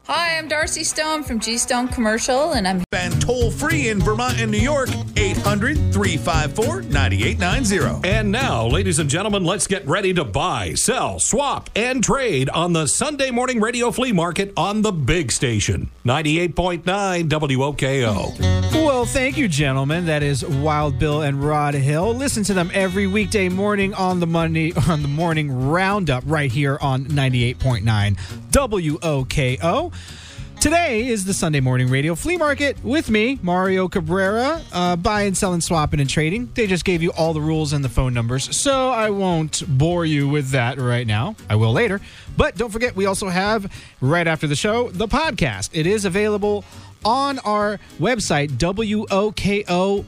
Hi, 0.09 0.39
I'm 0.39 0.49
Darcy 0.49 0.85
Stone 0.85 1.23
from 1.23 1.39
G 1.39 1.59
Stone 1.59 1.89
Commercial, 1.89 2.55
and 2.55 2.67
I'm 2.67 2.83
And 2.93 3.21
toll 3.21 3.51
free 3.51 3.89
in 3.89 4.01
Vermont 4.01 4.41
and 4.41 4.51
New 4.51 4.57
York, 4.57 4.89
800 5.19 5.93
354 5.93 6.81
9890. 6.85 8.09
And 8.09 8.33
now, 8.33 8.67
ladies 8.67 9.01
and 9.01 9.11
gentlemen, 9.11 9.45
let's 9.45 9.67
get 9.67 9.87
ready 9.87 10.15
to 10.15 10.25
buy, 10.25 10.73
sell, 10.73 11.19
swap, 11.19 11.69
and 11.77 12.03
trade 12.03 12.49
on 12.49 12.73
the 12.73 12.87
Sunday 12.87 13.31
morning 13.31 13.61
radio 13.61 13.91
flea 13.91 14.13
market 14.13 14.55
on 14.57 14.81
the 14.81 14.93
big 14.93 15.31
station, 15.31 15.91
98.9 16.07 17.29
WOKO. 17.29 18.78
Well, 18.89 19.05
thank 19.05 19.37
you, 19.37 19.49
gentlemen. 19.49 20.07
That 20.07 20.23
is 20.23 20.43
Wild 20.43 20.99
Bill 20.99 21.21
and 21.21 21.45
Rod 21.45 21.75
Hill. 21.75 22.15
Listen 22.15 22.43
to 22.45 22.55
them 22.55 22.71
every 22.73 23.07
weekday 23.07 23.51
morning 23.51 23.93
on 23.93 24.19
the 24.19 24.27
Monday 24.27 24.73
on 24.89 25.03
the 25.03 25.09
morning 25.09 25.69
roundup 25.69 26.25
right 26.27 26.51
here 26.51 26.79
on 26.81 27.05
98.9 27.05 28.17
WOKO. 28.51 29.93
Today 30.59 31.07
is 31.07 31.27
the 31.27 31.35
Sunday 31.35 31.61
morning 31.61 31.89
radio 31.89 32.15
flea 32.15 32.39
market 32.39 32.83
with 32.83 33.11
me, 33.11 33.39
Mario 33.43 33.89
Cabrera, 33.89 34.61
uh, 34.73 34.97
buying, 34.97 35.35
selling, 35.35 35.61
swapping, 35.61 36.01
and 36.01 36.09
trading. 36.09 36.51
They 36.55 36.67
just 36.67 36.85
gave 36.85 37.03
you 37.03 37.13
all 37.13 37.35
the 37.35 37.41
rules 37.43 37.75
and 37.75 37.85
the 37.85 37.89
phone 37.89 38.15
numbers, 38.15 38.57
so 38.57 38.89
I 38.89 39.11
won't 39.11 39.63
bore 39.69 40.05
you 40.07 40.29
with 40.29 40.49
that 40.51 40.79
right 40.79 41.07
now. 41.07 41.37
I 41.49 41.57
will 41.57 41.73
later. 41.73 42.01
But 42.37 42.57
don't 42.57 42.71
forget, 42.71 42.97
we 42.97 43.07
also 43.07 43.29
have, 43.29 43.71
right 44.01 44.27
after 44.27 44.47
the 44.47 44.57
show, 44.57 44.89
the 44.89 45.07
podcast. 45.07 45.71
It 45.75 45.87
is 45.87 46.05
available 46.05 46.65
on 47.05 47.39
our 47.41 47.79
website, 47.99 48.51
WOKO.com, 48.59 50.05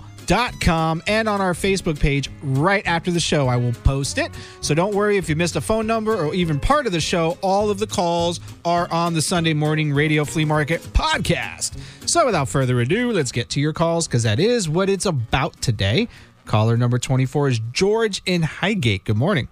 and 1.07 1.28
on 1.28 1.41
our 1.41 1.53
Facebook 1.55 1.99
page 1.99 2.30
right 2.43 2.86
after 2.86 3.11
the 3.11 3.20
show. 3.20 3.49
I 3.49 3.57
will 3.57 3.72
post 3.72 4.18
it. 4.18 4.30
So 4.61 4.74
don't 4.74 4.95
worry 4.95 5.16
if 5.16 5.28
you 5.28 5.36
missed 5.36 5.57
a 5.57 5.61
phone 5.61 5.86
number 5.86 6.14
or 6.14 6.34
even 6.34 6.61
part 6.61 6.86
of 6.86 6.93
the 6.93 7.01
show. 7.01 7.38
All 7.43 7.70
of 7.70 7.78
the 7.78 7.86
calls 7.86 8.41
are 8.64 8.91
on 8.93 9.14
the 9.14 9.22
Sunday 9.22 9.55
Morning 9.55 9.93
Radio 9.93 10.24
Flea 10.24 10.45
Market 10.45 10.80
podcast. 10.93 11.78
So 12.09 12.26
without 12.26 12.49
further 12.49 12.80
ado, 12.80 13.12
let's 13.12 13.32
get 13.32 13.49
to 13.51 13.61
your 13.61 13.72
calls 13.72 14.07
because 14.07 14.22
that 14.24 14.41
is 14.41 14.68
what 14.68 14.88
it's 14.88 15.07
about 15.07 15.61
today. 15.61 16.09
Caller 16.47 16.76
number 16.76 16.99
24 16.99 17.49
is 17.49 17.61
George 17.72 18.22
in 18.26 18.43
Highgate. 18.43 19.05
Good 19.05 19.16
morning. 19.16 19.49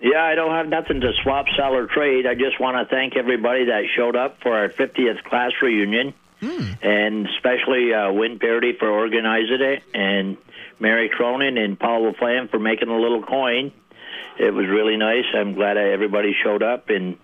Yeah, 0.00 0.22
I 0.22 0.34
don't 0.34 0.52
have 0.52 0.68
nothing 0.68 1.00
to 1.02 1.12
swap, 1.22 1.44
sell, 1.56 1.74
or 1.74 1.86
trade. 1.86 2.26
I 2.26 2.34
just 2.34 2.58
want 2.58 2.76
to 2.76 2.94
thank 2.94 3.16
everybody 3.16 3.66
that 3.66 3.82
showed 3.94 4.16
up 4.16 4.38
for 4.42 4.56
our 4.56 4.68
50th 4.70 5.22
class 5.24 5.50
reunion, 5.60 6.14
and 6.82 7.26
especially 7.36 7.92
uh, 7.92 8.10
Win 8.12 8.38
Parity 8.38 8.72
for 8.78 8.88
organizing 8.88 9.60
it, 9.60 9.82
and 9.92 10.38
Mary 10.78 11.10
Cronin 11.10 11.58
and 11.58 11.78
Paul 11.78 12.10
LaFlamme 12.12 12.50
for 12.50 12.58
making 12.58 12.88
a 12.88 12.98
little 12.98 13.22
coin. 13.22 13.72
It 14.38 14.54
was 14.54 14.66
really 14.68 14.96
nice. 14.96 15.26
I'm 15.34 15.52
glad 15.52 15.76
everybody 15.76 16.34
showed 16.42 16.62
up, 16.62 16.88
and 16.88 17.18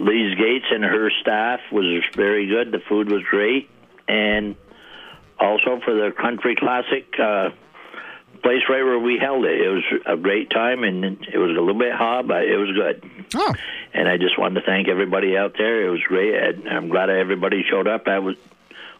Lise 0.00 0.34
Gates 0.36 0.66
and 0.72 0.82
her 0.82 1.10
staff 1.20 1.60
was 1.70 2.02
very 2.16 2.46
good. 2.48 2.72
The 2.72 2.80
food 2.88 3.12
was 3.12 3.22
great, 3.30 3.70
and 4.08 4.56
also 5.38 5.78
for 5.84 5.94
the 5.94 6.10
Country 6.20 6.56
Classic. 6.56 7.06
Uh, 7.16 7.50
place 8.42 8.62
right 8.68 8.82
where 8.82 8.98
we 8.98 9.18
held 9.18 9.44
it. 9.44 9.60
It 9.60 9.68
was 9.68 9.84
a 10.06 10.16
great 10.16 10.50
time, 10.50 10.84
and 10.84 11.04
it 11.04 11.38
was 11.38 11.50
a 11.50 11.60
little 11.60 11.78
bit 11.78 11.92
hot, 11.92 12.26
but 12.26 12.44
it 12.44 12.56
was 12.56 12.72
good. 12.72 13.10
Oh. 13.34 13.54
And 13.92 14.08
I 14.08 14.16
just 14.16 14.38
wanted 14.38 14.60
to 14.60 14.66
thank 14.66 14.88
everybody 14.88 15.36
out 15.36 15.54
there. 15.56 15.86
It 15.86 15.90
was 15.90 16.02
great. 16.02 16.34
and 16.34 16.68
I'm 16.68 16.88
glad 16.88 17.10
everybody 17.10 17.64
showed 17.68 17.86
up. 17.88 18.06
I 18.08 18.18
was 18.18 18.36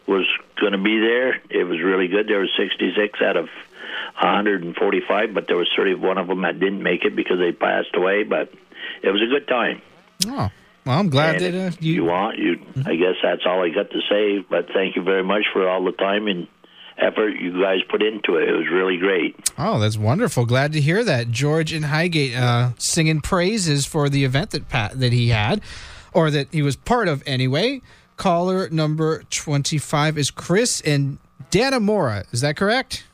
was 0.07 0.25
going 0.59 0.71
to 0.71 0.79
be 0.79 0.99
there. 0.99 1.39
It 1.49 1.65
was 1.65 1.79
really 1.81 2.07
good. 2.07 2.27
There 2.27 2.39
was 2.39 2.49
66 2.57 3.21
out 3.21 3.37
of 3.37 3.45
145, 4.19 5.33
but 5.33 5.47
there 5.47 5.55
was 5.57 5.69
31 5.75 6.17
of 6.17 6.27
them 6.27 6.41
that 6.41 6.59
didn't 6.59 6.81
make 6.81 7.05
it 7.05 7.15
because 7.15 7.37
they 7.37 7.51
passed 7.51 7.95
away. 7.95 8.23
But 8.23 8.51
it 9.03 9.09
was 9.11 9.21
a 9.21 9.27
good 9.27 9.47
time. 9.47 9.81
Oh, 10.27 10.49
well, 10.85 10.99
I'm 10.99 11.09
glad 11.09 11.41
And 11.41 11.53
that 11.53 11.63
uh, 11.63 11.67
if 11.67 11.83
you 11.83 12.05
want 12.05 12.39
you. 12.39 12.59
I 12.85 12.95
guess 12.95 13.15
that's 13.21 13.45
all 13.45 13.63
I 13.63 13.69
got 13.69 13.91
to 13.91 14.01
say. 14.09 14.39
But 14.39 14.69
thank 14.73 14.95
you 14.95 15.03
very 15.03 15.23
much 15.23 15.43
for 15.53 15.69
all 15.69 15.83
the 15.83 15.91
time 15.91 16.27
and 16.27 16.47
effort 17.01 17.29
you 17.29 17.61
guys 17.61 17.79
put 17.89 18.01
into 18.01 18.35
it. 18.35 18.49
It 18.49 18.53
was 18.53 18.67
really 18.71 18.97
great. 18.97 19.35
Oh, 19.57 19.79
that's 19.79 19.97
wonderful. 19.97 20.45
Glad 20.45 20.73
to 20.73 20.81
hear 20.81 21.03
that. 21.03 21.31
George 21.31 21.73
in 21.73 21.83
Highgate 21.83 22.35
uh, 22.35 22.71
singing 22.77 23.21
praises 23.21 23.85
for 23.85 24.09
the 24.09 24.23
event 24.23 24.51
that 24.51 24.69
Pat, 24.69 24.99
that 24.99 25.13
he 25.13 25.29
had, 25.29 25.61
or 26.13 26.31
that 26.31 26.47
he 26.51 26.61
was 26.61 26.75
part 26.75 27.07
of 27.07 27.23
anyway. 27.25 27.81
Caller 28.17 28.69
number 28.69 29.23
25 29.29 30.17
is 30.17 30.29
Chris 30.31 30.81
in 30.81 31.19
Dannemora. 31.51 32.25
Is 32.33 32.41
that 32.41 32.57
correct? 32.57 33.05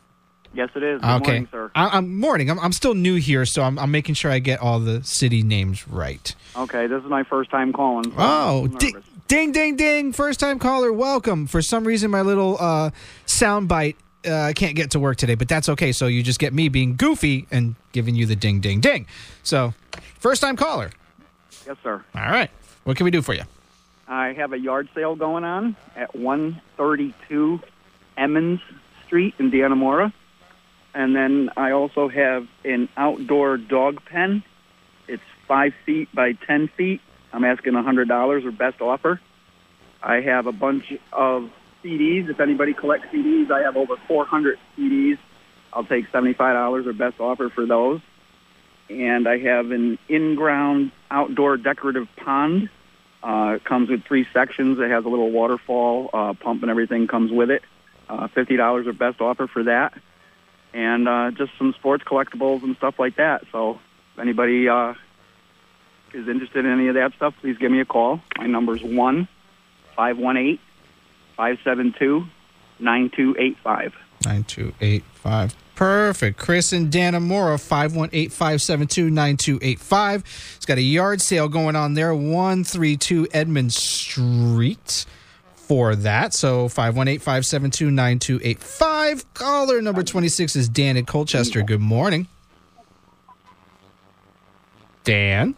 Yes, 0.55 0.69
it 0.75 0.83
is. 0.83 1.01
Good 1.01 1.07
okay. 1.07 1.25
morning, 1.31 1.47
sir. 1.51 1.71
I, 1.75 1.97
I'm 1.97 2.17
morning. 2.17 2.49
I'm, 2.49 2.59
I'm 2.59 2.71
still 2.71 2.93
new 2.93 3.15
here, 3.15 3.45
so 3.45 3.61
I'm, 3.63 3.77
I'm 3.77 3.91
making 3.91 4.15
sure 4.15 4.31
I 4.31 4.39
get 4.39 4.59
all 4.61 4.79
the 4.79 5.03
city 5.03 5.43
names 5.43 5.87
right. 5.87 6.33
Okay, 6.55 6.87
this 6.87 7.03
is 7.03 7.09
my 7.09 7.23
first 7.23 7.49
time 7.51 7.73
calling. 7.73 8.05
so 8.05 8.13
Oh, 8.17 8.61
I'm 8.65 8.77
di- 8.77 8.93
nervous. 8.93 9.09
ding, 9.27 9.51
ding, 9.51 9.75
ding. 9.75 10.13
First 10.13 10.39
time 10.39 10.57
caller, 10.59 10.93
welcome. 10.93 11.45
For 11.47 11.61
some 11.61 11.85
reason, 11.85 12.09
my 12.09 12.21
little 12.21 12.55
uh, 12.59 12.91
sound 13.25 13.67
bite 13.67 13.97
uh, 14.25 14.53
can't 14.55 14.75
get 14.77 14.91
to 14.91 14.99
work 14.99 15.17
today, 15.17 15.35
but 15.35 15.49
that's 15.49 15.67
okay. 15.69 15.91
So 15.91 16.07
you 16.07 16.23
just 16.23 16.39
get 16.39 16.53
me 16.53 16.69
being 16.69 16.95
goofy 16.95 17.47
and 17.51 17.75
giving 17.91 18.15
you 18.15 18.25
the 18.25 18.35
ding, 18.37 18.61
ding, 18.61 18.79
ding. 18.79 19.07
So, 19.43 19.73
first 20.19 20.41
time 20.41 20.55
caller. 20.55 20.91
Yes, 21.67 21.75
sir. 21.83 22.03
All 22.15 22.21
right. 22.31 22.49
What 22.85 22.95
can 22.95 23.03
we 23.03 23.11
do 23.11 23.21
for 23.21 23.33
you? 23.33 23.43
I 24.07 24.33
have 24.33 24.53
a 24.53 24.57
yard 24.59 24.87
sale 24.95 25.15
going 25.15 25.43
on 25.43 25.75
at 25.95 26.15
132 26.15 27.59
Emmons 28.17 28.61
Street 29.05 29.33
in 29.39 29.51
Dannemora. 29.51 30.13
And 30.95 31.13
then 31.13 31.49
I 31.57 31.71
also 31.71 32.07
have 32.07 32.47
an 32.63 32.87
outdoor 32.95 33.57
dog 33.57 34.03
pen. 34.05 34.43
It's 35.09 35.21
five 35.45 35.73
feet 35.85 36.07
by 36.15 36.31
10 36.47 36.69
feet. 36.69 37.01
I'm 37.33 37.43
asking 37.43 37.73
$100 37.73 38.45
or 38.45 38.51
best 38.51 38.79
offer. 38.79 39.19
I 40.01 40.21
have 40.21 40.47
a 40.47 40.53
bunch 40.53 40.93
of 41.11 41.51
CDs. 41.83 42.29
If 42.29 42.39
anybody 42.39 42.73
collects 42.73 43.07
CDs, 43.13 43.51
I 43.51 43.61
have 43.63 43.75
over 43.75 43.97
400 44.07 44.57
CDs. 44.77 45.17
I'll 45.73 45.83
take 45.83 46.09
$75 46.13 46.87
or 46.87 46.93
best 46.93 47.19
offer 47.19 47.49
for 47.49 47.65
those. 47.65 47.99
And 48.89 49.27
I 49.27 49.37
have 49.39 49.71
an 49.71 49.99
in-ground 50.07 50.93
outdoor 51.11 51.57
decorative 51.57 52.07
pond. 52.15 52.69
Uh, 53.21 53.55
it 53.57 53.65
comes 53.65 53.89
with 53.89 54.05
three 54.05 54.25
sections. 54.31 54.79
It 54.79 54.89
has 54.89 55.03
a 55.03 55.09
little 55.09 55.31
waterfall, 55.31 56.09
uh, 56.13 56.33
pump, 56.33 56.61
and 56.61 56.71
everything 56.71 57.07
comes 57.07 57.31
with 57.33 57.51
it. 57.51 57.63
Uh, 58.07 58.27
Fifty 58.27 58.55
dollars 58.55 58.85
or 58.85 58.93
best 58.93 59.19
offer 59.19 59.47
for 59.47 59.63
that, 59.63 59.97
and 60.75 61.07
uh, 61.07 61.31
just 61.31 61.53
some 61.57 61.73
sports 61.73 62.03
collectibles 62.03 62.61
and 62.61 62.75
stuff 62.75 62.99
like 62.99 63.15
that. 63.15 63.45
So, 63.51 63.79
if 64.13 64.19
anybody 64.19 64.67
uh, 64.67 64.93
is 66.13 66.27
interested 66.27 66.65
in 66.65 66.71
any 66.71 66.89
of 66.89 66.95
that 66.95 67.13
stuff, 67.15 67.33
please 67.39 67.57
give 67.57 67.71
me 67.71 67.79
a 67.79 67.85
call. 67.85 68.19
My 68.37 68.47
eight 73.39 73.57
five. 73.63 73.95
9285. 74.25 75.55
Perfect. 75.75 76.37
Chris 76.37 76.73
and 76.73 76.91
Dannemora, 76.91 77.59
518 77.59 78.29
572 78.29 79.09
9285. 79.09 80.23
It's 80.55 80.65
got 80.65 80.77
a 80.77 80.81
yard 80.81 81.21
sale 81.21 81.47
going 81.47 81.75
on 81.75 81.93
there, 81.93 82.13
132 82.13 83.27
Edmund 83.33 83.73
Street 83.73 85.05
for 85.67 85.95
that. 85.95 86.33
So 86.33 86.67
518 86.69 87.19
572 87.19 87.91
9285. 87.91 89.33
Caller 89.33 89.81
number 89.81 90.03
26 90.03 90.55
is 90.55 90.69
Dan 90.69 90.97
in 90.97 91.05
Colchester. 91.05 91.61
Good 91.61 91.81
morning. 91.81 92.27
Dan? 95.03 95.55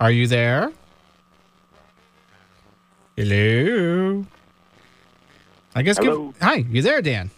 Are 0.00 0.10
you 0.10 0.26
there? 0.26 0.72
Hello? 3.16 4.26
I 5.74 5.82
guess. 5.82 5.98
give- 5.98 6.12
Hello. 6.12 6.34
hi, 6.40 6.56
you 6.68 6.82
there, 6.82 7.00
Dan? 7.00 7.30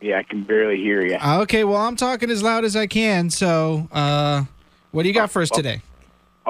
Yeah, 0.00 0.18
I 0.18 0.22
can 0.22 0.44
barely 0.44 0.76
hear 0.78 1.04
you. 1.04 1.16
Okay, 1.16 1.64
well, 1.64 1.76
I'm 1.76 1.96
talking 1.96 2.30
as 2.30 2.42
loud 2.42 2.64
as 2.64 2.74
I 2.74 2.86
can. 2.86 3.28
So, 3.28 3.88
uh, 3.92 4.44
what 4.92 5.02
do 5.02 5.08
you 5.08 5.14
got 5.14 5.30
for 5.30 5.42
us 5.42 5.50
well, 5.50 5.58
today? 5.58 5.82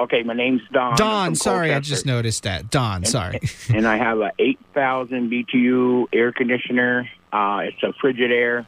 Okay, 0.01 0.23
my 0.23 0.33
name's 0.33 0.61
Don. 0.71 0.95
Don, 0.95 1.35
sorry, 1.35 1.71
I 1.73 1.79
just 1.79 2.07
noticed 2.07 2.41
that. 2.43 2.71
Don, 2.71 3.05
sorry. 3.05 3.39
and 3.69 3.87
I 3.87 3.97
have 3.97 4.19
a 4.19 4.31
8,000 4.39 5.29
BTU 5.29 6.07
air 6.11 6.31
conditioner. 6.31 7.07
Uh, 7.31 7.61
it's 7.65 7.83
a 7.83 7.93
Frigidaire, 8.03 8.65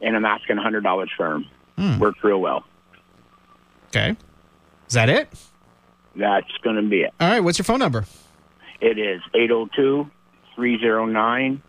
and 0.00 0.14
I'm 0.14 0.24
asking 0.24 0.56
$100 0.56 1.08
for 1.16 1.28
them. 1.28 1.46
Hmm. 1.76 1.98
Worked 1.98 2.22
real 2.22 2.40
well. 2.40 2.64
Okay. 3.88 4.16
Is 4.86 4.94
that 4.94 5.08
it? 5.08 5.28
That's 6.14 6.50
going 6.62 6.76
to 6.76 6.82
be 6.82 7.02
it. 7.02 7.12
All 7.18 7.28
right, 7.28 7.40
what's 7.40 7.58
your 7.58 7.64
phone 7.64 7.80
number? 7.80 8.04
It 8.80 8.96
is 8.96 9.20
802 9.34 10.08
309 10.54 11.62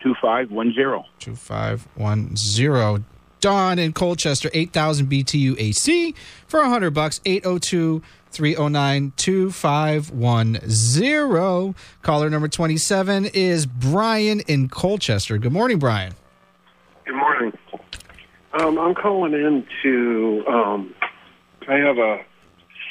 2510. 0.00 1.04
2510. 1.18 3.04
Don 3.40 3.78
in 3.78 3.92
Colchester, 3.92 4.50
8000 4.52 5.06
BTU 5.10 5.58
AC 5.58 6.14
for 6.46 6.60
100 6.60 6.90
bucks, 6.90 7.20
802 7.24 8.02
309 8.30 9.12
2510. 9.16 11.74
Caller 12.02 12.30
number 12.30 12.48
27 12.48 13.26
is 13.26 13.66
Brian 13.66 14.40
in 14.40 14.68
Colchester. 14.68 15.38
Good 15.38 15.52
morning, 15.52 15.78
Brian. 15.78 16.14
Good 17.04 17.16
morning. 17.16 17.52
Um, 18.52 18.78
I'm 18.78 18.94
calling 18.94 19.32
in 19.32 19.66
to. 19.82 20.44
Um, 20.48 20.94
I 21.68 21.74
have 21.74 21.98
a 21.98 22.24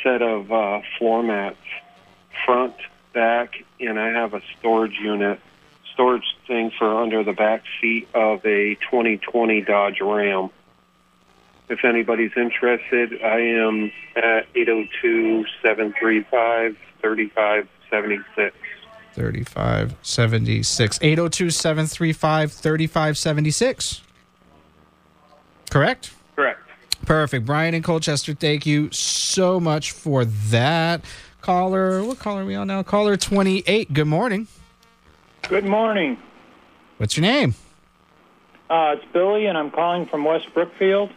set 0.04 0.22
of 0.22 0.52
uh, 0.52 0.82
floor 0.98 1.24
mats, 1.24 1.58
front, 2.46 2.76
back, 3.14 3.54
and 3.80 4.00
I 4.00 4.10
have 4.10 4.34
a 4.34 4.42
storage 4.58 4.98
unit, 5.02 5.40
storage 5.94 6.36
thing 6.48 6.72
for 6.78 7.02
under 7.02 7.24
the 7.24 7.34
back 7.34 7.64
seat 7.82 8.08
of 8.14 8.46
a 8.46 8.76
2020 8.76 9.62
Dodge 9.62 10.02
Ram. 10.02 10.50
If 11.70 11.86
anybody's 11.86 12.32
interested, 12.36 13.22
I 13.24 13.40
am 13.40 13.92
at 14.16 14.48
802 14.56 15.46
735 15.62 16.76
3576. 17.02 18.56
3576. 19.14 21.00
802 21.02 21.50
735 21.52 22.52
3576. 22.52 24.02
Correct? 25.70 26.12
Correct. 26.36 26.60
Perfect. 27.06 27.46
Brian 27.46 27.76
in 27.76 27.84
Colchester, 27.84 28.34
thank 28.34 28.66
you 28.66 28.92
so 28.92 29.60
much 29.60 29.92
for 29.92 30.26
that. 30.26 31.02
Caller, 31.42 32.04
what 32.04 32.20
caller 32.20 32.42
are 32.42 32.46
we 32.46 32.56
on 32.56 32.68
now? 32.68 32.82
Caller 32.84 33.16
28. 33.16 33.94
Good 33.94 34.08
morning. 34.08 34.48
Good 35.48 35.66
morning. 35.66 36.18
What's 36.98 37.16
your 37.16 37.22
name? 37.22 37.56
Uh, 38.70 38.96
it's 38.98 39.06
Billy, 39.14 39.46
and 39.46 39.58
I'm 39.58 39.72
calling 39.72 40.06
from 40.06 40.26
West 40.26 40.54
Brookfield. 40.54 41.12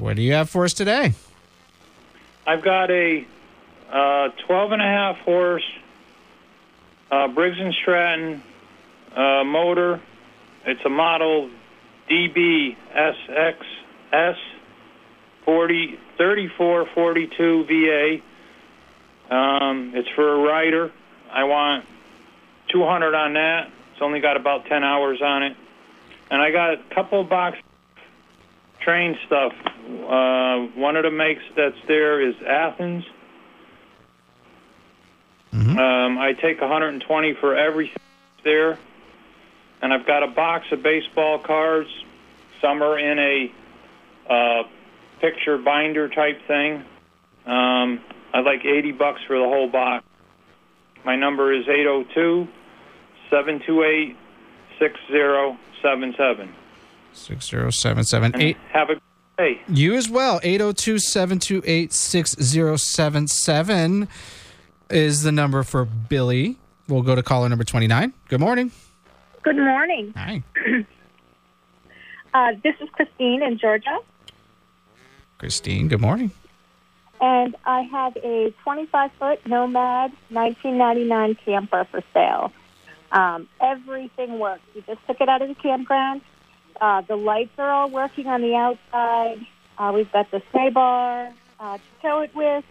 What 0.00 0.16
do 0.16 0.22
you 0.22 0.32
have 0.32 0.48
for 0.48 0.64
us 0.64 0.72
today? 0.72 1.12
I've 2.46 2.62
got 2.62 2.90
a 2.90 3.26
uh, 3.92 4.30
12 4.46 4.72
and 4.72 4.80
a 4.80 4.84
half 4.84 5.18
horse 5.18 5.62
uh, 7.10 7.28
Briggs 7.28 7.58
and 7.60 7.74
Stratton 7.74 8.42
uh, 9.14 9.44
motor. 9.44 10.00
It's 10.64 10.80
a 10.86 10.88
model 10.88 11.50
DBSXS 12.08 12.76
40 15.44 15.98
3442 16.16 17.64
VA. 17.66 18.22
Um, 19.34 19.92
it's 19.94 20.08
for 20.16 20.32
a 20.32 20.38
rider. 20.38 20.90
I 21.30 21.44
want 21.44 21.84
200 22.68 23.14
on 23.14 23.34
that. 23.34 23.70
It's 23.92 24.00
only 24.00 24.20
got 24.20 24.38
about 24.38 24.64
10 24.64 24.82
hours 24.82 25.20
on 25.20 25.42
it. 25.42 25.56
And 26.30 26.40
I 26.40 26.50
got 26.52 26.72
a 26.72 26.78
couple 26.94 27.20
of 27.20 27.28
box 27.28 27.58
train 28.80 29.16
stuff. 29.26 29.52
Uh, 29.64 30.66
one 30.78 30.96
of 30.96 31.04
the 31.04 31.10
makes 31.10 31.42
that's 31.56 31.76
there 31.86 32.20
is 32.20 32.34
Athearn. 32.36 33.04
Um, 35.78 36.18
I 36.18 36.32
take 36.32 36.60
120 36.60 37.34
for 37.40 37.56
everything 37.56 37.96
there, 38.44 38.78
and 39.82 39.92
I've 39.92 40.06
got 40.06 40.22
a 40.22 40.28
box 40.28 40.66
of 40.72 40.82
baseball 40.82 41.38
cards. 41.38 41.88
Some 42.60 42.82
are 42.82 42.98
in 42.98 43.18
a 43.18 43.52
uh, 44.32 44.62
picture 45.20 45.58
binder 45.58 46.08
type 46.08 46.40
thing. 46.46 46.84
Um, 47.46 48.00
I'd 48.32 48.44
like 48.44 48.64
80 48.64 48.92
bucks 48.92 49.20
for 49.26 49.38
the 49.38 49.44
whole 49.44 49.68
box. 49.68 50.04
My 51.04 51.16
number 51.16 51.52
is 51.52 51.66
802 51.66 52.46
728 53.30 54.16
6077. 54.78 56.54
6077. 57.12 58.32
Have 58.72 58.90
a 58.90 58.94
good 58.94 59.02
day. 59.38 59.60
You 59.68 59.94
as 59.96 60.08
well. 60.08 60.40
802 60.42 60.98
728 60.98 61.92
6077 61.92 64.08
is 64.90 65.22
the 65.22 65.32
number 65.32 65.62
for 65.62 65.84
Billy. 65.84 66.58
We'll 66.88 67.02
go 67.02 67.14
to 67.14 67.22
caller 67.22 67.48
number 67.48 67.64
29. 67.64 68.12
Good 68.28 68.40
morning. 68.40 68.72
Good 69.42 69.56
morning. 69.56 70.12
Hi. 70.16 70.42
uh, 72.34 72.52
this 72.62 72.74
is 72.80 72.88
Christine 72.90 73.42
in 73.42 73.58
Georgia, 73.58 73.98
Christine, 75.38 75.88
good 75.88 76.00
morning. 76.00 76.30
and 77.20 77.56
I 77.64 77.82
have 77.82 78.16
a 78.16 78.52
25 78.62 79.10
foot 79.18 79.46
Nomad 79.46 80.12
1999 80.28 81.36
camper 81.44 81.86
for 81.90 82.02
sale. 82.12 82.52
Um, 83.12 83.48
everything 83.60 84.38
works. 84.38 84.62
We 84.74 84.82
just 84.82 85.04
took 85.06 85.20
it 85.20 85.28
out 85.28 85.42
of 85.42 85.48
the 85.48 85.54
campground. 85.54 86.20
Uh, 86.80 87.02
the 87.02 87.16
lights 87.16 87.52
are 87.58 87.70
all 87.70 87.90
working 87.90 88.26
on 88.26 88.40
the 88.40 88.54
outside. 88.54 89.44
Uh, 89.76 89.92
we've 89.94 90.10
got 90.12 90.30
the 90.30 90.42
sway 90.50 90.70
bar 90.70 91.32
uh, 91.58 91.76
to 91.76 91.82
tow 92.02 92.20
it 92.20 92.34
with. 92.34 92.64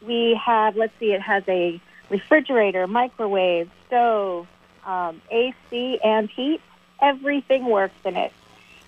We 0.00 0.38
have, 0.44 0.76
let's 0.76 0.92
see, 0.98 1.12
it 1.12 1.20
has 1.20 1.42
a 1.48 1.80
refrigerator, 2.10 2.86
microwave, 2.86 3.70
stove, 3.86 4.46
um, 4.86 5.20
AC, 5.30 5.98
and 6.02 6.28
heat. 6.30 6.60
Everything 7.00 7.66
works 7.66 7.94
in 8.04 8.16
it. 8.16 8.32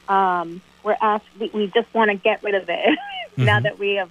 Um, 0.08 0.60
we're 0.82 0.96
asked, 1.00 1.26
we, 1.38 1.50
we 1.52 1.66
just 1.68 1.92
want 1.94 2.10
to 2.10 2.16
get 2.16 2.42
rid 2.42 2.54
of 2.54 2.68
it 2.68 2.98
now 3.36 3.60
that 3.60 3.78
we 3.78 3.94
have 3.94 4.10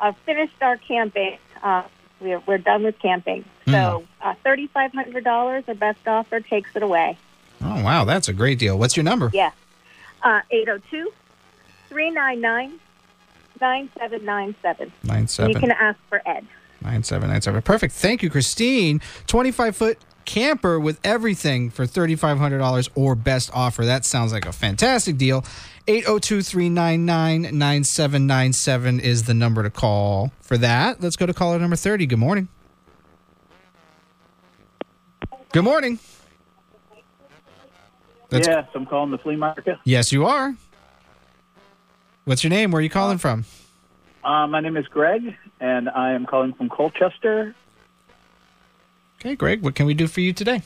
uh, 0.00 0.12
finished 0.26 0.60
our 0.60 0.76
camping. 0.76 1.38
Uh, 1.62 1.84
we're, 2.20 2.40
we're 2.40 2.58
done 2.58 2.82
with 2.82 2.98
camping. 2.98 3.44
So 3.66 4.04
uh, 4.20 4.34
$3,500, 4.44 5.68
our 5.68 5.74
best 5.74 6.00
offer, 6.06 6.40
takes 6.40 6.70
it 6.74 6.82
away. 6.82 7.16
Oh, 7.62 7.82
wow. 7.84 8.04
That's 8.04 8.28
a 8.28 8.32
great 8.32 8.58
deal. 8.58 8.76
What's 8.78 8.96
your 8.96 9.04
number? 9.04 9.30
Yeah. 9.32 9.52
Uh, 10.22 10.40
802 10.50 11.10
399 11.88 12.80
9797. 13.60 14.92
97. 15.04 15.50
You 15.50 15.60
can 15.60 15.70
ask 15.72 15.98
for 16.08 16.22
Ed. 16.26 16.46
9797. 16.82 17.62
Perfect. 17.62 17.94
Thank 17.94 18.22
you, 18.22 18.30
Christine. 18.30 19.00
25 19.26 19.76
foot 19.76 19.98
camper 20.24 20.78
with 20.78 21.00
everything 21.04 21.70
for 21.70 21.86
$3,500 21.86 22.88
or 22.94 23.14
best 23.14 23.50
offer. 23.52 23.84
That 23.84 24.04
sounds 24.04 24.32
like 24.32 24.46
a 24.46 24.52
fantastic 24.52 25.16
deal. 25.16 25.44
802 25.88 26.42
399 26.42 27.58
9797 27.58 29.00
is 29.00 29.24
the 29.24 29.34
number 29.34 29.62
to 29.62 29.70
call 29.70 30.32
for 30.40 30.56
that. 30.58 31.00
Let's 31.00 31.16
go 31.16 31.26
to 31.26 31.34
caller 31.34 31.58
number 31.58 31.76
30. 31.76 32.06
Good 32.06 32.18
morning. 32.18 32.48
Good 35.52 35.64
morning. 35.64 35.98
That's- 38.30 38.46
yes, 38.46 38.68
I'm 38.74 38.86
calling 38.86 39.10
the 39.10 39.18
flea 39.18 39.36
market. 39.36 39.78
Yes, 39.84 40.12
you 40.12 40.24
are. 40.26 40.54
What's 42.24 42.44
your 42.44 42.50
name? 42.50 42.70
Where 42.70 42.78
are 42.78 42.82
you 42.82 42.90
calling 42.90 43.18
from? 43.18 43.44
Uh, 44.22 44.46
my 44.46 44.60
name 44.60 44.76
is 44.76 44.86
Greg, 44.86 45.34
and 45.60 45.88
I 45.88 46.12
am 46.12 46.26
calling 46.26 46.52
from 46.52 46.68
Colchester. 46.68 47.54
Okay, 49.20 49.34
Greg, 49.34 49.62
what 49.62 49.74
can 49.74 49.86
we 49.86 49.94
do 49.94 50.06
for 50.06 50.20
you 50.20 50.32
today? 50.32 50.62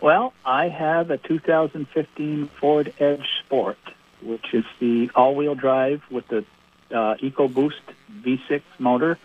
Well, 0.00 0.32
I 0.44 0.68
have 0.68 1.10
a 1.10 1.16
2015 1.18 2.48
Ford 2.60 2.92
Edge 2.98 3.26
Sport, 3.44 3.78
which 4.22 4.52
is 4.52 4.64
the 4.78 5.10
all-wheel 5.14 5.54
drive 5.54 6.02
with 6.10 6.28
the 6.28 6.44
uh, 6.90 7.16
EcoBoost 7.16 7.80
V6 8.22 8.62
motor. 8.78 9.18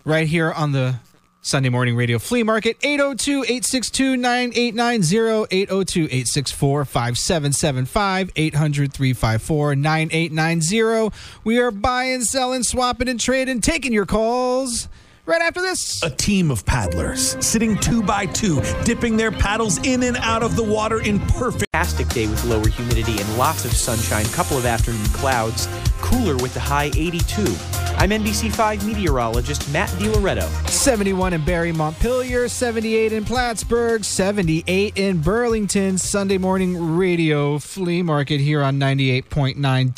Right 0.05 0.27
here 0.27 0.51
on 0.51 0.71
the 0.71 0.95
Sunday 1.41 1.69
morning 1.69 1.95
radio 1.95 2.19
flea 2.19 2.43
market. 2.43 2.77
802 2.81 3.43
862 3.43 4.17
9890, 4.17 5.55
802 5.55 6.03
864 6.05 6.85
5775, 6.85 8.31
800 8.35 8.93
354 8.93 9.75
9890. 9.75 11.15
We 11.45 11.59
are 11.59 11.71
buying, 11.71 12.21
selling, 12.21 12.63
swapping, 12.63 13.07
and 13.07 13.19
trading, 13.19 13.61
taking 13.61 13.93
your 13.93 14.05
calls 14.05 14.89
right 15.25 15.41
after 15.41 15.61
this. 15.61 16.03
A 16.03 16.09
team 16.09 16.51
of 16.51 16.65
paddlers 16.65 17.37
sitting 17.45 17.77
two 17.77 18.03
by 18.03 18.25
two, 18.25 18.61
dipping 18.83 19.15
their 19.15 19.31
paddles 19.31 19.77
in 19.87 20.03
and 20.03 20.17
out 20.17 20.43
of 20.43 20.57
the 20.57 20.63
water 20.63 21.01
in 21.01 21.19
perfect. 21.19 21.65
Fantastic 21.71 22.09
day 22.09 22.27
with 22.27 22.43
lower 22.43 22.67
humidity 22.67 23.21
and 23.21 23.37
lots 23.37 23.63
of 23.63 23.71
sunshine, 23.71 24.25
couple 24.25 24.57
of 24.57 24.65
afternoon 24.65 25.05
clouds, 25.07 25.69
cooler 26.01 26.35
with 26.35 26.53
the 26.53 26.59
high 26.59 26.91
82. 26.95 27.78
I'm 28.01 28.11
NBC5 28.11 28.85
meteorologist 28.85 29.69
Matt 29.73 29.89
DiLoretto. 29.89 30.47
71 30.69 31.33
in 31.33 31.43
Barre 31.43 31.73
Montpelier, 31.73 32.47
78 32.47 33.11
in 33.11 33.25
Plattsburgh, 33.25 34.05
78 34.05 34.97
in 34.97 35.21
Burlington. 35.21 35.97
Sunday 35.97 36.37
morning 36.37 36.95
radio 36.95 37.59
flea 37.59 38.01
market 38.01 38.39
here 38.39 38.63
on 38.63 38.79
98.9 38.79 39.93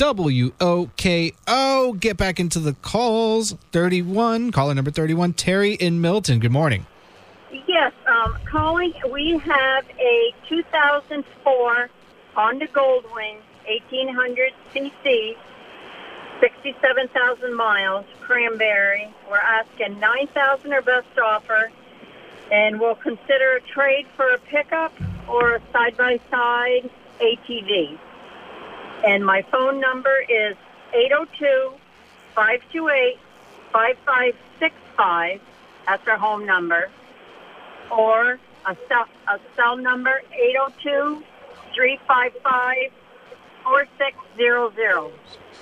WOKO. 1.45 1.99
Get 1.99 2.18
back 2.18 2.39
into 2.39 2.60
the 2.60 2.74
calls. 2.74 3.56
31, 3.72 4.52
caller 4.52 4.74
number 4.74 4.89
31, 4.89 5.34
Terry 5.34 5.76
in 5.76 6.02
Milton. 6.02 6.39
Good 6.39 6.52
morning. 6.52 6.88
Yes, 7.68 7.93
um, 8.08 8.36
calling. 8.45 8.93
We 9.12 9.38
have 9.38 9.86
a 9.99 10.34
2004 10.49 11.89
Honda 12.34 12.66
Goldwing 12.66 13.38
1800 13.68 14.54
cc, 14.74 15.38
67,000 16.42 17.56
miles, 17.56 18.06
Cranberry. 18.20 19.14
We're 19.30 19.38
asking 19.38 20.00
9,000 20.00 20.74
or 20.74 20.82
best 20.82 21.08
offer, 21.24 21.72
and 22.52 22.80
we'll 22.80 22.96
consider 22.96 23.58
a 23.58 23.62
trade 23.62 24.08
for 24.16 24.34
a 24.34 24.39
pickup 24.39 24.92
or 25.30 25.56
a 25.56 25.62
side 25.72 25.96
by 25.96 26.20
side 26.32 26.89
ATV. 27.20 27.98
And 29.08 29.24
my 29.24 29.44
phone 29.52 29.80
number 29.80 30.22
is 30.28 30.56
802 30.94 31.74
528 32.34 33.20
5565. 33.72 35.42
That's 35.86 36.08
our 36.08 36.18
home 36.18 36.46
number. 36.46 36.89
Or 37.92 38.39
a 38.66 38.78
cell, 38.88 39.06
a 39.28 39.39
cell 39.56 39.78
number 39.78 40.22
802 40.34 41.24
355 41.76 42.92
4600. 43.64 45.12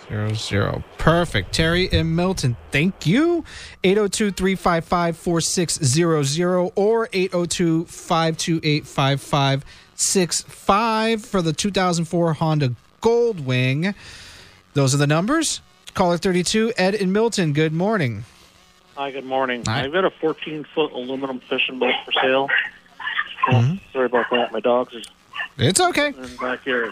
Zero 0.10 0.34
zero. 0.34 0.84
Perfect. 0.98 1.54
Terry 1.54 1.88
and 1.92 2.16
Milton. 2.16 2.56
Thank 2.72 3.06
you. 3.06 3.44
802 3.84 4.32
355 4.32 5.16
4600 5.18 6.72
or 6.76 7.08
802 7.14 7.86
528 7.86 8.88
5565 8.88 11.26
for 11.26 11.42
the 11.44 11.54
2004 11.54 12.34
Honda 12.34 12.74
Goldwing. 13.02 13.94
Those 14.74 14.96
are 14.96 14.98
the 14.98 15.06
numbers. 15.08 15.62
Caller 15.94 16.18
32, 16.18 16.74
Ed 16.78 16.96
and 16.96 17.14
Milton. 17.14 17.54
Good 17.54 17.74
morning. 17.74 18.24
Hi, 18.96 19.12
good 19.12 19.26
morning. 19.26 19.64
Hi. 19.66 19.84
I've 19.84 19.92
got 19.92 20.06
a 20.06 20.10
14 20.10 20.66
foot 20.74 20.92
aluminum 20.92 21.40
fishing 21.42 21.78
boat 21.80 21.94
for 22.06 22.12
sale. 22.14 22.50
Mhm. 23.48 23.80
Sorry 23.94 24.06
about 24.08 24.30
that. 24.32 24.52
My 24.52 24.60
dogs 24.60 24.94
It's 25.58 25.80
okay. 25.80 26.08
in 26.08 26.22
the 26.22 26.28
backyard. 26.42 26.92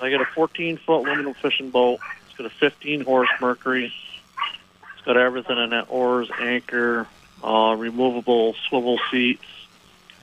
I 0.00 0.10
got 0.10 0.20
a 0.20 0.26
14 0.26 0.78
foot 0.78 1.06
aluminum 1.06 1.34
fishing 1.34 1.70
boat. 1.70 2.00
It's 2.26 2.36
got 2.36 2.46
a 2.46 2.50
15 2.50 3.04
horse 3.04 3.28
Mercury. 3.40 3.92
It's 4.94 5.04
got 5.04 5.16
everything 5.16 5.58
in 5.58 5.72
it 5.72 5.86
oars, 5.88 6.30
anchor, 6.38 7.06
uh, 7.42 7.74
removable 7.78 8.54
swivel 8.68 8.98
seats. 9.10 9.44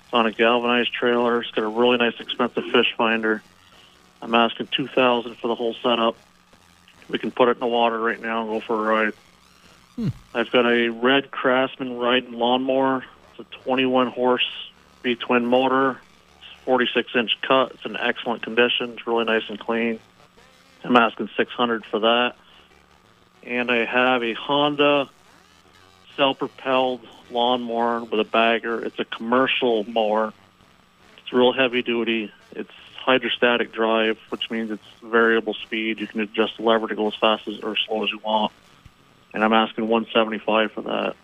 It's 0.03 0.13
on 0.13 0.25
a 0.25 0.32
galvanized 0.32 0.93
trailer. 0.93 1.41
It's 1.41 1.51
got 1.51 1.63
a 1.63 1.67
really 1.67 1.97
nice, 1.97 2.19
expensive 2.19 2.63
fish 2.65 2.93
finder. 2.97 3.41
I'm 4.21 4.34
asking 4.34 4.67
2000 4.67 5.36
for 5.36 5.47
the 5.47 5.55
whole 5.55 5.75
setup. 5.75 6.15
We 7.09 7.19
can 7.19 7.32
put 7.32 7.49
it 7.49 7.57
in 7.57 7.59
the 7.59 7.67
water 7.67 7.99
right 7.99 8.21
now 8.21 8.41
and 8.41 8.49
go 8.49 8.59
for 8.59 8.75
a 8.75 9.05
ride. 9.05 9.13
I've 10.34 10.51
got 10.51 10.65
a 10.65 10.89
red 10.89 11.32
Craftsman 11.32 11.97
riding 11.97 12.34
lawnmower. 12.34 13.03
It's 13.32 13.39
a 13.39 13.63
21 13.63 14.07
horse 14.07 14.45
V 15.03 15.15
twin 15.15 15.45
motor. 15.45 15.99
It's 16.68 16.91
46 16.93 17.15
inch 17.15 17.38
cut. 17.41 17.72
It's 17.72 17.86
in 17.86 17.95
excellent 17.97 18.43
condition. 18.43 18.91
It's 18.91 19.07
really 19.07 19.26
nice 19.26 19.43
and 19.49 19.59
clean. 19.59 19.99
I'm 20.84 20.95
asking 20.95 21.30
600 21.36 21.86
for 21.86 21.99
that. 21.99 22.36
And 23.43 23.72
I 23.72 23.86
have 23.86 24.24
a 24.24 24.34
Honda 24.34 25.09
self 26.15 26.39
propelled 26.39 27.01
lawnmower 27.32 28.03
with 28.03 28.20
a 28.20 28.26
bagger. 28.26 28.84
It's 28.84 28.99
a 28.99 29.05
commercial 29.05 29.84
mower. 29.86 30.34
It's 31.20 31.34
real 31.34 31.53
heavy 31.53 31.82
duty. 31.82 32.32
It's 32.51 32.72
hydrostatic 32.99 33.72
drive, 33.72 34.18
which 34.30 34.49
means 34.49 34.72
it's 34.72 34.84
variable 35.01 35.53
speed. 35.53 35.99
You 35.99 36.07
can 36.07 36.22
adjust 36.22 36.57
the 36.57 36.63
lever 36.63 36.88
to 36.88 36.95
go 36.95 37.07
as 37.07 37.15
fast 37.15 37.47
as 37.47 37.59
or 37.59 37.72
as 37.72 37.78
slow 37.88 38.03
as 38.03 38.11
you 38.11 38.20
want 38.20 38.51
and 39.34 39.43
I'm 39.43 39.53
asking 39.53 39.88
175 39.88 40.72
for 40.72 40.82
that. 40.82 41.15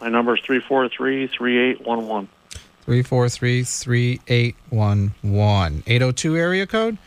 My 0.00 0.08
number 0.08 0.34
is 0.34 0.40
343-3811. 0.40 2.28
343 2.84 3.64
3811. 3.64 5.82
802 5.86 6.36
area 6.36 6.66
code? 6.66 6.98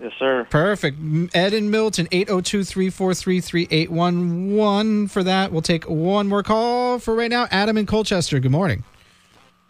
Yes, 0.00 0.12
sir. 0.18 0.46
Perfect. 0.50 0.98
Ed 1.34 1.54
in 1.54 1.70
Milton, 1.70 2.06
802 2.12 2.64
343 2.64 3.40
3811. 3.40 5.08
For 5.08 5.22
that, 5.22 5.52
we'll 5.52 5.62
take 5.62 5.88
one 5.88 6.28
more 6.28 6.42
call 6.42 6.98
for 6.98 7.14
right 7.14 7.30
now. 7.30 7.46
Adam 7.50 7.78
in 7.78 7.86
Colchester, 7.86 8.38
good 8.38 8.50
morning. 8.50 8.84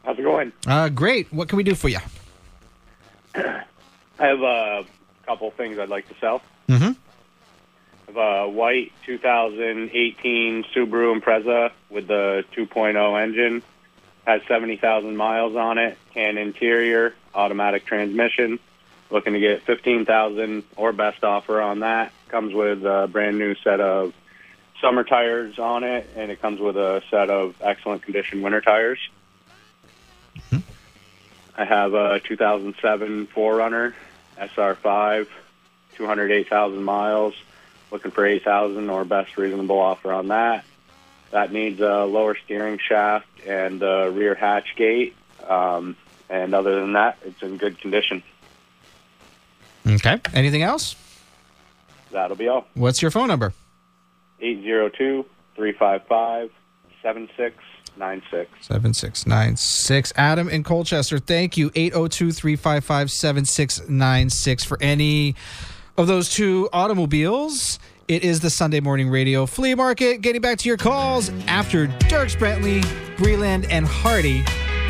How's 0.05 0.19
it 0.19 0.23
going? 0.23 0.53
Uh, 0.67 0.89
great. 0.89 1.33
What 1.33 1.49
can 1.49 1.57
we 1.57 1.63
do 1.63 1.75
for 1.75 1.89
you? 1.89 1.99
I 3.35 3.63
have 4.19 4.41
a 4.41 4.85
couple 5.27 5.51
things 5.53 5.79
I'd 5.79 5.89
like 5.89 6.09
to 6.09 6.15
sell. 6.21 6.43
Mm-hmm. 6.69 6.93
I 6.95 8.07
have 8.07 8.17
a 8.17 8.49
white 8.49 8.93
2018 9.05 10.65
Subaru 10.75 11.21
Impreza 11.21 11.71
with 11.91 12.09
the 12.09 12.45
2.0 12.57 13.23
engine. 13.23 13.63
Has 14.27 14.43
70,000 14.49 15.17
miles 15.17 15.55
on 15.55 15.79
it. 15.79 15.97
Tan 16.13 16.37
interior, 16.37 17.15
automatic 17.35 17.87
transmission. 17.87 18.59
Looking 19.09 19.35
to 19.35 19.41
get 19.41 19.63
15,000 19.63 20.65
or 20.77 20.93
best 20.93 21.23
offer 21.23 21.61
on 21.63 21.81
that. 21.81 22.13
Comes 22.29 22.53
with 22.53 22.85
a 22.85 23.09
brand 23.11 23.39
new 23.39 23.55
set 23.55 23.81
of 23.81 24.13
summer 24.81 25.05
tires 25.05 25.59
on 25.61 25.85
it, 25.85 26.11
and 26.17 26.33
it 26.33 26.43
comes 26.43 26.61
with 26.61 26.77
a 26.77 27.03
set 27.09 27.31
of 27.31 27.55
excellent 27.61 28.03
condition 28.03 28.43
winter 28.43 28.61
tires. 28.61 28.99
Mm-hmm. 30.37 30.59
I 31.57 31.65
have 31.65 31.95
a 31.95 32.21
2007 32.21 33.29
4Runner 33.29 33.95
SR5, 34.39 35.29
208,000 35.95 36.83
miles. 36.83 37.35
Looking 37.93 38.11
for 38.11 38.27
8,000 38.27 38.91
or 38.91 39.05
best 39.05 39.37
reasonable 39.37 39.79
offer 39.79 40.13
on 40.13 40.29
that. 40.29 40.65
That 41.37 41.53
needs 41.53 41.79
a 41.83 42.07
lower 42.07 42.35
steering 42.35 42.79
shaft 42.79 43.27
and 43.47 43.83
a 43.83 44.11
rear 44.11 44.35
hatch 44.35 44.75
gate. 44.75 45.15
Um, 45.47 45.95
and 46.31 46.55
other 46.55 46.81
than 46.81 46.95
that, 46.95 47.19
it's 47.27 47.43
in 47.43 47.59
good 47.59 47.79
condition. 47.79 48.23
Okay. 49.87 50.19
Anything 50.33 50.63
else? 50.63 50.97
That'll 52.11 52.39
be 52.39 52.49
all. 52.49 52.67
What's 52.73 53.03
your 53.03 53.11
phone 53.11 53.29
number? 53.29 53.53
802 54.41 55.27
355 55.57 56.51
7696. 57.03 58.67
7696. 58.67 60.13
Adam 60.17 60.49
in 60.49 60.63
Colchester, 60.63 61.19
thank 61.19 61.59
you. 61.59 61.71
802 61.75 62.33
355 62.33 63.11
7696 63.11 64.65
for 64.65 64.79
any 64.81 65.35
of 65.99 66.07
those 66.07 66.31
two 66.31 66.71
automobiles. 66.73 67.79
It 68.09 68.23
is 68.23 68.39
the 68.39 68.51
Sunday 68.51 68.79
Morning 68.79 69.09
Radio 69.09 69.47
Flea 69.47 69.75
Market. 69.75 70.21
Getting 70.21 70.41
back 70.41 70.59
to 70.59 70.69
your 70.69 70.77
calls 70.77 71.29
after 71.49 71.89
Dierks 71.89 72.39
Bentley, 72.39 72.81
Breland, 73.17 73.67
and 73.69 73.85
Hardy. 73.85 74.45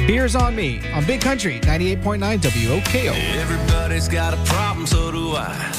Beers 0.06 0.36
on 0.36 0.54
me 0.54 0.86
on 0.92 1.02
Big 1.06 1.22
Country 1.22 1.58
98.9 1.60 2.20
WOKO. 2.20 3.14
Everybody's 3.36 4.06
got 4.06 4.34
a 4.34 4.36
problem, 4.44 4.86
so 4.86 5.10
do 5.10 5.32
I. 5.34 5.72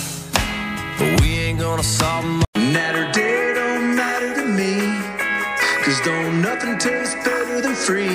But 0.98 1.22
we 1.22 1.28
ain't 1.28 1.60
gonna 1.60 1.84
solve 1.84 2.24
them. 2.24 2.44
Night 2.56 2.96
or 2.96 3.12
day 3.12 3.54
don't 3.54 3.96
matter 3.96 4.34
to 4.34 4.44
me. 4.44 4.98
Cause 5.84 6.02
don't 6.02 6.42
nothing 6.42 6.80
taste 6.80 7.18
better 7.24 7.62
than 7.62 7.76
free. 7.76 8.08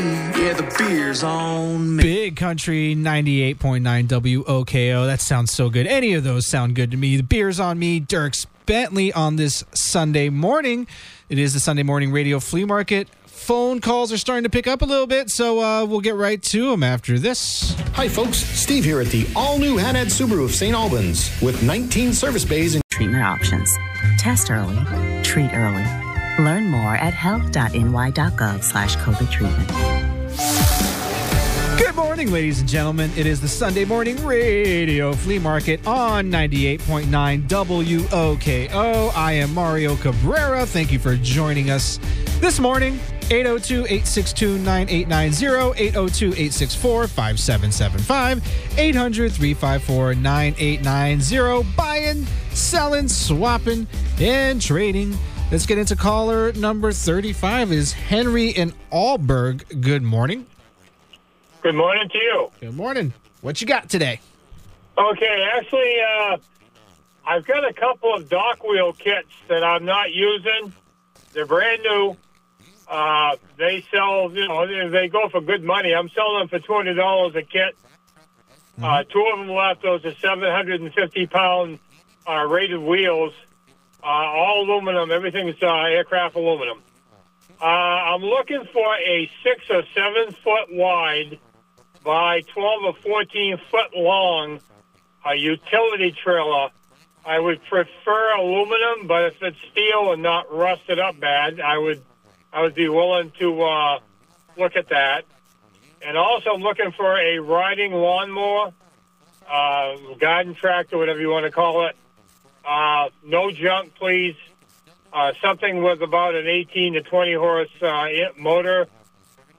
Yeah, 0.43 0.55
the 0.55 0.75
beer's 0.77 1.23
on 1.23 1.95
me. 1.95 2.03
Big 2.03 2.37
Country 2.37 2.97
98.9 2.97 4.09
WOKO. 4.09 5.07
That 5.07 5.21
sounds 5.21 5.53
so 5.53 5.71
good. 5.71 5.87
Any 5.87 6.13
of 6.15 6.25
those 6.25 6.49
sound 6.49 6.75
good 6.75 6.91
to 6.91 6.97
me. 6.97 7.17
The 7.17 7.23
beer's 7.23 7.61
on 7.61 7.79
me. 7.79 8.01
Dierks 8.01 8.47
Bentley 8.67 9.13
on 9.13 9.37
this 9.37 9.65
Sunday 9.75 10.29
morning. 10.29 10.87
It 11.29 11.39
is 11.39 11.55
the 11.55 11.61
Sunday 11.61 11.83
morning 11.83 12.13
radio 12.13 12.41
flea 12.41 12.65
market. 12.65 13.09
phone 13.27 13.81
calls 13.81 14.13
are 14.13 14.19
starting 14.19 14.45
to 14.45 14.51
pick 14.51 14.67
up 14.69 14.83
a 14.83 14.85
little 14.85 15.07
bit, 15.07 15.29
so 15.31 15.61
uh, 15.61 15.85
we'll 15.85 16.01
get 16.01 16.15
right 16.15 16.41
to 16.43 16.71
them 16.71 16.83
after 16.83 17.19
this. 17.19 17.75
Hi, 17.95 18.09
folks. 18.09 18.39
Steve 18.39 18.85
here 18.85 19.01
at 19.01 19.09
the 19.09 19.27
all 19.35 19.59
new 19.59 19.77
Hanad 19.77 20.07
Subaru 20.07 20.45
of 20.45 20.55
St. 20.55 20.75
Albans 20.75 21.31
with 21.43 21.63
19 21.63 22.13
service 22.13 22.45
bays 22.45 22.75
and 22.75 22.83
treatment 22.91 23.25
options. 23.25 23.71
Test 24.19 24.51
early, 24.51 24.77
treat 25.23 25.53
early. 25.53 25.85
Learn 26.39 26.69
more 26.69 26.95
at 26.95 27.13
health.ny.gov 27.15 28.63
slash 28.63 28.97
COVID 28.97 29.31
treatment. 29.31 29.69
Good 31.79 31.95
morning, 31.97 32.31
ladies 32.31 32.61
and 32.61 32.69
gentlemen. 32.69 33.11
It 33.17 33.27
is 33.27 33.41
the 33.41 33.49
Sunday 33.49 33.87
morning 33.87 34.23
radio 34.25 35.15
flea 35.15 35.39
market 35.39 35.87
on 35.87 36.31
98.9 36.31 37.49
WOKO. 37.49 39.13
I 39.17 39.33
am 39.33 39.55
Mario 39.55 39.97
Cabrera. 39.97 40.67
Thank 40.67 40.93
you 40.93 40.99
for 40.99 41.17
joining 41.17 41.71
us 41.71 41.99
this 42.41 42.61
morning. 42.61 43.01
802 43.31 43.85
862 43.85 44.59
9890, 44.59 45.83
802 45.83 46.27
864 46.27 47.09
5775, 47.09 48.79
800 48.79 49.33
354 49.33 50.15
9890. 50.15 51.75
Buying, 51.75 52.27
selling, 52.51 53.09
swapping, 53.09 53.87
and 54.21 54.61
trading. 54.61 55.17
Let's 55.51 55.67
get 55.67 55.79
into 55.79 55.97
caller 55.97 56.53
number 56.53 56.93
35 56.93 57.73
is 57.73 57.93
Henry 57.93 58.49
in 58.49 58.73
Alburgh. 58.91 59.81
Good 59.81 60.03
morning. 60.03 60.47
Good 61.63 61.77
morning 61.77 62.09
to 62.09 62.19
you. 62.19 62.51
Good 62.61 62.75
morning. 62.77 63.15
What 63.41 63.61
you 63.61 63.69
got 63.69 63.89
today? 63.89 64.21
Okay, 64.99 65.49
actually, 65.55 65.95
uh, 66.01 66.37
I've 67.25 67.47
got 67.47 67.65
a 67.65 67.73
couple 67.73 68.13
of 68.15 68.29
dock 68.29 68.65
wheel 68.65 68.93
kits 68.93 69.29
that 69.49 69.63
I'm 69.63 69.85
not 69.85 70.13
using. 70.13 70.73
They're 71.33 71.47
brand 71.47 71.83
new. 71.83 72.17
Uh, 72.89 73.37
they 73.59 73.85
sell, 73.93 74.33
you 74.33 74.49
know, 74.49 74.91
they 74.91 75.07
go 75.07 75.29
for 75.29 75.41
good 75.41 75.63
money. 75.63 75.95
I'm 75.95 76.09
selling 76.09 76.41
them 76.41 76.49
for 76.49 76.59
two 76.59 76.73
hundred 76.75 76.95
dollars 76.95 77.37
a 77.37 77.43
kit. 77.43 77.77
Uh, 78.83 79.05
two 79.05 79.25
of 79.33 79.39
them 79.39 79.49
left. 79.49 79.83
Those 79.83 80.05
are 80.05 80.15
seven 80.17 80.51
hundred 80.51 80.81
and 80.81 80.93
fifty 80.93 81.29
pound 81.29 81.79
uh, 82.29 82.45
rated 82.45 82.81
wheels, 82.81 83.33
uh, 84.03 84.07
all 84.07 84.65
aluminum. 84.65 85.13
Everything's 85.13 85.63
uh, 85.63 85.67
aircraft 85.85 86.35
aluminum. 86.35 86.83
Uh, 87.61 87.65
I'm 87.65 88.23
looking 88.23 88.65
for 88.73 88.97
a 88.97 89.31
six 89.45 89.71
or 89.71 89.85
seven 89.95 90.35
foot 90.43 90.67
wide 90.73 91.39
by 92.05 92.41
12 92.53 92.85
or 92.85 92.95
14 92.95 93.61
foot 93.71 93.95
long 93.95 94.61
a 95.25 95.35
utility 95.35 96.13
trailer. 96.13 96.71
I 97.25 97.39
would 97.39 97.63
prefer 97.65 98.35
aluminum, 98.35 99.07
but 99.07 99.27
if 99.27 99.43
it's 99.43 99.59
steel 99.71 100.13
and 100.13 100.23
not 100.23 100.53
rusted 100.53 100.99
up 100.99 101.21
bad, 101.21 101.61
I 101.61 101.79
would 101.79 102.03
I 102.53 102.63
would 102.63 102.75
be 102.75 102.89
willing 102.89 103.33
to 103.39 103.63
uh, 103.63 103.99
look 104.59 104.77
at 104.77 104.89
that. 104.89 105.25
And 106.05 106.19
also, 106.19 106.51
I'm 106.51 106.63
looking 106.63 106.91
for 106.93 107.17
a 107.17 107.39
riding 107.39 107.93
lawnmower, 107.93 108.73
uh, 109.51 109.97
garden 110.19 110.55
tractor, 110.55 110.99
whatever 110.99 111.21
you 111.21 111.31
want 111.31 111.47
to 111.47 111.53
call 111.53 111.87
it. 111.87 111.97
Uh, 112.65 113.09
no 113.25 113.51
junk, 113.53 113.95
please. 113.95 114.37
Uh, 115.13 115.33
something 115.41 115.83
with 115.83 116.03
about 116.03 116.35
an 116.35 116.47
18 116.47 116.95
to 116.95 117.03
20 117.03 117.35
horse 117.35 117.83
uh, 117.83 118.09
motor, 118.37 118.89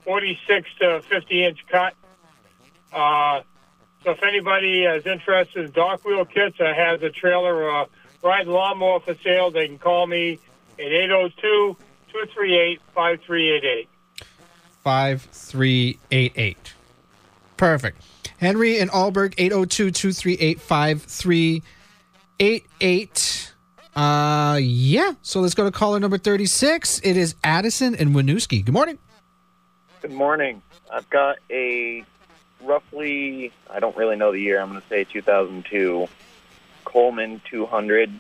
46 0.03 0.69
to 0.79 1.01
50 1.01 1.45
inch 1.45 1.65
cut. 1.67 1.93
Uh, 2.93 3.41
so 4.03 4.11
if 4.11 4.21
anybody 4.23 4.83
is 4.83 5.05
interested 5.05 5.65
in 5.65 5.71
dock 5.71 6.03
wheel 6.05 6.25
kits 6.25 6.59
or 6.59 6.73
has 6.73 7.01
a 7.01 7.09
trailer 7.09 7.55
or 7.55 7.83
a 7.83 7.87
ride 8.21 8.47
lawnmower 8.47 8.99
for 8.99 9.15
sale, 9.23 9.49
they 9.51 9.67
can 9.67 9.79
call 9.79 10.05
me 10.07 10.39
at 10.77 10.85
802 10.85 11.77
238 12.11 12.81
5388. 12.93 13.87
5388. 14.83 16.73
Perfect. 17.57 18.03
Henry 18.37 18.77
in 18.77 18.89
Alburgh, 18.89 19.33
802 19.37 19.91
238 19.91 20.59
5388. 20.59 23.53
Uh, 23.95 24.59
yeah. 24.61 25.13
So 25.21 25.39
let's 25.39 25.53
go 25.53 25.63
to 25.63 25.71
caller 25.71 25.97
number 25.99 26.17
36. 26.17 26.99
It 27.03 27.15
is 27.15 27.35
Addison 27.43 27.93
and 27.95 28.15
Winooski. 28.15 28.65
Good 28.65 28.73
morning. 28.73 28.97
Good 30.01 30.11
morning. 30.11 30.61
I've 30.91 31.09
got 31.09 31.37
a 31.49 32.03
roughly, 32.63 33.51
I 33.69 33.79
don't 33.79 33.95
really 33.95 34.15
know 34.15 34.31
the 34.31 34.39
year, 34.39 34.59
I'm 34.59 34.69
going 34.69 34.81
to 34.81 34.87
say 34.87 35.03
2002 35.03 36.07
Coleman 36.85 37.41
200 37.49 38.11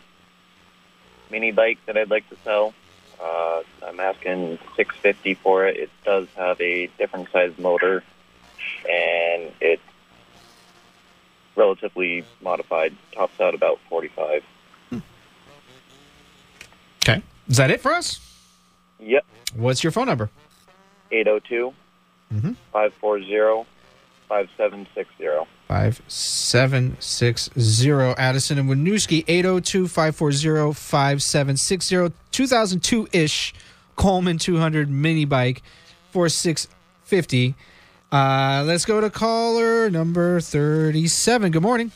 mini 1.31 1.51
bike 1.51 1.79
that 1.85 1.97
I'd 1.97 2.09
like 2.09 2.27
to 2.29 2.35
sell. 2.43 2.73
Uh, 3.21 3.61
I'm 3.85 3.99
asking 3.99 4.57
650 4.75 5.33
for 5.35 5.65
it. 5.67 5.77
It 5.77 5.89
does 6.03 6.27
have 6.35 6.59
a 6.59 6.87
different 6.97 7.31
size 7.31 7.53
motor 7.57 8.03
and 8.89 9.51
it's 9.61 9.81
relatively 11.55 12.25
modified. 12.41 12.95
Tops 13.11 13.39
out 13.39 13.53
about 13.53 13.79
45. 13.89 14.43
Okay. 17.03 17.21
Is 17.47 17.57
that 17.57 17.69
it 17.69 17.81
for 17.81 17.91
us? 17.93 18.19
Yep. 18.99 19.25
What's 19.55 19.83
your 19.83 19.91
phone 19.91 20.07
number? 20.07 20.29
802 21.11 21.73
Mhm. 22.33 22.55
540 22.71 23.65
5760. 24.27 25.49
5760 25.67 27.91
Addison 28.17 28.57
and 28.59 28.69
Winooski 28.69 29.25
802-540-5760 29.25 32.13
2002-ish 32.31 33.53
Coleman 33.95 34.37
200 34.37 34.89
mini 34.89 35.25
bike 35.25 35.63
for 36.11 36.29
650 36.29 37.55
uh, 38.11 38.63
let's 38.67 38.85
go 38.85 39.01
to 39.01 39.09
caller 39.09 39.89
number 39.89 40.39
37 40.39 41.51
good 41.51 41.63
morning 41.63 41.91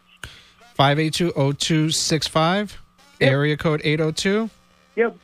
582-0265. 0.78 2.76
Area 3.20 3.56
code 3.56 3.80
802. 3.84 4.50
Yep. 4.96 5.16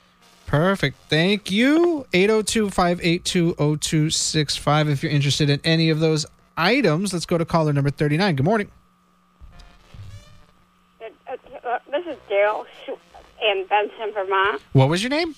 Perfect. 0.47 0.97
Thank 1.09 1.51
you. 1.51 2.07
802-582-0265 2.13 4.89
if 4.91 5.03
you're 5.03 5.11
interested 5.13 5.51
in 5.51 5.61
any 5.65 5.91
of 5.91 5.99
those 6.01 6.25
items. 6.57 7.13
Let's 7.13 7.27
go 7.27 7.37
to 7.39 7.45
caller 7.45 7.73
number 7.73 7.91
39. 7.91 8.37
Good 8.37 8.45
morning. 8.45 8.71
Uh, 11.01 11.07
uh, 11.65 11.79
this 11.91 12.07
is 12.07 12.17
Gail 12.29 12.65
Sh- 12.87 12.91
in 13.43 13.67
Benson, 13.69 14.13
Vermont. 14.13 14.63
What 14.73 14.89
was 14.89 15.03
your 15.03 15.11
name? 15.11 15.35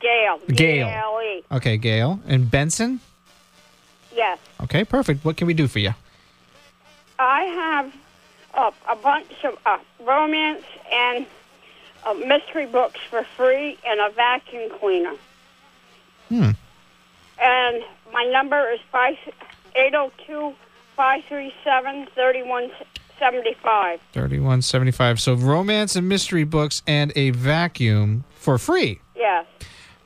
Gail. 0.00 0.40
Gail. 0.48 0.86
G-A-L-E. 0.88 1.44
Okay, 1.52 1.76
Gail. 1.76 2.20
And 2.26 2.50
Benson? 2.50 3.00
Yes. 4.14 4.38
Okay, 4.62 4.84
perfect. 4.84 5.24
What 5.24 5.36
can 5.36 5.46
we 5.46 5.54
do 5.54 5.68
for 5.68 5.78
you? 5.78 5.94
I 7.18 7.42
have 7.44 7.94
uh, 8.54 8.70
a 8.90 8.96
bunch 8.96 9.44
of 9.44 9.58
uh, 9.66 9.78
romance 10.00 10.64
and 10.90 11.26
uh, 12.04 12.14
mystery 12.14 12.66
books 12.66 12.98
for 13.10 13.24
free 13.36 13.78
and 13.86 14.00
a 14.00 14.10
vacuum 14.10 14.70
cleaner. 14.78 15.14
Hmm. 16.28 16.50
And 17.40 17.82
my 18.12 18.24
number 18.24 18.70
is 18.70 18.80
5, 18.90 19.16
802 19.74 20.54
537 20.96 22.08
seventy-five. 23.20 24.00
Thirty-one 24.12 24.62
seventy-five. 24.62 25.20
So 25.20 25.34
romance 25.34 25.94
and 25.94 26.08
mystery 26.08 26.42
books 26.44 26.82
and 26.86 27.12
a 27.14 27.30
vacuum 27.30 28.24
for 28.34 28.58
free. 28.58 29.00
Yes. 29.14 29.46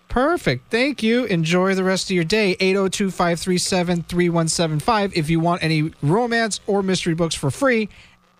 Perfect. 0.08 0.70
Thank 0.70 1.02
you. 1.02 1.24
Enjoy 1.24 1.74
the 1.74 1.82
rest 1.82 2.08
of 2.08 2.14
your 2.14 2.22
day. 2.24 2.56
802 2.60 3.10
537 3.10 4.02
3175. 4.04 5.16
If 5.16 5.28
you 5.28 5.40
want 5.40 5.64
any 5.64 5.92
romance 6.02 6.60
or 6.68 6.84
mystery 6.84 7.14
books 7.14 7.34
for 7.34 7.50
free 7.50 7.88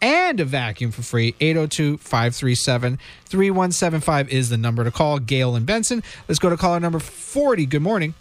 and 0.01 0.39
a 0.39 0.45
vacuum 0.45 0.93
for 0.93 1.03
free, 1.03 1.35
802 1.41 1.97
537 1.97 2.99
3175 3.25 4.29
is 4.29 4.51
the 4.51 4.57
number 4.57 4.85
to 4.85 4.93
call. 4.93 5.18
Gail 5.18 5.57
and 5.57 5.66
Benson. 5.66 6.05
Let's 6.29 6.39
go 6.39 6.49
to 6.49 6.57
caller 6.57 6.79
number 6.79 7.01
40. 7.01 7.66
Good 7.66 7.83
morning. 7.83 8.14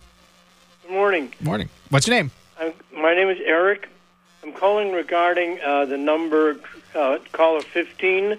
Good 0.84 0.94
morning. 0.94 1.32
Morning. 1.40 1.70
What's 1.92 2.08
your 2.08 2.16
name? 2.16 2.32
I'm, 2.60 2.74
my 2.96 3.14
name 3.14 3.30
is 3.30 3.38
Eric. 3.46 3.88
I'm 4.44 4.52
calling 4.54 4.92
regarding 4.92 5.60
uh, 5.62 5.86
the 5.86 5.98
number 5.98 6.58
uh, 6.94 7.20
caller 7.32 7.62
15. 7.62 8.38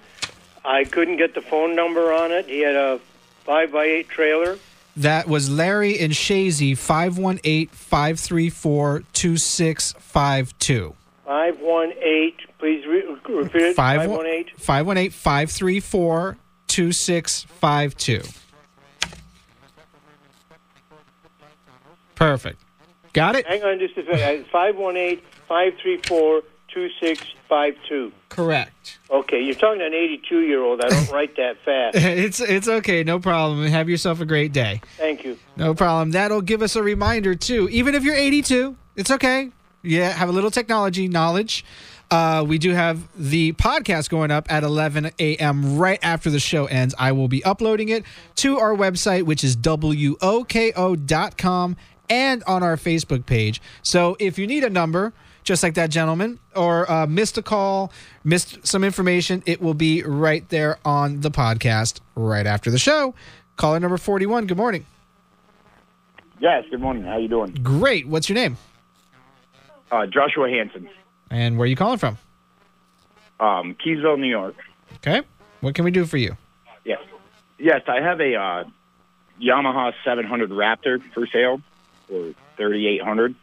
I 0.64 0.84
couldn't 0.84 1.16
get 1.16 1.34
the 1.34 1.40
phone 1.40 1.74
number 1.74 2.12
on 2.12 2.30
it. 2.30 2.46
He 2.46 2.60
had 2.60 2.74
a 2.74 3.00
five 3.44 3.72
by 3.72 3.84
eight 3.84 4.08
trailer. 4.08 4.58
That 4.96 5.26
was 5.26 5.50
Larry 5.50 5.98
in 5.98 6.12
Chazy, 6.12 6.76
518 6.76 7.68
534 7.68 9.02
2652. 9.12 10.94
Five 11.24 11.60
one 11.60 11.92
eight. 12.00 12.36
Please 12.58 12.86
re- 12.86 13.04
repeat 13.28 13.62
it. 13.62 13.76
Five 13.76 14.08
one 14.10 14.26
eight. 14.26 14.50
518 14.58 15.10
534 15.10 16.36
2652. 16.68 18.22
Perfect. 22.14 22.60
Got 23.12 23.36
it? 23.36 23.46
Hang 23.46 23.62
on 23.62 23.78
just 23.78 23.96
a 23.96 24.04
second. 24.04 24.46
Five 24.46 24.76
one 25.48 25.62
eight 25.62 25.72
five 25.72 25.80
three 25.80 26.00
four 26.06 26.42
two 26.68 26.88
six 27.00 27.24
five 27.48 27.74
two. 27.88 28.12
Correct. 28.28 28.98
Okay, 29.10 29.40
you're 29.40 29.54
talking 29.54 29.78
to 29.78 29.86
an 29.86 29.94
82 29.94 30.40
year 30.40 30.62
old. 30.62 30.80
I 30.80 30.88
don't 30.88 31.10
write 31.12 31.36
that 31.36 31.56
fast. 31.64 31.96
It's 31.96 32.40
it's 32.40 32.68
okay, 32.68 33.04
no 33.04 33.20
problem. 33.20 33.64
Have 33.66 33.88
yourself 33.88 34.20
a 34.20 34.26
great 34.26 34.52
day. 34.52 34.80
Thank 34.96 35.24
you. 35.24 35.38
No 35.56 35.74
problem. 35.74 36.10
That'll 36.10 36.42
give 36.42 36.62
us 36.62 36.76
a 36.76 36.82
reminder 36.82 37.34
too. 37.34 37.68
Even 37.70 37.94
if 37.94 38.04
you're 38.04 38.16
82, 38.16 38.76
it's 38.96 39.10
okay. 39.10 39.50
Yeah, 39.82 40.10
have 40.10 40.28
a 40.28 40.32
little 40.32 40.50
technology 40.50 41.08
knowledge. 41.08 41.64
Uh, 42.10 42.44
we 42.46 42.58
do 42.58 42.70
have 42.70 43.08
the 43.16 43.52
podcast 43.52 44.08
going 44.08 44.30
up 44.30 44.50
at 44.50 44.62
11 44.62 45.10
a.m. 45.18 45.78
right 45.78 45.98
after 46.02 46.30
the 46.30 46.38
show 46.38 46.66
ends. 46.66 46.94
I 46.98 47.12
will 47.12 47.28
be 47.28 47.44
uploading 47.44 47.88
it 47.88 48.04
to 48.36 48.58
our 48.58 48.74
website, 48.74 49.24
which 49.24 49.42
is 49.42 49.56
woko.com, 49.56 50.16
and 52.08 52.44
on 52.44 52.62
our 52.62 52.76
Facebook 52.76 53.26
page. 53.26 53.60
So 53.82 54.16
if 54.20 54.38
you 54.38 54.46
need 54.46 54.64
a 54.64 54.70
number, 54.70 55.12
just 55.44 55.62
like 55.62 55.74
that 55.74 55.90
gentleman, 55.90 56.38
or 56.56 56.90
uh, 56.90 57.06
missed 57.06 57.38
a 57.38 57.42
call, 57.42 57.92
missed 58.24 58.66
some 58.66 58.82
information, 58.82 59.42
it 59.46 59.60
will 59.62 59.74
be 59.74 60.02
right 60.02 60.48
there 60.48 60.78
on 60.84 61.20
the 61.20 61.30
podcast 61.30 62.00
right 62.16 62.46
after 62.46 62.70
the 62.70 62.78
show. 62.78 63.14
Caller 63.56 63.78
number 63.78 63.98
41, 63.98 64.46
good 64.46 64.56
morning. 64.56 64.84
Yes, 66.40 66.64
good 66.70 66.80
morning. 66.80 67.04
How 67.04 67.16
you 67.18 67.28
doing? 67.28 67.52
Great. 67.62 68.08
What's 68.08 68.28
your 68.28 68.34
name? 68.34 68.56
Uh, 69.92 70.06
Joshua 70.06 70.48
Hanson, 70.50 70.88
And 71.30 71.56
where 71.56 71.64
are 71.64 71.68
you 71.68 71.76
calling 71.76 71.98
from? 71.98 72.18
um, 73.38 73.74
Keeseville, 73.84 74.18
New 74.18 74.28
York. 74.28 74.54
Okay. 74.96 75.22
What 75.60 75.74
can 75.74 75.84
we 75.84 75.90
do 75.90 76.04
for 76.06 76.16
you? 76.16 76.36
Yes. 76.84 77.00
Yes, 77.58 77.82
I 77.86 78.00
have 78.00 78.20
a 78.20 78.34
uh, 78.34 78.64
Yamaha 79.40 79.92
700 80.04 80.50
Raptor 80.50 81.02
for 81.12 81.26
sale 81.26 81.60
for 82.08 82.32
3800 82.56 83.34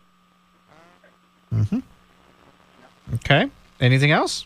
Mm-hmm. 1.54 1.80
Okay. 3.16 3.50
Anything 3.80 4.12
else? 4.12 4.46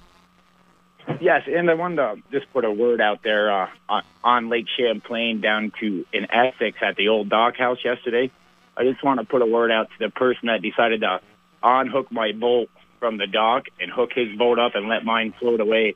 Yes, 1.21 1.43
and 1.47 1.69
I 1.69 1.75
wanted 1.75 1.97
to 1.97 2.15
just 2.31 2.51
put 2.51 2.65
a 2.65 2.71
word 2.71 2.99
out 2.99 3.21
there 3.23 3.51
uh, 3.51 3.69
on, 3.87 4.03
on 4.23 4.49
Lake 4.49 4.65
Champlain 4.75 5.39
down 5.39 5.71
to 5.79 6.05
in 6.11 6.31
Essex 6.31 6.77
at 6.81 6.95
the 6.95 7.09
old 7.09 7.29
dock 7.29 7.57
house 7.57 7.77
yesterday. 7.83 8.31
I 8.75 8.83
just 8.83 9.03
want 9.03 9.19
to 9.19 9.25
put 9.25 9.41
a 9.41 9.45
word 9.45 9.71
out 9.71 9.89
to 9.89 9.95
the 9.99 10.09
person 10.09 10.47
that 10.47 10.61
decided 10.61 11.01
to 11.01 11.19
unhook 11.61 12.11
my 12.11 12.31
boat 12.31 12.69
from 12.99 13.17
the 13.17 13.27
dock 13.27 13.65
and 13.79 13.91
hook 13.91 14.11
his 14.13 14.35
boat 14.37 14.57
up 14.57 14.73
and 14.75 14.89
let 14.89 15.05
mine 15.05 15.33
float 15.39 15.59
away. 15.59 15.95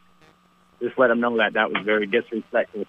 Just 0.80 0.98
let 0.98 1.10
him 1.10 1.20
know 1.20 1.38
that 1.38 1.54
that 1.54 1.72
was 1.72 1.84
very 1.84 2.06
disrespectful. 2.06 2.86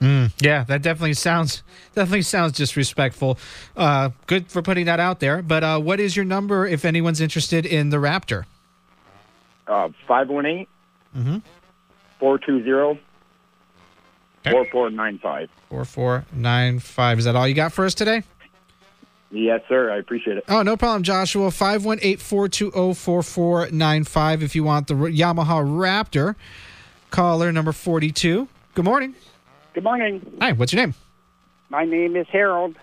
Mm, 0.00 0.32
yeah, 0.40 0.64
that 0.64 0.82
definitely 0.82 1.14
sounds 1.14 1.62
definitely 1.94 2.22
sounds 2.22 2.52
disrespectful. 2.52 3.38
Uh, 3.76 4.10
good 4.26 4.50
for 4.50 4.62
putting 4.62 4.86
that 4.86 4.98
out 4.98 5.20
there. 5.20 5.42
But 5.42 5.62
uh, 5.62 5.78
what 5.78 6.00
is 6.00 6.16
your 6.16 6.24
number 6.24 6.66
if 6.66 6.84
anyone's 6.84 7.20
interested 7.20 7.64
in 7.64 7.90
the 7.90 7.98
Raptor? 7.98 8.44
Uh, 9.70 9.88
518 10.08 10.66
Mm-hmm. 11.16 11.38
420 12.18 13.00
4495. 14.44 15.48
Four 15.68 15.84
four 15.84 16.24
nine 16.32 16.78
five. 16.78 17.18
Is 17.18 17.24
that 17.26 17.34
all 17.36 17.46
you 17.48 17.54
got 17.54 17.72
for 17.72 17.84
us 17.84 17.94
today? 17.94 18.22
Yes, 19.32 19.60
sir. 19.68 19.90
I 19.92 19.98
appreciate 19.98 20.38
it. 20.38 20.44
Oh, 20.48 20.62
no 20.62 20.76
problem, 20.76 21.02
Joshua. 21.04 21.50
518-420-4495 21.50 24.42
if 24.42 24.56
you 24.56 24.64
want 24.64 24.88
the 24.88 24.94
Yamaha 24.94 25.62
Raptor. 25.64 26.34
Caller 27.10 27.52
number 27.52 27.70
42. 27.72 28.48
Good 28.74 28.84
morning. 28.84 29.14
Good 29.74 29.84
morning. 29.84 30.20
Hi, 30.40 30.50
what's 30.52 30.72
your 30.72 30.82
name? 30.84 30.94
My 31.68 31.84
name 31.84 32.16
is 32.16 32.26
Harold. 32.32 32.74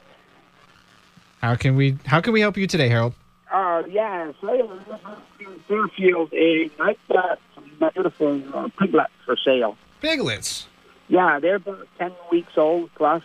How 1.42 1.56
can 1.56 1.76
we 1.76 1.98
how 2.06 2.22
can 2.22 2.32
we 2.34 2.40
help 2.42 2.56
you 2.58 2.68
today, 2.68 2.88
Harold? 2.90 3.14
Uh, 3.52 3.84
yeah, 3.90 4.32
so 4.42 4.50
I 4.50 5.44
in 5.44 5.60
Fairfield, 5.68 6.34
and 6.34 6.72
I've 6.80 6.98
got 7.08 7.40
some 7.56 7.92
beautiful 7.94 8.44
uh, 8.54 8.68
piglets 8.78 9.14
for 9.26 9.38
sale. 9.38 9.78
Piglets? 10.02 10.68
Yeah, 11.08 11.40
they're 11.40 11.56
about 11.56 11.88
10 11.98 12.12
weeks 12.30 12.58
old 12.58 12.90
plus. 12.96 13.24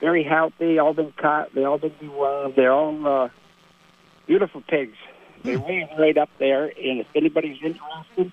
Very 0.00 0.24
healthy, 0.24 0.78
all 0.78 0.92
been 0.92 1.12
cut, 1.12 1.54
they 1.54 1.64
all 1.64 1.78
been 1.78 1.92
dewormed. 1.92 2.56
They're 2.56 2.72
all 2.72 3.06
uh, 3.06 3.28
beautiful 4.26 4.60
pigs. 4.60 4.96
They're 5.42 5.58
way 5.58 5.88
right 5.98 6.18
up 6.18 6.30
there, 6.38 6.64
and 6.64 7.00
if 7.00 7.06
anybody's 7.14 7.58
interested, 7.62 8.32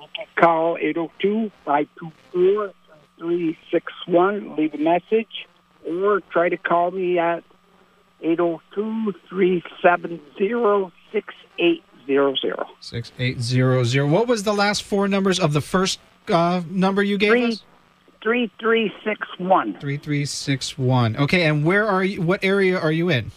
you 0.00 0.08
can 0.14 0.26
call 0.36 0.76
802 0.76 1.50
524 1.64 2.72
3361, 3.18 4.56
leave 4.56 4.74
a 4.74 4.78
message, 4.78 5.46
or 5.86 6.20
try 6.30 6.48
to 6.48 6.56
call 6.56 6.90
me 6.90 7.18
at 7.18 7.44
802 8.20 9.12
370 9.28 10.92
6800. 11.12 12.66
6800. 12.80 14.06
What 14.06 14.26
was 14.26 14.42
the 14.42 14.52
last 14.52 14.82
four 14.82 15.08
numbers 15.08 15.38
of 15.38 15.52
the 15.52 15.60
first 15.60 16.00
uh, 16.28 16.62
number 16.68 17.02
you 17.02 17.18
gave 17.18 17.50
us? 17.50 17.62
3361. 18.22 19.74
3361. 19.74 21.16
Okay, 21.16 21.44
and 21.44 21.64
where 21.64 21.86
are 21.86 22.02
you 22.02 22.20
what 22.20 22.42
area 22.42 22.78
are 22.78 22.92
you 22.92 23.08
in? 23.08 23.30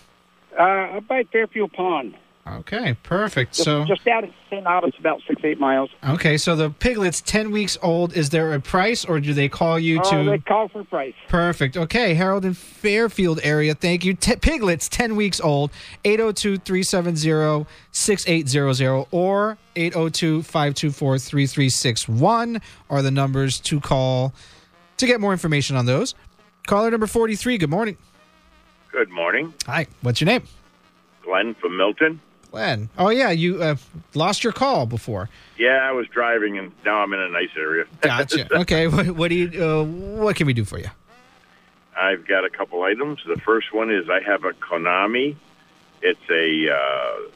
Uh, 0.58 1.00
by 1.02 1.24
Fairfield 1.32 1.72
Pond. 1.74 2.16
Okay, 2.48 2.96
perfect. 3.04 3.54
Just, 3.54 3.66
so 3.66 3.86
just 3.86 4.08
out 4.08 4.24
of 4.24 4.32
St. 4.50 4.66
Albans, 4.66 4.96
about 5.00 5.22
six, 5.28 5.40
eight 5.44 5.60
miles. 5.60 5.92
Okay, 6.04 6.38
so 6.38 6.56
the 6.56 6.72
piglet's 6.72 7.22
10 7.22 7.52
weeks 7.52 7.78
old. 7.84 8.18
Is 8.18 8.32
there 8.32 8.52
a 8.54 8.60
price 8.60 9.06
or 9.06 9.20
do 9.20 9.34
they 9.34 9.48
call 9.48 9.78
you 9.78 10.02
Oh, 10.04 10.10
to 10.24 10.30
they 10.32 10.38
call 10.40 10.68
for 10.68 10.84
price. 10.84 11.14
Perfect. 11.28 11.78
Okay, 11.78 12.16
Harold 12.16 12.44
in 12.44 12.56
Fairfield 12.56 13.40
area. 13.44 13.76
Thank 13.76 14.04
you. 14.04 14.16
T- 14.16 14.36
Piglets, 14.38 14.90
10 14.90 15.16
weeks 15.16 15.40
old. 15.40 15.70
802 16.04 16.58
370 16.58 17.68
6800 17.92 19.06
or 19.12 19.58
802 19.76 20.42
524 20.42 21.20
3361 21.20 22.62
are 22.90 23.02
the 23.04 23.12
numbers 23.12 23.60
to 23.60 23.80
call 23.80 24.34
to 24.98 25.06
get 25.06 25.22
more 25.22 25.32
information 25.32 25.76
on 25.76 25.86
those. 25.86 26.16
Caller 26.68 26.90
number 26.92 27.08
43, 27.08 27.58
good 27.60 27.70
morning. 27.70 27.98
Good 28.92 29.10
morning. 29.10 29.54
Hi, 29.68 29.88
what's 30.02 30.20
your 30.22 30.26
name? 30.26 30.44
Glenn 31.24 31.56
from 31.56 31.78
Milton. 31.78 32.20
Glenn. 32.52 32.90
Oh, 32.98 33.10
yeah, 33.10 33.32
you 33.32 33.64
uh, 33.64 33.76
lost 34.14 34.44
your 34.44 34.54
call 34.54 34.86
before. 34.86 35.30
Yeah, 35.58 35.88
I 35.88 35.94
was 35.94 36.08
driving 36.08 36.58
and 36.58 36.72
now 36.86 37.02
I'm 37.02 37.14
in 37.14 37.20
a 37.20 37.30
nice 37.30 37.50
area. 37.58 37.86
Gotcha. 38.02 38.54
okay, 38.62 38.88
what, 38.88 39.08
what 39.12 39.28
do 39.30 39.36
you? 39.36 39.66
Uh, 39.66 39.84
what 39.84 40.36
can 40.36 40.48
we 40.48 40.54
do 40.54 40.66
for 40.66 40.78
you? 40.78 40.90
I've 41.98 42.28
got 42.28 42.46
a 42.46 42.50
couple 42.50 42.84
items. 42.84 43.20
The 43.26 43.40
first 43.40 43.74
one 43.74 43.92
is 43.92 44.10
I 44.10 44.22
have 44.22 44.44
a 44.44 44.52
Konami. 44.52 45.36
It's 46.02 46.30
a 46.30 46.74
uh, 46.74 47.30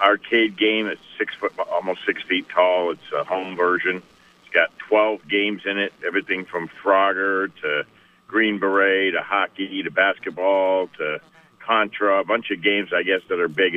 arcade 0.00 0.56
game. 0.56 0.86
It's 0.86 1.00
six 1.18 1.34
foot, 1.34 1.52
almost 1.58 2.00
six 2.04 2.22
feet 2.22 2.48
tall. 2.48 2.90
It's 2.90 3.12
a 3.14 3.24
home 3.24 3.56
version. 3.56 4.02
It's 4.44 4.52
got 4.52 4.76
12 4.88 5.28
games 5.28 5.62
in 5.64 5.78
it. 5.78 5.92
Everything 6.04 6.44
from 6.44 6.68
Frogger 6.68 7.50
to 7.62 7.84
Green 8.28 8.58
Beret 8.58 9.14
to 9.14 9.22
hockey 9.22 9.82
to 9.82 9.90
basketball 9.90 10.88
to 10.98 11.20
Contra. 11.60 12.20
A 12.20 12.24
bunch 12.24 12.50
of 12.50 12.62
games, 12.62 12.92
I 12.92 13.02
guess, 13.02 13.22
that 13.28 13.40
are 13.40 13.48
big. 13.48 13.74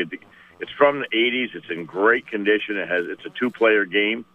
It- 0.59 0.63
It's 0.63 0.71
from 0.71 0.99
the 0.99 1.07
80s. 1.15 1.55
It's 1.55 1.69
in 1.69 1.85
great 1.85 2.27
condition. 2.27 2.77
It 2.77 2.87
has. 2.89 3.05
It's 3.07 3.25
a 3.25 3.29
two-player 3.29 3.85
game 3.85 4.25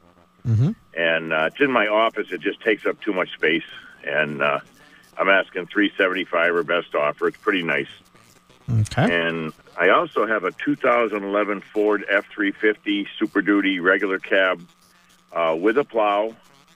Mm-hmm. 0.47 0.72
and 0.95 1.33
uh, 1.33 1.49
it's 1.51 1.59
in 1.61 1.70
my 1.72 1.87
office. 1.87 2.27
It 2.31 2.43
just 2.43 2.61
takes 2.61 2.85
up 2.85 3.01
too 3.01 3.14
much 3.14 3.33
space, 3.33 3.64
and 4.07 4.43
uh, 4.43 4.61
I'm 5.16 5.31
asking 5.31 5.68
375 5.68 6.55
or 6.55 6.62
best 6.62 6.95
offer. 6.95 7.29
It's 7.29 7.39
pretty 7.39 7.62
nice. 7.62 7.89
Okay. 8.70 9.27
And 9.27 9.55
I 9.79 9.89
also 9.89 10.27
have 10.27 10.45
a 10.45 10.53
2011 10.53 11.62
Ford 11.62 12.05
F350 12.12 13.07
Super 13.18 13.41
Duty 13.41 13.81
regular 13.81 14.18
cab 14.18 14.61
uh, 15.33 15.57
with 15.59 15.79
a 15.79 15.85
plow. 15.85 16.35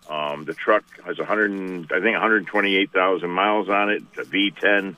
Um, 0.09 0.47
the 0.47 0.55
truck 0.55 0.85
has 1.05 1.19
100, 1.19 1.93
I 1.93 2.01
think 2.01 2.15
128,000 2.15 3.29
miles 3.29 3.69
on 3.69 3.91
it. 3.91 4.03
It's 4.15 4.27
a 4.29 4.31
V10. 4.33 4.97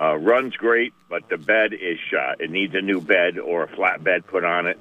Uh, 0.00 0.16
runs 0.16 0.54
great, 0.54 0.94
but 1.08 1.28
the 1.28 1.36
bed 1.36 1.72
is 1.72 1.98
shot. 1.98 2.40
It 2.40 2.50
needs 2.50 2.74
a 2.74 2.80
new 2.80 3.00
bed 3.00 3.38
or 3.38 3.64
a 3.64 3.68
flat 3.68 4.04
bed 4.04 4.26
put 4.26 4.44
on 4.44 4.66
it. 4.66 4.78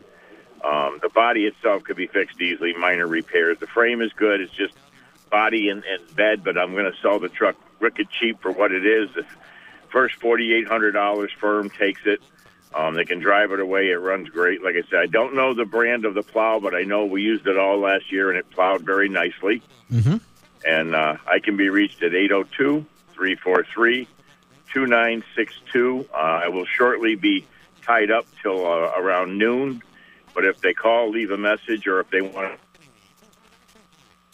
Um, 0.64 1.00
the 1.02 1.10
body 1.10 1.46
itself 1.46 1.84
could 1.84 1.98
be 1.98 2.08
fixed 2.08 2.40
easily, 2.40 2.74
minor 2.74 3.08
repairs. 3.08 3.58
The 3.60 3.68
frame 3.68 4.02
is 4.02 4.12
good. 4.14 4.42
It's 4.42 4.54
just 4.54 4.76
body 5.30 5.70
and, 5.70 5.84
and 5.86 6.16
bed, 6.16 6.44
but 6.44 6.58
I'm 6.58 6.74
going 6.74 6.92
to 6.92 6.98
sell 7.02 7.20
the 7.20 7.30
truck 7.30 7.56
wicked 7.80 8.10
cheap 8.10 8.42
for 8.42 8.52
what 8.52 8.72
it 8.72 8.86
is. 8.86 9.10
The 9.16 9.26
first 9.90 10.20
$4,800 10.20 11.30
firm 11.40 11.70
takes 11.70 12.02
it. 12.06 12.22
Um, 12.76 12.96
they 12.96 13.06
can 13.06 13.20
drive 13.20 13.52
it 13.52 13.60
away. 13.60 13.90
It 13.90 13.96
runs 13.96 14.30
great. 14.30 14.62
Like 14.62 14.76
I 14.76 14.84
said, 14.90 15.00
I 15.00 15.06
don't 15.08 15.36
know 15.36 15.54
the 15.54 15.66
brand 15.66 16.06
of 16.06 16.14
the 16.14 16.24
plow, 16.24 16.60
but 16.60 16.76
I 16.76 16.84
know 16.84 17.06
we 17.06 17.22
used 17.22 17.48
it 17.48 17.58
all 17.58 17.80
last 17.80 18.12
year 18.12 18.30
and 18.30 18.38
it 18.38 18.50
plowed 18.52 18.82
very 18.82 19.10
nicely. 19.10 19.62
Mm-hmm. 19.92 20.18
And 20.66 20.96
uh, 20.96 21.18
I 21.26 21.40
can 21.40 21.56
be 21.56 21.70
reached 21.70 22.04
at 22.04 22.14
802 22.14 22.86
343 23.14 24.08
2962. 24.74 26.08
Uh, 26.14 26.18
I 26.18 26.48
will 26.50 26.66
shortly 26.66 27.16
be 27.16 27.46
tied 27.82 28.12
up 28.12 28.26
till 28.42 28.66
uh, 28.66 28.92
around 28.98 29.38
noon. 29.38 29.82
But 30.34 30.46
if 30.46 30.62
they 30.62 30.74
call, 30.74 31.10
leave 31.10 31.32
a 31.32 31.38
message, 31.38 31.88
or 31.88 32.00
if 32.00 32.10
they 32.12 32.22
want 32.22 32.54
to. 32.54 32.60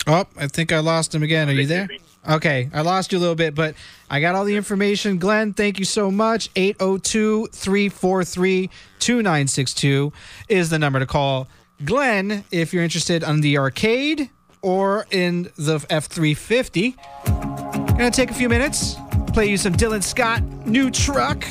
Oh, 0.05 0.25
I 0.38 0.47
think 0.47 0.73
I 0.73 0.79
lost 0.79 1.15
him 1.15 1.23
again. 1.23 1.47
Are 1.49 1.53
you 1.53 1.65
there? 1.65 1.88
Okay, 2.27 2.69
I 2.73 2.81
lost 2.81 3.11
you 3.11 3.17
a 3.17 3.21
little 3.21 3.36
bit, 3.36 3.53
but 3.53 3.75
I 4.09 4.21
got 4.21 4.36
all 4.36 4.45
the 4.45 4.55
information. 4.55 5.17
Glenn, 5.17 5.53
thank 5.53 5.77
you 5.79 5.86
so 5.86 6.09
much. 6.09 6.49
802 6.55 7.47
343 7.47 8.69
2962 8.99 10.13
is 10.47 10.69
the 10.69 10.79
number 10.79 10.99
to 10.99 11.05
call. 11.05 11.47
Glenn, 11.84 12.45
if 12.51 12.73
you're 12.73 12.84
interested 12.84 13.23
on 13.23 13.41
the 13.41 13.57
arcade 13.57 14.29
or 14.61 15.05
in 15.11 15.51
the 15.57 15.86
F 15.89 16.05
350, 16.05 16.95
gonna 17.25 18.11
take 18.11 18.31
a 18.31 18.34
few 18.34 18.47
minutes, 18.47 18.95
play 19.34 19.49
you 19.49 19.57
some 19.57 19.73
Dylan 19.73 20.03
Scott, 20.03 20.43
new 20.67 20.91
truck 20.91 21.43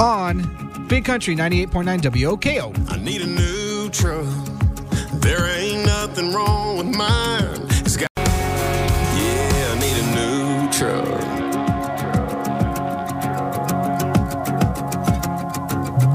on 0.00 0.42
Big 0.88 1.04
Country 1.04 1.36
98.9 1.36 2.00
WOKO. 2.00 2.90
I 2.90 2.96
need 2.96 3.22
a 3.22 3.26
new 3.26 3.88
truck. 3.90 4.26
There 5.20 5.46
ain't 5.46 5.86
nothing 5.86 6.32
wrong 6.32 6.78
with 6.78 6.88
mine. 6.96 7.66
It's 7.70 7.96
got. 7.96 8.08
Yeah, 8.16 9.70
I 9.70 9.78
need 9.78 9.96
a 9.96 10.06
new 10.16 10.68
truck. 10.72 11.06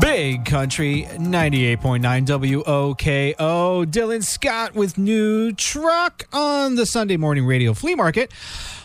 Big 0.01 0.43
Country 0.43 1.07
98.9 1.13 2.25
WOKO. 2.25 3.85
Dylan 3.85 4.21
Scott 4.23 4.75
with 4.75 4.97
new 4.97 5.53
truck 5.53 6.27
on 6.33 6.75
the 6.75 6.85
Sunday 6.85 7.15
morning 7.15 7.45
radio 7.45 7.73
flea 7.73 7.95
market. 7.95 8.33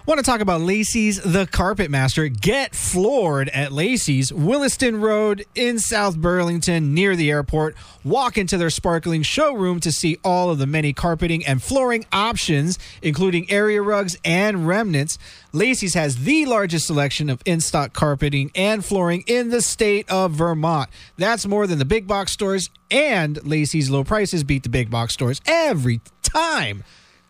Want 0.07 0.19
to 0.19 0.23
talk 0.23 0.43
about 0.43 0.61
Lacey's 0.61 1.19
The 1.23 1.47
Carpet 1.47 1.91
Master. 1.91 2.29
Get 2.29 2.75
floored 2.75 3.49
at 3.49 3.73
Lacey's, 3.73 4.31
Williston 4.31 5.01
Road 5.01 5.47
in 5.55 5.79
South 5.79 6.19
Burlington 6.19 6.93
near 6.93 7.17
the 7.17 7.31
airport. 7.31 7.75
Walk 8.05 8.37
into 8.37 8.59
their 8.59 8.69
sparkling 8.69 9.23
showroom 9.23 9.81
to 9.81 9.91
see 9.91 10.19
all 10.23 10.51
of 10.51 10.59
the 10.59 10.67
many 10.67 10.93
carpeting 10.93 11.47
and 11.47 11.63
flooring 11.63 12.05
options, 12.13 12.79
including 13.01 13.51
area 13.51 13.81
rugs 13.81 14.15
and 14.27 14.69
remnants. 14.69 15.17
Lacey's 15.55 15.95
has 15.95 16.25
the 16.25 16.45
largest 16.45 16.87
selection 16.87 17.31
of 17.31 17.41
in 17.47 17.63
stock 17.63 17.95
carpeting 17.95 18.51
and 18.55 18.85
flooring 18.85 19.25
in 19.27 19.49
the 19.49 19.63
state 19.63 20.07
of 20.11 20.33
Vermont. 20.33 20.91
That's 21.17 21.47
more 21.47 21.67
than 21.67 21.79
the 21.79 21.87
big 21.87 22.07
box 22.07 22.31
stores, 22.33 22.69
and 22.91 23.43
Lacey's 23.47 23.89
low 23.89 24.05
prices 24.05 24.45
beat 24.45 24.65
the 24.65 24.69
big 24.69 24.91
box 24.91 25.15
stores 25.15 25.41
every 25.47 26.03
time. 26.23 26.85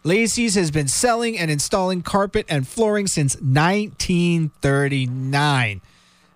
Lacey's 0.06 0.54
has 0.54 0.70
been 0.70 0.86
selling 0.86 1.38
and 1.38 1.50
installing 1.50 2.02
carpet 2.02 2.44
and 2.50 2.68
flooring 2.68 3.06
since 3.06 3.36
1939. 3.36 5.80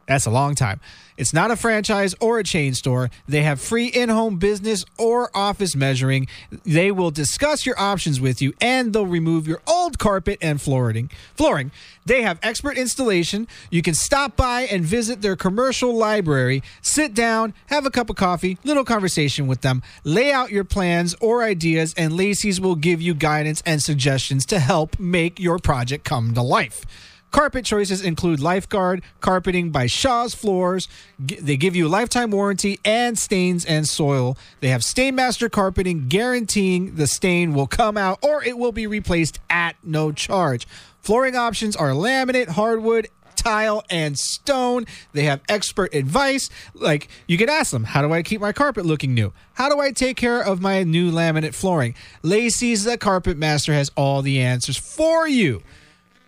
That's 0.06 0.24
a 0.24 0.30
long 0.30 0.54
time. 0.54 0.80
It's 1.18 1.34
not 1.34 1.50
a 1.50 1.56
franchise 1.56 2.14
or 2.20 2.38
a 2.38 2.44
chain 2.44 2.74
store. 2.74 3.10
They 3.26 3.42
have 3.42 3.60
free 3.60 3.88
in 3.88 4.08
home 4.08 4.38
business 4.38 4.84
or 4.96 5.30
office 5.36 5.74
measuring. 5.74 6.28
They 6.64 6.92
will 6.92 7.10
discuss 7.10 7.66
your 7.66 7.78
options 7.78 8.20
with 8.20 8.40
you 8.40 8.54
and 8.60 8.92
they'll 8.92 9.04
remove 9.04 9.48
your 9.48 9.60
old 9.66 9.98
carpet 9.98 10.38
and 10.40 10.62
flooring. 10.62 11.10
Flooring. 11.34 11.72
They 12.06 12.22
have 12.22 12.38
expert 12.42 12.78
installation. 12.78 13.48
You 13.68 13.82
can 13.82 13.94
stop 13.94 14.36
by 14.36 14.62
and 14.62 14.84
visit 14.84 15.20
their 15.20 15.36
commercial 15.36 15.92
library, 15.92 16.62
sit 16.80 17.14
down, 17.14 17.52
have 17.66 17.84
a 17.84 17.90
cup 17.90 18.08
of 18.08 18.16
coffee, 18.16 18.56
little 18.62 18.84
conversation 18.84 19.48
with 19.48 19.62
them, 19.62 19.82
lay 20.04 20.32
out 20.32 20.50
your 20.50 20.64
plans 20.64 21.16
or 21.20 21.42
ideas, 21.42 21.94
and 21.98 22.14
Lacey's 22.16 22.60
will 22.60 22.76
give 22.76 23.02
you 23.02 23.12
guidance 23.12 23.60
and 23.66 23.82
suggestions 23.82 24.46
to 24.46 24.60
help 24.60 24.98
make 25.00 25.40
your 25.40 25.58
project 25.58 26.04
come 26.04 26.32
to 26.32 26.42
life. 26.42 26.86
Carpet 27.30 27.64
choices 27.64 28.00
include 28.02 28.40
Lifeguard, 28.40 29.02
carpeting 29.20 29.70
by 29.70 29.86
Shaw's 29.86 30.34
Floors. 30.34 30.88
G- 31.24 31.36
They 31.40 31.56
give 31.56 31.76
you 31.76 31.86
a 31.86 31.90
lifetime 31.90 32.30
warranty 32.30 32.80
and 32.84 33.18
stains 33.18 33.64
and 33.64 33.86
soil. 33.86 34.36
They 34.60 34.68
have 34.68 34.80
Stainmaster 34.80 35.50
carpeting 35.50 36.08
guaranteeing 36.08 36.94
the 36.96 37.06
stain 37.06 37.52
will 37.52 37.66
come 37.66 37.96
out 37.96 38.18
or 38.22 38.42
it 38.42 38.56
will 38.58 38.72
be 38.72 38.86
replaced 38.86 39.38
at 39.50 39.76
no 39.84 40.10
charge. 40.10 40.66
Flooring 41.00 41.36
options 41.36 41.76
are 41.76 41.90
laminate, 41.90 42.48
hardwood, 42.48 43.08
tile, 43.36 43.84
and 43.88 44.18
stone. 44.18 44.84
They 45.12 45.24
have 45.24 45.40
expert 45.48 45.94
advice. 45.94 46.48
Like 46.74 47.08
you 47.26 47.36
can 47.38 47.48
ask 47.48 47.70
them, 47.70 47.84
how 47.84 48.02
do 48.02 48.12
I 48.12 48.22
keep 48.22 48.40
my 48.40 48.52
carpet 48.52 48.84
looking 48.86 49.14
new? 49.14 49.32
How 49.54 49.68
do 49.68 49.78
I 49.78 49.92
take 49.92 50.16
care 50.16 50.40
of 50.42 50.60
my 50.60 50.82
new 50.82 51.12
laminate 51.12 51.54
flooring? 51.54 51.94
Lacey's 52.22 52.84
the 52.84 52.96
Carpet 52.98 53.36
Master 53.36 53.72
has 53.74 53.90
all 53.96 54.22
the 54.22 54.40
answers 54.40 54.76
for 54.78 55.28
you. 55.28 55.62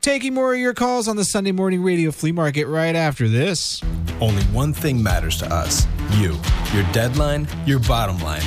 Taking 0.01 0.32
more 0.32 0.55
of 0.55 0.59
your 0.59 0.72
calls 0.72 1.09
on 1.09 1.16
the 1.16 1.26
Sunday 1.26 1.53
morning 1.53 1.82
radio 1.82 2.11
flea 2.11 2.32
market 2.32 2.64
right 2.64 2.96
after 2.96 3.28
this. 3.28 3.82
Only 4.18 4.42
one 4.44 4.72
thing 4.72 5.03
matters 5.03 5.36
to 5.38 5.53
us 5.53 5.86
you, 6.14 6.40
your 6.72 6.84
deadline, 6.92 7.46
your 7.66 7.80
bottom 7.80 8.18
line. 8.20 8.42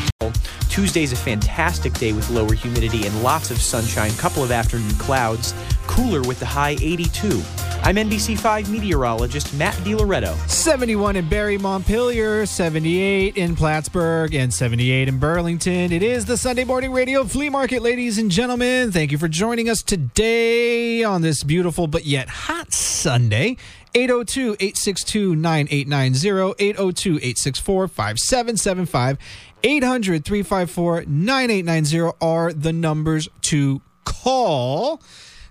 Tuesday's 0.68 1.12
a 1.12 1.16
fantastic 1.16 1.94
day 1.94 2.12
with 2.12 2.28
lower 2.32 2.54
humidity 2.54 3.06
and 3.06 3.24
lots 3.24 3.52
of 3.52 3.60
sunshine, 3.60 4.12
couple 4.14 4.44
of 4.44 4.50
afternoon 4.52 4.96
clouds, 4.96 5.54
cooler 5.86 6.24
with 6.24 6.40
the 6.40 6.46
high 6.48 6.76
82. 6.82 7.42
I'm 7.86 7.98
NBC5 7.98 8.70
meteorologist 8.70 9.54
Matt 9.56 9.74
DiLoretto. 9.76 10.38
71 10.50 11.18
in 11.18 11.28
Barre 11.28 11.58
Montpelier, 11.58 12.46
78 12.46 13.36
in 13.36 13.58
Plattsburgh, 13.58 14.34
and 14.34 14.54
78 14.54 15.10
in 15.10 15.20
Burlington. 15.20 15.92
It 15.92 16.02
is 16.02 16.24
the 16.24 16.38
Sunday 16.38 16.64
morning 16.64 16.94
radio 16.94 17.26
flea 17.26 17.50
market, 17.50 17.82
ladies 17.82 18.18
and 18.18 18.32
gentlemen. 18.32 18.94
Thank 18.94 19.12
you 19.12 19.18
for 19.18 19.28
joining 19.28 19.68
us 19.68 19.84
today 19.84 21.04
on 21.04 21.24
this 21.24 21.43
beautiful 21.44 21.88
but 21.88 22.06
yet 22.06 22.30
hot 22.30 22.74
Sunday. 22.74 23.58
802 23.96 24.54
862 24.60 25.36
9890, 25.36 26.56
802 26.58 27.10
864 27.18 27.88
5775, 27.88 29.18
800 29.64 30.26
354 30.26 31.06
9890 31.06 32.18
are 32.20 32.52
the 32.52 32.74
numbers 32.74 33.30
to 33.42 33.82
call. 34.04 35.02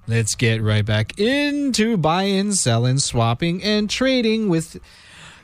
Let's 0.08 0.34
get 0.34 0.60
right 0.60 0.84
back 0.84 1.18
into 1.20 1.96
buying, 1.96 2.52
selling, 2.52 2.98
swapping, 2.98 3.62
and 3.62 3.88
trading 3.88 4.48
with 4.48 4.80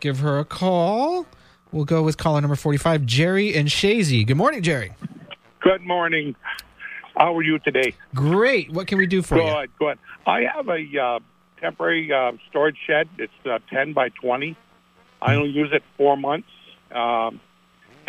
Give 0.00 0.18
her 0.18 0.38
a 0.38 0.44
call. 0.44 1.26
We'll 1.70 1.86
go 1.86 2.02
with 2.02 2.18
caller 2.18 2.42
number 2.42 2.56
45, 2.56 3.06
Jerry 3.06 3.54
and 3.54 3.68
Chazy. 3.68 4.26
Good 4.26 4.36
morning, 4.36 4.62
Jerry. 4.62 4.92
Good 5.60 5.80
morning. 5.80 6.36
How 7.22 7.36
are 7.36 7.42
you 7.42 7.60
today? 7.60 7.94
Great. 8.16 8.72
What 8.72 8.88
can 8.88 8.98
we 8.98 9.06
do 9.06 9.22
for 9.22 9.36
good, 9.36 9.46
you? 9.46 9.52
Good, 9.54 9.70
good. 9.78 9.98
I 10.26 10.40
have 10.52 10.68
a 10.68 11.00
uh, 11.00 11.20
temporary 11.60 12.12
uh, 12.12 12.32
storage 12.50 12.76
shed. 12.84 13.08
It's 13.16 13.32
uh, 13.48 13.60
10 13.70 13.92
by 13.92 14.08
20. 14.08 14.56
I 15.20 15.36
only 15.36 15.50
use 15.50 15.70
it 15.72 15.84
four 15.96 16.16
months. 16.16 16.48
Um, 16.90 17.40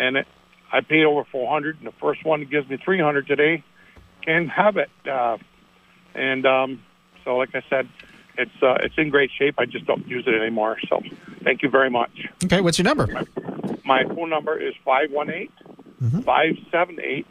and 0.00 0.16
it, 0.16 0.26
I 0.72 0.80
paid 0.80 1.04
over 1.04 1.22
400 1.30 1.78
and 1.78 1.86
the 1.86 1.92
first 2.00 2.24
one 2.24 2.44
gives 2.46 2.68
me 2.68 2.76
300 2.84 3.28
today. 3.28 3.62
Can't 4.24 4.50
have 4.50 4.78
it. 4.78 4.90
Uh, 5.08 5.38
and 6.16 6.44
um, 6.44 6.82
so, 7.24 7.36
like 7.36 7.54
I 7.54 7.62
said, 7.70 7.88
it's 8.36 8.62
uh, 8.64 8.78
it's 8.82 8.98
in 8.98 9.10
great 9.10 9.30
shape. 9.38 9.54
I 9.58 9.66
just 9.66 9.86
don't 9.86 10.08
use 10.08 10.24
it 10.26 10.34
anymore. 10.34 10.78
So, 10.88 11.00
thank 11.44 11.62
you 11.62 11.70
very 11.70 11.88
much. 11.88 12.10
Okay, 12.46 12.60
what's 12.60 12.80
your 12.80 12.84
number? 12.84 13.06
My 13.84 14.02
phone 14.02 14.30
number 14.30 14.58
is 14.58 14.74
518 14.84 16.22
578 16.24 17.26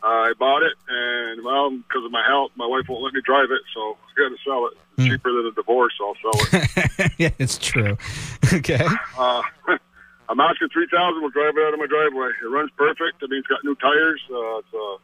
Uh, 0.03 0.31
I 0.31 0.33
bought 0.39 0.63
it, 0.63 0.75
and 0.89 1.45
well, 1.45 1.71
because 1.71 2.05
of 2.05 2.11
my 2.13 2.25
health, 2.25 2.53
my 2.57 2.67
wife 2.67 2.89
won't 2.89 3.03
let 3.03 3.13
me 3.13 3.21
drive 3.21 3.51
it, 3.51 3.63
so 3.75 3.99
I 3.99 4.11
got 4.17 4.31
to 4.31 4.39
sell 4.47 4.67
it. 4.67 4.79
It's 4.97 5.11
cheaper 5.11 5.33
than 5.33 5.47
a 5.47 5.53
divorce, 5.53 5.93
so 5.99 6.15
I'll 6.15 6.23
sell 6.23 6.61
it. 6.63 7.13
yeah, 7.19 7.31
it's 7.39 7.59
true. 7.59 7.99
okay. 8.53 8.87
uh, 9.19 9.43
I'm 10.29 10.41
asking 10.41 10.69
3000 10.69 11.21
We'll 11.21 11.31
drive 11.31 11.57
it 11.57 11.67
out 11.67 11.75
of 11.75 11.81
my 11.81 11.87
driveway. 11.87 12.31
It 12.41 12.47
runs 12.47 12.71
perfect. 12.77 13.23
I 13.23 13.27
mean, 13.27 13.41
it's 13.41 13.49
got 13.49 13.65
new 13.65 13.75
tires. 13.75 14.23
Uh, 14.31 14.59
it's, 14.59 14.75
uh, 14.75 14.97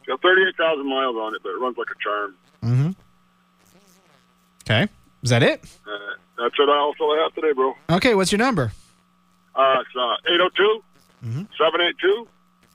it's 0.00 0.08
got 0.08 0.22
38,000 0.22 0.88
miles 0.88 1.16
on 1.16 1.34
it, 1.34 1.42
but 1.42 1.50
it 1.50 1.60
runs 1.60 1.76
like 1.76 1.88
a 1.92 1.98
charm. 2.02 2.34
Mm-hmm. 2.64 2.90
Okay. 4.64 4.88
Is 5.22 5.30
that 5.30 5.42
it? 5.42 5.64
Uh, 5.86 5.90
that's 6.38 6.58
what 6.58 6.68
I 6.68 6.78
also 6.78 7.14
have 7.22 7.34
today, 7.34 7.52
bro. 7.52 7.74
Okay. 7.90 8.14
What's 8.14 8.32
your 8.32 8.38
number? 8.38 8.72
Uh, 9.54 9.76
it's 9.80 9.96
uh, 9.96 10.32
802 10.32 10.82
782 11.58 12.26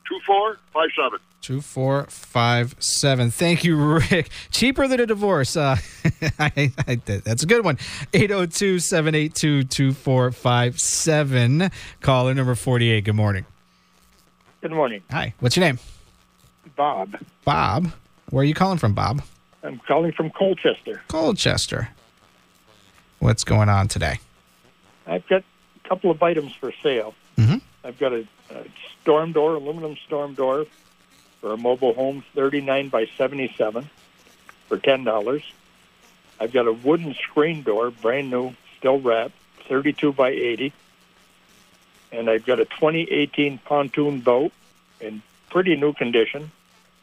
2457. 0.08 1.20
2457. 1.42 3.32
Thank 3.32 3.64
you, 3.64 3.76
Rick. 4.12 4.30
Cheaper 4.52 4.88
than 4.88 5.00
a 5.00 5.06
divorce. 5.06 5.56
Uh, 5.56 5.78
I, 6.40 6.72
I, 6.88 6.96
that's 7.06 7.44
a 7.44 7.46
good 7.46 7.64
one. 7.64 7.78
802 8.14 8.80
782 8.80 9.64
2457. 9.64 11.72
Caller 12.02 12.34
number 12.34 12.56
48. 12.56 13.04
Good 13.04 13.16
morning. 13.16 13.46
Good 14.62 14.72
morning. 14.72 15.02
Hi. 15.12 15.34
What's 15.40 15.56
your 15.56 15.66
name? 15.66 15.80
Bob. 16.76 17.16
Bob. 17.46 17.92
Where 18.32 18.42
are 18.42 18.46
you 18.46 18.56
calling 18.56 18.80
from, 18.80 18.94
Bob? 18.94 19.22
I'm 19.66 19.80
calling 19.80 20.12
from 20.12 20.30
Colchester. 20.30 21.02
Colchester. 21.08 21.90
What's 23.20 23.44
going 23.44 23.68
on 23.68 23.88
today? 23.88 24.20
I've 25.08 25.28
got 25.28 25.42
a 25.84 25.88
couple 25.90 26.12
of 26.12 26.22
items 26.22 26.54
for 26.54 26.72
sale. 26.84 27.16
Mhm. 27.38 27.62
I've 27.84 27.98
got 27.98 28.14
a, 28.14 28.28
a 28.52 28.64
storm 29.02 29.32
door, 29.32 29.56
aluminum 29.56 29.98
storm 30.06 30.36
door 30.36 30.66
for 31.42 31.54
a 31.54 31.58
mobile 31.58 31.94
home, 31.94 32.24
39 32.36 32.90
by 32.90 33.08
77 33.18 33.90
for 34.68 34.78
$10. 34.78 35.44
I've 36.40 36.52
got 36.54 36.68
a 36.68 36.74
wooden 36.74 37.14
screen 37.16 37.64
door, 37.64 37.90
brand 37.92 38.30
new, 38.30 38.54
still 38.78 39.00
wrapped, 39.00 39.34
32 39.68 40.14
by 40.14 40.30
80. 40.30 40.74
And 42.12 42.30
I've 42.30 42.46
got 42.46 42.60
a 42.60 42.66
2018 42.66 43.58
pontoon 43.60 44.20
boat 44.22 44.52
in 45.02 45.22
pretty 45.50 45.76
new 45.76 45.94
condition, 45.94 46.52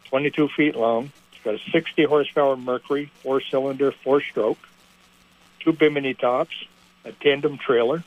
22 0.07 0.49
feet 0.49 0.77
long. 0.77 1.11
Got 1.45 1.55
a 1.55 1.59
60 1.73 2.05
horsepower 2.05 2.57
Mercury, 2.57 3.11
four 3.23 3.41
cylinder, 3.41 3.93
four 3.93 4.21
stroke, 4.21 4.59
two 5.61 5.73
bimini 5.73 6.15
tops, 6.15 6.55
a 7.05 7.13
tandem 7.13 7.59
trailer, 7.59 8.05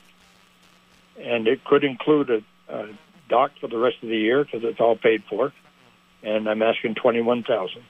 and 1.20 1.48
it 1.48 1.64
could 1.64 1.84
include 1.84 2.30
a, 2.30 2.44
a 2.70 2.88
dock 3.30 3.52
for 3.60 3.68
the 3.68 3.78
rest 3.78 3.98
of 4.02 4.10
the 4.10 4.18
year 4.18 4.44
because 4.44 4.64
it's 4.64 4.80
all 4.80 4.96
paid 4.96 5.24
for. 5.30 5.52
And 6.24 6.50
I'm 6.50 6.62
asking 6.62 6.96
21000 6.96 7.84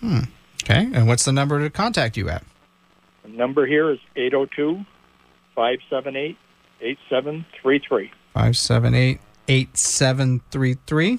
Hmm. 0.00 0.18
Okay. 0.62 0.88
And 0.92 1.06
what's 1.06 1.24
the 1.24 1.32
number 1.32 1.60
to 1.60 1.70
contact 1.70 2.16
you 2.16 2.28
at? 2.28 2.42
The 3.22 3.28
number 3.28 3.66
here 3.66 3.90
is 3.90 3.98
802 4.16 4.84
578 5.54 6.36
8733. 6.80 8.10
578 8.34 9.20
8733. 9.48 11.18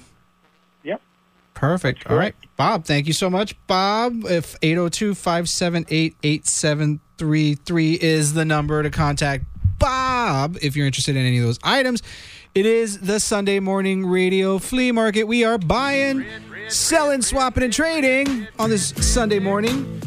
Perfect. 1.58 2.06
All 2.08 2.16
right. 2.16 2.36
Bob, 2.56 2.84
thank 2.84 3.08
you 3.08 3.12
so 3.12 3.28
much. 3.28 3.56
Bob, 3.66 4.24
if 4.26 4.54
802 4.62 5.16
578 5.16 6.14
8733 6.22 7.94
is 7.94 8.34
the 8.34 8.44
number 8.44 8.80
to 8.80 8.90
contact 8.90 9.44
Bob 9.80 10.56
if 10.62 10.76
you're 10.76 10.86
interested 10.86 11.16
in 11.16 11.26
any 11.26 11.38
of 11.38 11.44
those 11.44 11.58
items. 11.64 12.00
It 12.54 12.64
is 12.64 13.00
the 13.00 13.18
Sunday 13.18 13.58
morning 13.58 14.06
radio 14.06 14.58
flea 14.58 14.92
market. 14.92 15.24
We 15.24 15.44
are 15.44 15.58
buying, 15.58 16.24
selling, 16.68 17.22
swapping, 17.22 17.64
and 17.64 17.72
trading 17.72 18.46
on 18.60 18.70
this 18.70 18.90
Sunday 18.90 19.40
morning. 19.40 20.00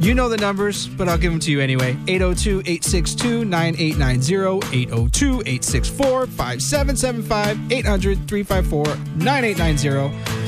You 0.00 0.14
know 0.14 0.30
the 0.30 0.38
numbers, 0.38 0.86
but 0.86 1.06
I'll 1.06 1.18
give 1.18 1.32
them 1.32 1.40
to 1.40 1.50
you 1.50 1.60
anyway. 1.60 1.98
802 2.08 2.60
862 2.60 3.44
9890, 3.44 4.74
802 4.74 5.40
864 5.40 6.26
5775, 6.28 7.72
800 7.72 8.26
354 8.26 8.84
9890. 9.16 10.47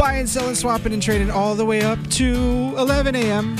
Buying, 0.00 0.26
selling, 0.26 0.54
swapping, 0.54 0.94
and 0.94 1.02
trading 1.02 1.30
all 1.30 1.54
the 1.54 1.66
way 1.66 1.82
up 1.82 1.98
to 2.12 2.32
11 2.78 3.14
a.m. 3.14 3.54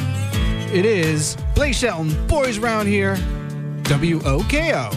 It 0.73 0.87
is 0.87 1.37
Blake 1.55 1.75
Shelton, 1.75 2.27
Boys 2.29 2.59
Round 2.59 2.89
Here, 2.89 3.17
WOKO. 3.83 4.91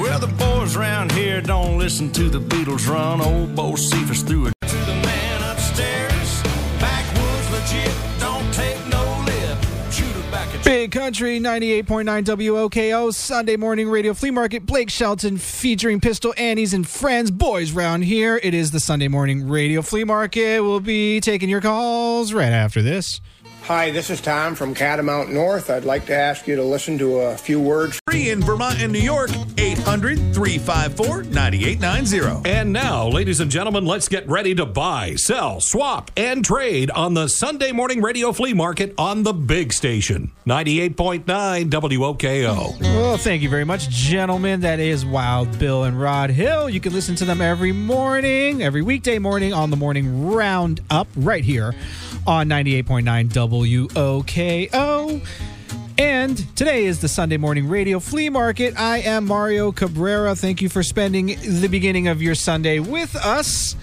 Well, 0.00 0.18
the 0.18 0.26
boys 0.26 0.74
round 0.74 1.12
here 1.12 1.40
don't 1.40 1.78
listen 1.78 2.10
to 2.14 2.28
the 2.28 2.40
Beatles 2.40 2.88
run. 2.88 3.20
Old 3.20 3.54
Bocephus 3.54 4.26
threw 4.26 4.46
it 4.46 4.54
Big 10.72 10.90
Country 10.90 11.38
98.9 11.38 12.24
WOKO 12.24 13.12
Sunday 13.12 13.58
morning 13.58 13.90
radio 13.90 14.14
flea 14.14 14.30
market. 14.30 14.64
Blake 14.64 14.88
Shelton 14.88 15.36
featuring 15.36 16.00
Pistol 16.00 16.32
Annies 16.38 16.72
and 16.72 16.88
friends. 16.88 17.30
Boys 17.30 17.72
round 17.72 18.04
here. 18.04 18.40
It 18.42 18.54
is 18.54 18.70
the 18.70 18.80
Sunday 18.80 19.08
morning 19.08 19.46
radio 19.50 19.82
flea 19.82 20.04
market. 20.04 20.62
We'll 20.62 20.80
be 20.80 21.20
taking 21.20 21.50
your 21.50 21.60
calls 21.60 22.32
right 22.32 22.52
after 22.52 22.80
this. 22.80 23.20
Hi, 23.66 23.92
this 23.92 24.10
is 24.10 24.20
Tom 24.20 24.56
from 24.56 24.74
Catamount 24.74 25.30
North. 25.30 25.70
I'd 25.70 25.84
like 25.84 26.04
to 26.06 26.16
ask 26.16 26.48
you 26.48 26.56
to 26.56 26.64
listen 26.64 26.98
to 26.98 27.18
a 27.18 27.36
few 27.36 27.60
words. 27.60 28.00
Free 28.10 28.30
in 28.30 28.42
Vermont 28.42 28.80
and 28.80 28.92
New 28.92 28.98
York, 28.98 29.30
800 29.56 30.18
354 30.34 31.22
9890. 31.22 32.50
And 32.50 32.72
now, 32.72 33.06
ladies 33.06 33.38
and 33.38 33.48
gentlemen, 33.48 33.86
let's 33.86 34.08
get 34.08 34.28
ready 34.28 34.52
to 34.56 34.66
buy, 34.66 35.14
sell, 35.14 35.60
swap, 35.60 36.10
and 36.16 36.44
trade 36.44 36.90
on 36.90 37.14
the 37.14 37.28
Sunday 37.28 37.70
morning 37.70 38.02
radio 38.02 38.32
flea 38.32 38.52
market 38.52 38.94
on 38.98 39.22
the 39.22 39.32
big 39.32 39.72
station, 39.72 40.32
98.9 40.44 41.22
WOKO. 41.70 42.80
Well, 42.80 43.16
thank 43.16 43.42
you 43.42 43.48
very 43.48 43.64
much, 43.64 43.88
gentlemen. 43.90 44.62
That 44.62 44.80
is 44.80 45.06
Wild 45.06 45.56
Bill 45.60 45.84
and 45.84 46.00
Rod 46.00 46.30
Hill. 46.30 46.68
You 46.68 46.80
can 46.80 46.92
listen 46.92 47.14
to 47.14 47.24
them 47.24 47.40
every 47.40 47.70
morning, 47.70 48.60
every 48.60 48.82
weekday 48.82 49.20
morning 49.20 49.52
on 49.52 49.70
the 49.70 49.76
morning 49.76 50.32
roundup 50.32 51.06
right 51.14 51.44
here 51.44 51.74
on 52.26 52.48
98.9 52.48 53.28
WOKO. 53.90 55.26
And 55.98 56.56
today 56.56 56.86
is 56.86 57.00
the 57.00 57.08
Sunday 57.08 57.36
morning 57.36 57.68
radio 57.68 58.00
flea 58.00 58.28
market. 58.28 58.78
I 58.78 58.98
am 58.98 59.26
Mario 59.26 59.72
Cabrera. 59.72 60.34
Thank 60.34 60.62
you 60.62 60.68
for 60.68 60.82
spending 60.82 61.26
the 61.26 61.68
beginning 61.68 62.08
of 62.08 62.22
your 62.22 62.34
Sunday 62.34 62.78
with 62.78 63.14
us. 63.16 63.76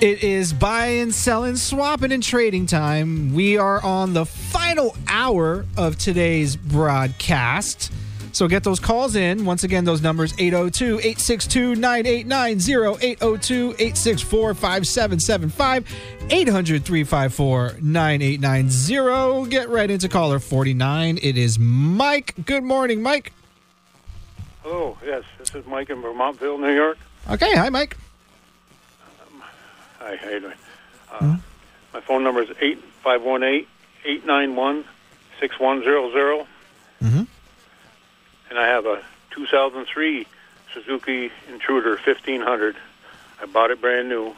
It 0.00 0.24
is 0.24 0.52
buying, 0.52 1.12
selling, 1.12 1.56
swapping, 1.56 2.10
and 2.10 2.22
trading 2.22 2.66
time. 2.66 3.34
We 3.34 3.56
are 3.56 3.82
on 3.84 4.14
the 4.14 4.26
final 4.26 4.96
hour 5.06 5.64
of 5.76 5.96
today's 5.96 6.56
broadcast. 6.56 7.92
So 8.32 8.48
get 8.48 8.64
those 8.64 8.80
calls 8.80 9.14
in. 9.14 9.44
Once 9.44 9.62
again, 9.62 9.84
those 9.84 10.00
numbers 10.00 10.32
802 10.38 10.98
862 11.00 11.74
9890, 11.76 13.06
802 13.06 13.70
864 13.78 14.54
5775, 14.54 15.94
800 16.30 16.84
354 16.84 17.76
9890. 17.82 19.50
Get 19.50 19.68
right 19.68 19.90
into 19.90 20.08
caller 20.08 20.38
49. 20.38 21.18
It 21.22 21.36
is 21.36 21.58
Mike. 21.58 22.34
Good 22.46 22.64
morning, 22.64 23.02
Mike. 23.02 23.32
Hello, 24.62 24.96
yes, 25.04 25.24
this 25.38 25.54
is 25.54 25.66
Mike 25.66 25.90
in 25.90 26.00
Vermontville, 26.00 26.58
New 26.58 26.72
York. 26.72 26.96
Okay, 27.30 27.54
hi, 27.54 27.68
Mike. 27.68 27.96
Hi, 29.98 30.16
how 30.16 30.28
you 30.30 30.40
doing? 30.40 30.54
Uh, 31.12 31.36
My 31.92 32.00
phone 32.00 32.24
number 32.24 32.40
is 32.42 32.48
8518 32.60 33.66
891 34.04 34.84
6100. 35.38 36.46
And 38.52 38.58
I 38.60 38.66
have 38.66 38.84
a 38.84 39.02
2003 39.30 40.26
Suzuki 40.74 41.30
Intruder 41.48 41.92
1500. 41.92 42.76
I 43.40 43.46
bought 43.46 43.70
it 43.70 43.80
brand 43.80 44.10
new. 44.10 44.34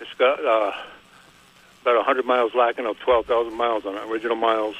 It's 0.00 0.14
got 0.16 0.38
uh, 0.44 0.70
about 1.82 1.96
100 1.96 2.24
miles 2.24 2.54
lacking 2.54 2.86
of 2.86 3.00
12,000 3.00 3.52
miles 3.52 3.84
on 3.84 3.96
it, 3.96 4.02
original 4.08 4.36
miles. 4.36 4.76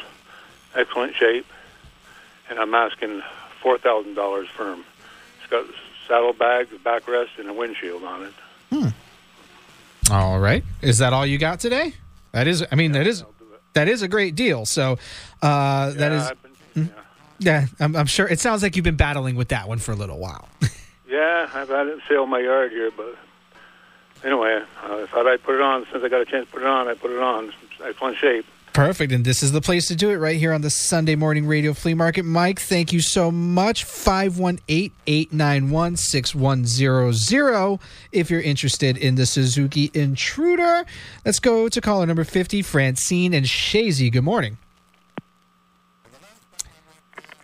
Excellent 0.77 1.17
shape. 1.17 1.45
And 2.49 2.61
I'm 2.61 2.73
asking 2.73 3.25
$4,000 3.65 4.47
for 4.47 4.71
'em. 4.71 4.85
It's 5.41 5.51
got 5.51 5.65
saddlebags, 6.07 6.71
backrest, 6.85 7.41
and 7.41 7.49
a 7.49 7.53
windshield 7.53 8.05
on 8.05 8.23
it. 8.23 8.35
Hmm. 8.71 10.13
All 10.13 10.39
right. 10.39 10.63
Is 10.83 10.99
that 10.99 11.13
all 11.13 11.27
you 11.27 11.37
got 11.39 11.59
today? 11.59 11.95
That 12.31 12.47
is, 12.47 12.65
I 12.71 12.77
mean, 12.77 12.93
that 12.93 13.09
is 13.09 13.25
that 13.73 13.89
is 13.89 14.03
a 14.03 14.09
great 14.09 14.37
deal. 14.37 14.67
So 14.67 15.01
uh, 15.43 15.91
that 15.95 16.13
is, 16.13 16.29
Hmm? 16.75 16.83
yeah, 16.85 17.02
I'm, 17.81 17.97
I'm 17.97 18.06
sure. 18.06 18.27
It 18.27 18.40
sounds 18.40 18.62
like 18.62 18.77
you've 18.77 18.85
been 18.85 18.97
battling 18.97 19.36
with 19.36 19.48
that 19.48 19.69
one 19.69 19.78
for 19.78 19.93
a 19.93 19.97
little 19.97 20.19
while. 20.19 20.48
Yeah, 21.12 21.47
I've 21.52 21.69
had 21.69 21.89
it 21.89 21.98
sail 22.09 22.24
my 22.24 22.39
yard 22.39 22.73
here, 22.73 22.90
but 22.90 23.19
anyway, 24.24 24.62
uh, 24.82 25.02
I 25.02 25.06
thought 25.10 25.27
I'd 25.27 25.43
put 25.43 25.56
it 25.56 25.60
on. 25.60 25.85
Since 25.93 26.02
I 26.02 26.09
got 26.09 26.23
a 26.23 26.24
chance 26.24 26.47
to 26.47 26.52
put 26.55 26.62
it 26.62 26.66
on, 26.66 26.89
I 26.89 26.94
put 26.94 27.10
it 27.10 27.19
on. 27.19 27.52
Excellent 27.85 28.16
shape. 28.16 28.47
Perfect. 28.73 29.12
And 29.12 29.23
this 29.23 29.43
is 29.43 29.52
the 29.52 29.60
place 29.60 29.89
to 29.89 29.94
do 29.94 30.09
it 30.09 30.16
right 30.16 30.39
here 30.39 30.55
on 30.55 30.62
the 30.62 30.70
Sunday 30.70 31.14
morning 31.14 31.44
radio 31.47 31.74
flea 31.74 31.93
market. 31.93 32.24
Mike, 32.24 32.59
thank 32.59 32.94
you 32.94 33.02
so 33.02 33.31
much. 33.31 33.85
518 33.85 34.90
891 35.06 35.97
6100 35.98 37.78
if 38.12 38.31
you're 38.31 38.40
interested 38.40 38.97
in 38.97 39.16
the 39.16 39.27
Suzuki 39.27 39.90
Intruder. 39.93 40.86
Let's 41.27 41.40
go 41.40 41.69
to 41.69 41.81
caller 41.82 42.06
number 42.06 42.24
50, 42.24 42.62
Francine 42.62 43.35
and 43.35 43.44
Chazy. 43.44 44.10
Good 44.10 44.24
morning. 44.24 44.56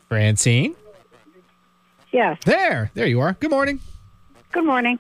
Francine? 0.09 0.75
Yes. 2.13 2.39
There. 2.45 2.91
There 2.95 3.07
you 3.07 3.21
are. 3.21 3.35
Good 3.35 3.51
morning. 3.51 3.81
Good 4.53 4.65
morning. 4.65 4.99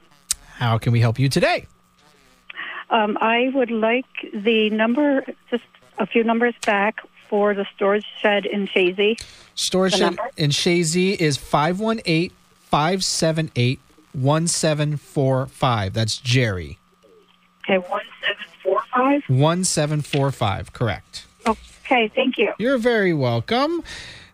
How 0.56 0.76
can 0.78 0.93
we 0.93 1.01
help 1.01 1.18
you 1.18 1.28
today? 1.28 1.66
Um, 2.90 3.16
I 3.20 3.51
would 3.55 3.70
like 3.70 4.06
the 4.35 4.70
number, 4.70 5.24
just 5.51 5.64
a 5.98 6.06
few 6.06 6.24
numbers 6.24 6.55
back 6.66 7.01
for 7.28 7.55
the 7.55 7.66
storage 7.74 8.05
shed 8.20 8.44
in 8.47 8.66
Chazy. 8.66 9.20
Storage 9.55 9.93
The 9.93 9.98
shed 9.98 10.05
number? 10.16 10.30
in 10.36 10.51
Chazy 10.51 11.14
is 11.16 11.36
518 11.36 12.30
578 12.70 13.80
1745. 14.12 15.94
That's 15.94 16.16
Jerry. 16.18 16.78
Okay, 17.64 17.78
1745. 17.78 19.28
1745, 19.28 20.72
correct. 20.72 21.26
Okay, 21.47 22.09
thank 22.14 22.36
you. 22.39 22.52
You're 22.59 22.78
very 22.78 23.12
welcome. 23.14 23.82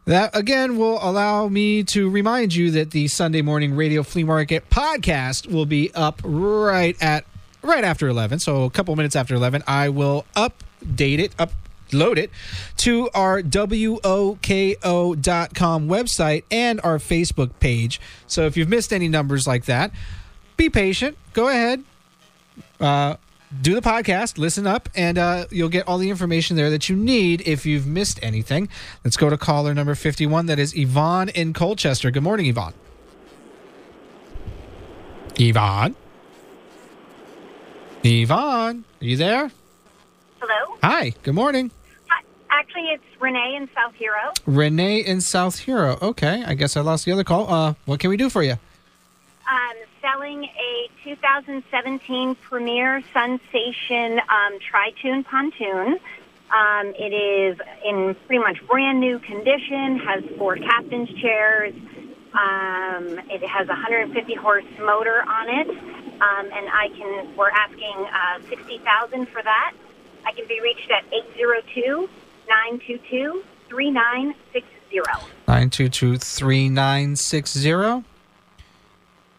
That 0.07 0.37
again 0.37 0.77
will 0.77 0.99
allow 1.01 1.49
me 1.49 1.83
to 1.85 2.11
remind 2.11 2.55
you 2.55 2.71
that 2.73 2.91
the 2.91 3.09
Sunday 3.09 3.41
morning 3.41 3.75
radio 3.75 4.03
flea 4.03 4.25
market 4.25 4.69
podcast 4.69 5.51
will 5.51 5.65
be 5.65 5.91
up 5.95 6.21
right 6.23 6.95
at 7.03 7.25
right 7.63 7.85
after 7.85 8.07
11. 8.09 8.39
So 8.41 8.65
a 8.65 8.71
couple 8.71 8.95
minutes 8.97 9.17
after 9.17 9.35
11, 9.35 9.63
I 9.67 9.89
will 9.89 10.27
update 10.37 11.21
it, 11.21 11.35
upload 11.39 12.19
it 12.19 12.31
to 12.79 13.09
our 13.15 13.41
WOKO.com 13.41 13.99
website 15.89 16.45
and 16.51 16.81
our 16.85 16.99
Facebook 16.99 17.51
page. 17.61 17.99
So 18.27 18.45
if 18.45 18.59
you've 18.59 18.69
missed 18.69 18.93
any 18.93 19.09
numbers 19.09 19.47
like 19.47 19.65
that, 19.65 19.91
be 20.59 20.69
patient. 20.69 21.17
Go 21.33 21.49
ahead. 21.49 21.83
Uh, 22.79 23.17
do 23.61 23.75
the 23.75 23.81
podcast, 23.81 24.39
listen 24.39 24.67
up, 24.67 24.89
and 24.95 25.19
uh, 25.19 25.47
you'll 25.51 25.69
get 25.69 25.87
all 25.87 25.99
the 25.99 26.11
information 26.11 26.57
there 26.57 26.71
that 26.71 26.89
you 26.89 26.97
need 26.97 27.47
if 27.47 27.67
you've 27.67 27.87
missed 27.87 28.19
anything. 28.23 28.69
Let's 29.05 29.17
go 29.17 29.31
to 29.31 29.37
caller 29.37 29.75
number 29.75 29.95
51. 29.95 30.47
That 30.47 30.59
is 30.59 30.77
Yvonne 30.77 31.29
in 31.31 31.53
Colchester. 31.53 32.11
Good 32.11 32.23
morning, 32.23 32.47
Yvonne. 32.47 32.75
Yvonne? 35.39 35.95
Yvonne, 38.03 38.85
are 39.01 39.05
you 39.05 39.17
there? 39.17 39.51
Hello. 40.41 40.77
Hi, 40.83 41.15
good 41.23 41.35
morning. 41.35 41.71
Hi. 42.09 42.23
Actually, 42.51 42.89
it's 42.91 43.05
Renee 43.21 43.57
in 43.57 43.69
South 43.75 43.95
Hero. 43.95 44.33
Renee 44.45 44.99
in 45.01 45.21
South 45.21 45.59
Hero. 45.61 45.99
Okay, 46.03 46.45
I 46.47 46.55
guess 46.55 46.77
I 46.77 46.83
lost 46.83 47.07
the 47.07 47.13
other 47.13 47.25
call. 47.25 47.51
Uh, 47.51 47.75
what 47.87 48.01
can 48.01 48.11
we 48.11 48.17
do 48.17 48.29
for 48.29 48.43
you? 48.43 48.53
Um, 48.53 49.77
selling 50.05 50.45
a 50.45 50.91
2017 51.03 52.35
Premier 52.35 53.03
Sensation 53.15 54.21
um, 54.29 54.59
Tri-Toon 54.61 55.25
pontoon. 55.25 55.99
Um, 56.55 56.93
it 56.99 57.13
is 57.15 57.59
in 57.85 58.15
pretty 58.27 58.41
much 58.41 58.59
brand 58.69 59.01
new 59.01 59.19
condition. 59.19 59.99
Has 60.01 60.23
four 60.37 60.57
captain's 60.57 61.09
chairs. 61.21 61.73
Um, 62.35 63.19
it 63.31 63.43
has 63.49 63.67
a 63.69 63.73
150 63.73 64.35
horse 64.35 64.65
motor 64.79 65.23
on 65.23 65.49
it, 65.49 65.71
um, 65.71 66.51
and 66.53 66.69
I 66.69 66.89
can. 66.95 67.35
We're 67.37 67.49
asking 67.49 68.07
uh, 68.13 68.41
60,000 68.49 69.29
for 69.29 69.43
that. 69.43 69.73
I 70.27 70.33
can 70.33 70.47
be 70.47 70.61
reached 70.61 70.91
at 70.91 71.05
802 71.13 72.11
922 72.49 73.43
3960. 73.69 74.99
922 75.49 76.19
3960. 76.19 78.05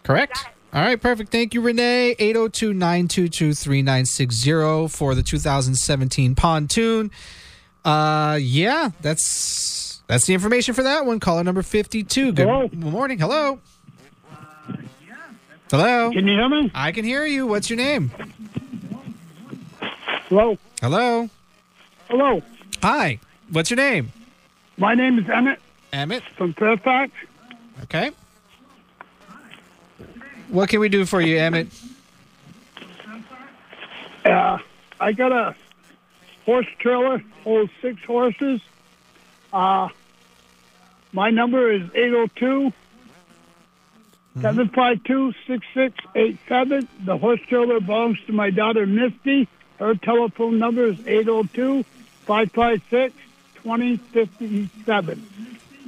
Correct? 0.03 0.54
All 0.75 0.81
right, 0.81 1.01
perfect. 1.01 1.31
Thank 1.31 1.53
you, 1.53 1.61
Renee. 1.61 2.17
802 2.19 2.73
922 2.73 3.53
3960 3.53 4.89
for 4.89 5.15
the 5.15 5.23
2017 5.23 6.35
pontoon. 6.35 7.11
Uh, 7.85 8.37
yeah, 8.41 8.89
that's 8.99 10.01
that's 10.07 10.25
the 10.25 10.33
information 10.33 10.73
for 10.73 10.83
that 10.83 11.05
one. 11.05 11.21
Caller 11.21 11.45
number 11.45 11.61
52. 11.61 12.33
Good 12.33 12.45
Hello? 12.45 12.69
morning. 12.73 13.17
Hello. 13.19 13.59
Hello. 15.71 16.11
Can 16.11 16.27
you 16.27 16.33
hear 16.33 16.49
me? 16.49 16.69
I 16.75 16.91
can 16.91 17.05
hear 17.05 17.25
you. 17.25 17.47
What's 17.47 17.69
your 17.69 17.77
name? 17.77 18.11
Hello. 20.27 20.57
Hello. 20.81 21.29
Hello. 22.09 22.41
Hi. 22.83 23.19
What's 23.49 23.69
your 23.69 23.77
name? 23.77 24.11
My 24.75 24.93
name 24.93 25.19
is 25.19 25.29
Emmett. 25.29 25.59
Emmett 25.93 26.23
from 26.35 26.53
Fairfax. 26.53 27.13
Okay. 27.83 28.11
What 30.49 30.69
can 30.69 30.79
we 30.79 30.89
do 30.89 31.05
for 31.05 31.21
you, 31.21 31.37
Emmett? 31.37 31.67
Uh, 34.23 34.57
I 34.99 35.11
got 35.11 35.31
a 35.31 35.55
horse 36.45 36.67
trailer, 36.79 37.23
holds 37.43 37.71
six 37.81 38.03
horses. 38.03 38.61
Uh, 39.53 39.89
my 41.11 41.29
number 41.29 41.71
is 41.71 41.83
802 41.93 42.73
752 44.41 45.33
6687. 45.47 46.87
The 47.05 47.17
horse 47.17 47.39
trailer 47.47 47.79
belongs 47.79 48.17
to 48.27 48.33
my 48.33 48.49
daughter 48.49 48.85
Misty. 48.85 49.47
Her 49.79 49.95
telephone 49.95 50.59
number 50.59 50.87
is 50.87 50.99
802 51.07 51.83
556 52.25 53.13
2057. 53.63 55.15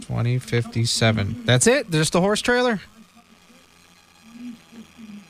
2057. 0.01 1.43
That's 1.45 1.67
it? 1.67 1.91
Just 1.91 2.13
the 2.13 2.21
horse 2.21 2.41
trailer? 2.41 2.79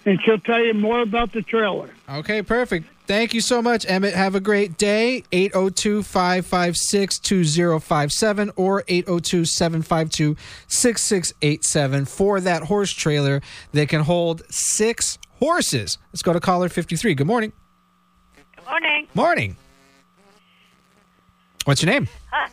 And 0.07 0.21
she'll 0.23 0.39
tell 0.39 0.63
you 0.63 0.73
more 0.73 1.01
about 1.01 1.33
the 1.33 1.41
trailer. 1.41 1.89
Okay, 2.07 2.41
perfect. 2.41 2.87
Thank 3.07 3.33
you 3.33 3.41
so 3.41 3.61
much, 3.61 3.85
Emmett. 3.89 4.13
Have 4.13 4.35
a 4.35 4.39
great 4.39 4.77
day. 4.77 5.25
802 5.33 6.01
556 6.01 7.19
2057 7.19 8.51
or 8.55 8.85
802 8.87 9.43
752 9.43 10.37
6687 10.67 12.05
for 12.05 12.39
that 12.39 12.63
horse 12.63 12.93
trailer 12.93 13.41
that 13.73 13.89
can 13.89 13.99
hold 14.03 14.43
six 14.49 15.19
horses. 15.39 15.97
Let's 16.13 16.21
go 16.21 16.31
to 16.31 16.39
caller 16.39 16.69
53. 16.69 17.13
Good 17.13 17.27
morning. 17.27 17.51
Good 18.55 18.65
morning. 18.65 19.07
Morning. 19.13 19.57
What's 21.65 21.83
your 21.83 21.91
name? 21.91 22.07
Hi. 22.31 22.49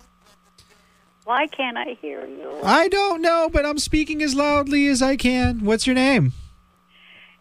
Why 1.23 1.47
can't 1.47 1.79
I 1.79 1.97
hear 2.03 2.27
you? 2.27 2.59
I 2.65 2.89
don't 2.89 3.23
know, 3.23 3.49
but 3.49 3.65
I'm 3.65 3.79
speaking 3.79 4.25
as 4.25 4.35
loudly 4.35 4.89
as 4.89 5.01
I 5.01 5.15
can. 5.15 5.65
What's 5.65 5.87
your 5.87 5.95
name? 5.95 6.33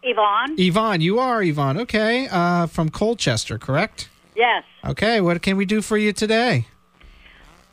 Yvonne? 0.04 0.54
Yvonne. 0.58 1.00
You 1.00 1.18
are 1.18 1.42
Yvonne. 1.42 1.78
Okay. 1.78 2.28
Uh, 2.30 2.66
from 2.66 2.88
Colchester, 2.90 3.58
correct? 3.58 4.08
Yes. 4.36 4.64
Okay. 4.84 5.20
What 5.20 5.40
can 5.42 5.56
we 5.56 5.64
do 5.64 5.80
for 5.82 5.96
you 5.96 6.12
today? 6.12 6.66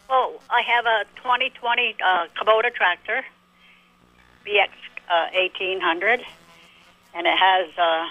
Well, 0.09 0.33
I 0.49 0.61
have 0.61 0.85
a 0.85 1.03
2020 1.17 1.95
uh, 2.03 2.25
Kubota 2.39 2.73
tractor, 2.73 3.23
BX 4.45 4.69
uh, 5.09 5.27
1800, 5.33 6.21
and 7.13 7.27
it 7.27 7.37
has, 7.37 7.69
uh, 7.77 8.07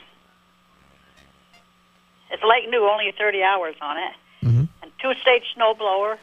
it's 2.31 2.43
like 2.43 2.69
new, 2.69 2.89
only 2.89 3.13
30 3.17 3.43
hours 3.43 3.75
on 3.81 3.99
it, 3.99 4.13
Mm-hmm. 4.43 4.65
and 4.83 4.91
two-stage 4.99 5.43
snow 5.55 5.75
blower, 5.75 6.19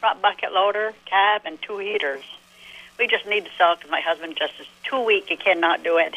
front 0.00 0.22
bucket 0.22 0.52
loader, 0.52 0.94
cab, 1.04 1.42
and 1.44 1.60
two 1.60 1.76
heaters. 1.76 2.22
We 2.98 3.06
just 3.06 3.26
need 3.26 3.44
to 3.44 3.50
sell 3.58 3.76
because 3.76 3.90
my 3.90 4.00
husband 4.00 4.36
just 4.38 4.54
is 4.58 4.66
too 4.84 5.00
weak. 5.04 5.26
He 5.28 5.36
cannot 5.36 5.82
do 5.84 5.98
it. 5.98 6.14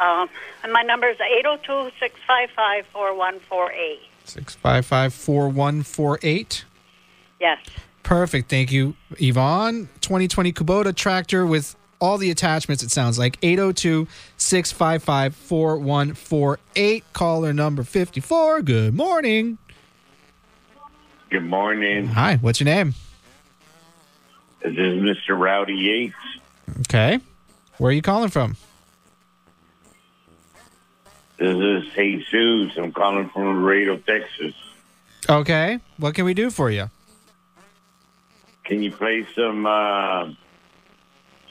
Um, 0.00 0.28
and 0.62 0.72
my 0.72 0.82
number 0.82 1.08
is 1.08 1.18
802 1.20 1.90
655 2.00 2.86
4148. 2.86 4.00
655 4.24 5.14
4148. 5.14 6.64
Yes. 7.40 7.58
Perfect. 8.02 8.48
Thank 8.48 8.72
you, 8.72 8.94
Yvonne. 9.18 9.88
2020 10.00 10.52
Kubota 10.52 10.94
tractor 10.94 11.46
with 11.46 11.76
all 12.00 12.18
the 12.18 12.30
attachments, 12.30 12.82
it 12.82 12.90
sounds 12.90 13.18
like. 13.18 13.38
802 13.42 14.08
655 14.36 15.34
4148. 15.36 17.04
Caller 17.12 17.52
number 17.52 17.82
54. 17.84 18.62
Good 18.62 18.94
morning. 18.94 19.58
Good 21.30 21.44
morning. 21.44 22.06
Hi. 22.08 22.36
What's 22.36 22.60
your 22.60 22.66
name? 22.66 22.94
This 24.62 24.72
is 24.72 25.02
Mr. 25.02 25.38
Rowdy 25.38 25.74
Yates. 25.74 26.14
Okay. 26.80 27.20
Where 27.78 27.90
are 27.90 27.92
you 27.92 28.02
calling 28.02 28.28
from? 28.28 28.56
This 31.42 31.56
is 31.56 31.92
Jesus. 31.94 32.78
I'm 32.78 32.92
calling 32.92 33.28
from 33.30 33.64
Laredo, 33.64 33.96
Texas. 33.96 34.54
Okay. 35.28 35.80
What 35.96 36.14
can 36.14 36.24
we 36.24 36.34
do 36.34 36.50
for 36.50 36.70
you? 36.70 36.88
Can 38.62 38.80
you 38.80 38.92
play 38.92 39.26
some 39.34 39.66
uh, 39.66 40.30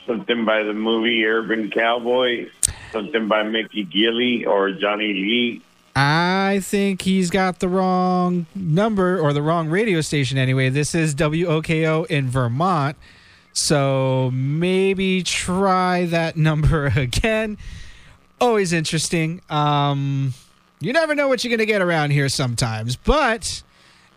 something 0.07 0.45
by 0.45 0.63
the 0.63 0.71
movie 0.71 1.25
Urban 1.25 1.69
Cowboy? 1.69 2.47
Something 2.93 3.27
by 3.27 3.43
Mickey 3.43 3.83
Gilley 3.83 4.45
or 4.45 4.71
Johnny 4.71 5.11
Lee? 5.11 5.61
I 5.93 6.61
think 6.63 7.01
he's 7.01 7.29
got 7.29 7.59
the 7.59 7.67
wrong 7.67 8.45
number 8.55 9.19
or 9.19 9.33
the 9.33 9.41
wrong 9.41 9.67
radio 9.67 9.99
station 9.99 10.37
anyway. 10.37 10.69
This 10.69 10.95
is 10.95 11.13
WOKO 11.15 12.05
in 12.05 12.29
Vermont. 12.29 12.95
So 13.51 14.31
maybe 14.31 15.21
try 15.23 16.05
that 16.05 16.37
number 16.37 16.93
again. 16.95 17.57
Always 18.41 18.73
interesting. 18.73 19.39
Um, 19.51 20.33
you 20.79 20.93
never 20.93 21.13
know 21.13 21.27
what 21.27 21.43
you're 21.43 21.49
going 21.49 21.59
to 21.59 21.67
get 21.67 21.83
around 21.83 22.09
here 22.09 22.27
sometimes. 22.27 22.95
But 22.95 23.61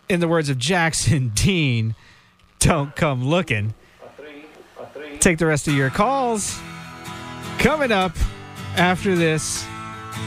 in 0.09 0.21
the 0.21 0.29
words 0.29 0.49
of 0.49 0.57
Jackson 0.57 1.29
Dean, 1.35 1.95
don't 2.59 2.97
come 2.97 3.23
looking. 3.23 3.75
Take 5.21 5.37
the 5.37 5.45
rest 5.45 5.69
of 5.69 5.75
your 5.75 5.91
calls. 5.91 6.59
Coming 7.59 7.93
up 7.93 8.13
after 8.77 9.15
this, 9.15 9.67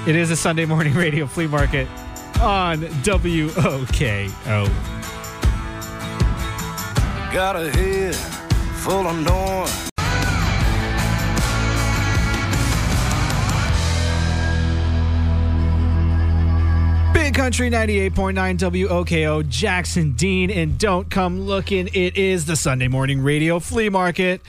it 0.06 0.16
is 0.16 0.30
a 0.30 0.36
Sunday 0.36 0.66
morning 0.66 0.94
radio 0.96 1.26
flea 1.26 1.48
market 1.48 1.88
on 2.40 2.82
WOKO. 3.02 4.68
Got 7.34 7.56
a 7.56 7.72
head 7.72 8.16
full 8.16 9.08
of 9.08 9.26
noise. 9.26 9.87
Country 17.38 17.70
98.9 17.70 18.58
WOKO, 18.58 19.48
Jackson 19.48 20.14
Dean, 20.14 20.50
and 20.50 20.80
don't 20.80 21.08
come 21.12 21.42
looking. 21.42 21.88
It 21.94 22.18
is 22.18 22.48
the 22.48 22.56
Sunday 22.56 22.88
morning 22.88 23.22
radio 23.22 23.60
flea 23.60 23.90
market. 23.90 24.42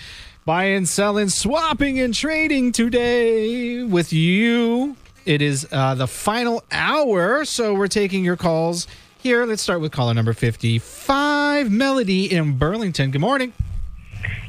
Buying, 0.47 0.86
selling, 0.86 1.28
swapping, 1.28 2.01
and 2.01 2.15
trading 2.15 2.73
today 2.73 3.82
with 3.85 4.15
you. 4.15 4.97
It 5.27 5.43
is 5.43 5.69
uh, 5.70 5.97
the 5.97 6.06
final 6.06 6.65
hour, 6.73 7.44
so 7.44 7.74
we're 7.74 7.89
taking 7.89 8.24
your 8.24 8.36
calls 8.36 8.86
here. 9.19 9.44
Let's 9.44 9.60
start 9.60 9.82
with 9.82 9.93
caller 9.93 10.15
number 10.15 10.32
55, 10.32 11.70
Melody 11.70 12.32
in 12.35 12.56
Burlington. 12.56 13.10
Good 13.10 13.20
morning. 13.20 13.52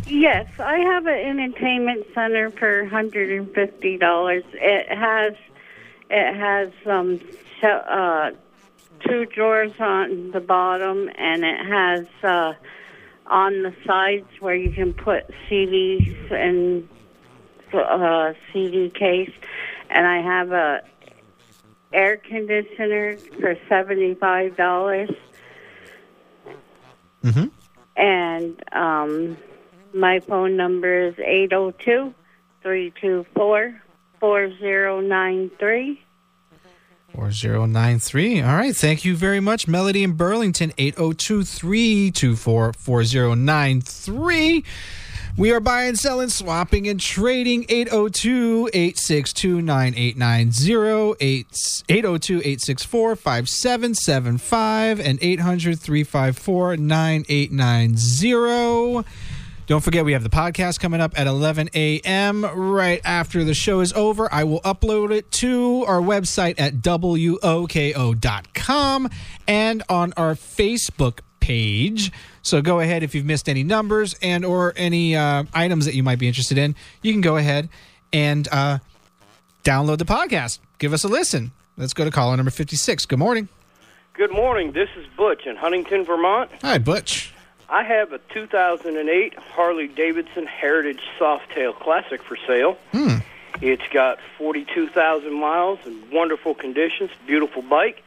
Yes, 0.07 0.47
I 0.59 0.77
have 0.77 1.05
an 1.07 1.39
entertainment 1.39 2.07
center 2.15 2.51
for 2.51 2.85
hundred 2.85 3.31
and 3.37 3.53
fifty 3.53 3.97
dollars. 3.97 4.45
It 4.53 4.87
has 4.97 5.33
it 6.09 6.35
has 6.35 6.71
um 6.85 7.19
sh- 7.59 7.63
uh 7.63 8.31
two 9.07 9.25
drawers 9.25 9.71
on 9.79 10.31
the 10.31 10.39
bottom, 10.39 11.09
and 11.17 11.43
it 11.43 11.65
has 11.65 12.05
uh 12.23 12.53
on 13.27 13.61
the 13.63 13.73
sides 13.85 14.27
where 14.39 14.55
you 14.55 14.71
can 14.71 14.93
put 14.93 15.29
CDs 15.49 16.31
and 16.31 16.87
uh 17.73 18.33
CD 18.51 18.89
case. 18.89 19.31
And 19.89 20.05
I 20.05 20.21
have 20.21 20.51
a 20.51 20.81
air 21.91 22.17
conditioner 22.17 23.17
for 23.39 23.55
seventy 23.67 24.15
five 24.15 24.55
dollars. 24.55 25.09
Mm-hmm. 27.23 27.47
And 27.97 28.63
um, 28.71 29.37
my 29.93 30.19
phone 30.21 30.55
number 30.55 31.07
is 31.07 31.15
802 31.19 32.13
324 32.61 33.81
4093. 34.19 36.01
4093. 37.13 38.41
All 38.41 38.55
right. 38.55 38.75
Thank 38.75 39.05
you 39.05 39.15
very 39.15 39.39
much, 39.39 39.67
Melody 39.67 40.03
in 40.03 40.13
Burlington, 40.13 40.73
802 40.77 41.43
324 41.43 42.73
4093. 42.73 44.63
We 45.37 45.51
are 45.51 45.59
buying, 45.59 45.95
selling, 45.95 46.29
swapping, 46.29 46.87
and 46.87 46.99
trading 46.99 47.65
802 47.69 48.71
862 48.73 49.61
9890, 49.61 51.45
802 51.87 52.37
864 52.39 53.15
5775, 53.15 54.99
and 54.99 55.19
800 55.21 55.79
354 55.79 56.77
9890. 56.77 59.05
Don't 59.69 59.81
forget, 59.83 60.03
we 60.03 60.13
have 60.13 60.23
the 60.23 60.31
podcast 60.31 60.79
coming 60.79 60.99
up 60.99 61.13
at 61.15 61.27
11 61.27 61.69
a.m. 61.75 62.43
right 62.43 62.99
after 63.05 63.43
the 63.43 63.53
show 63.53 63.81
is 63.81 63.93
over. 63.93 64.27
I 64.33 64.43
will 64.43 64.61
upload 64.61 65.11
it 65.11 65.31
to 65.33 65.85
our 65.87 66.01
website 66.01 66.59
at 66.59 66.77
WOKO.com 66.77 67.39
and 69.47 69.83
on 69.87 70.13
our 70.17 70.33
Facebook 70.33 71.19
page. 71.39 72.11
So 72.41 72.63
go 72.63 72.79
ahead 72.79 73.03
if 73.03 73.13
you've 73.13 73.27
missed 73.27 73.47
any 73.47 73.61
numbers 73.61 74.15
and 74.23 74.43
or 74.43 74.73
any 74.75 75.15
uh, 75.15 75.43
items 75.53 75.85
that 75.85 75.93
you 75.93 76.01
might 76.01 76.17
be 76.17 76.27
interested 76.27 76.57
in. 76.57 76.73
You 77.03 77.11
can 77.11 77.21
go 77.21 77.37
ahead 77.37 77.69
and 78.11 78.47
uh, 78.51 78.79
download 79.63 79.99
the 79.99 80.05
podcast. 80.05 80.57
Give 80.79 80.93
us 80.93 81.03
a 81.03 81.07
listen. 81.07 81.51
Let's 81.77 81.93
go 81.93 82.05
to 82.05 82.09
caller 82.09 82.35
number 82.35 82.49
56. 82.49 83.05
Good 83.05 83.19
morning. 83.19 83.49
Good 84.13 84.31
morning. 84.31 84.71
This 84.71 84.89
is 84.97 85.05
Butch 85.15 85.45
in 85.45 85.57
Huntington, 85.57 86.05
Vermont. 86.05 86.49
Hi, 86.63 86.79
Butch. 86.79 87.35
I 87.69 87.83
have 87.83 88.11
a 88.13 88.19
2008 88.33 89.37
Harley 89.37 89.87
Davidson 89.87 90.47
Heritage 90.47 91.01
Softail 91.19 91.77
Classic 91.79 92.23
for 92.23 92.35
sale. 92.47 92.79
Hmm. 92.91 93.17
It's 93.61 93.87
got 93.91 94.17
42,000 94.37 95.33
miles 95.33 95.79
and 95.85 96.09
wonderful 96.11 96.55
conditions, 96.55 97.11
beautiful 97.27 97.61
bike. 97.61 98.01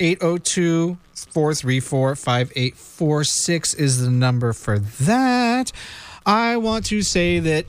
802 0.00 0.98
434 1.14 2.16
5846 2.16 3.74
is 3.74 4.00
the 4.00 4.10
number 4.10 4.52
for 4.52 4.78
that. 4.78 5.72
I 6.26 6.56
want 6.56 6.86
to 6.86 7.02
say 7.02 7.38
that, 7.38 7.66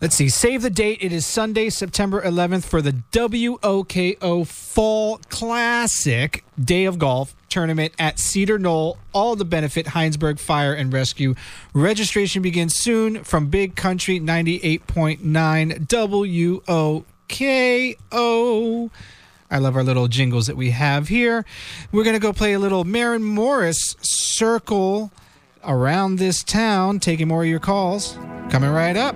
let's 0.00 0.16
see, 0.16 0.28
save 0.28 0.62
the 0.62 0.70
date. 0.70 0.98
It 1.00 1.12
is 1.12 1.26
Sunday, 1.26 1.70
September 1.70 2.20
11th 2.22 2.64
for 2.64 2.82
the 2.82 2.92
WOKO 3.12 4.46
Fall 4.46 5.20
Classic 5.28 6.44
Day 6.62 6.84
of 6.86 6.98
Golf 6.98 7.34
tournament 7.48 7.92
at 7.98 8.18
Cedar 8.18 8.58
Knoll, 8.58 8.96
all 9.12 9.36
to 9.36 9.44
benefit 9.44 9.86
Hinesburg 9.86 10.38
Fire 10.38 10.72
and 10.72 10.92
Rescue. 10.92 11.34
Registration 11.74 12.42
begins 12.42 12.76
soon 12.76 13.24
from 13.24 13.48
Big 13.48 13.76
Country 13.76 14.18
98.9 14.20 15.86
WOKO. 17.28 18.90
I 19.50 19.58
love 19.58 19.74
our 19.74 19.82
little 19.82 20.06
jingles 20.06 20.46
that 20.46 20.56
we 20.56 20.70
have 20.70 21.08
here. 21.08 21.44
We're 21.90 22.04
going 22.04 22.14
to 22.14 22.20
go 22.20 22.32
play 22.32 22.52
a 22.52 22.58
little 22.58 22.84
Maren 22.84 23.22
Morris 23.22 23.96
circle 24.00 25.10
around 25.64 26.16
this 26.18 26.44
town, 26.44 27.00
taking 27.00 27.26
more 27.28 27.42
of 27.42 27.48
your 27.48 27.58
calls. 27.58 28.16
Coming 28.50 28.70
right 28.70 28.96
up. 28.96 29.14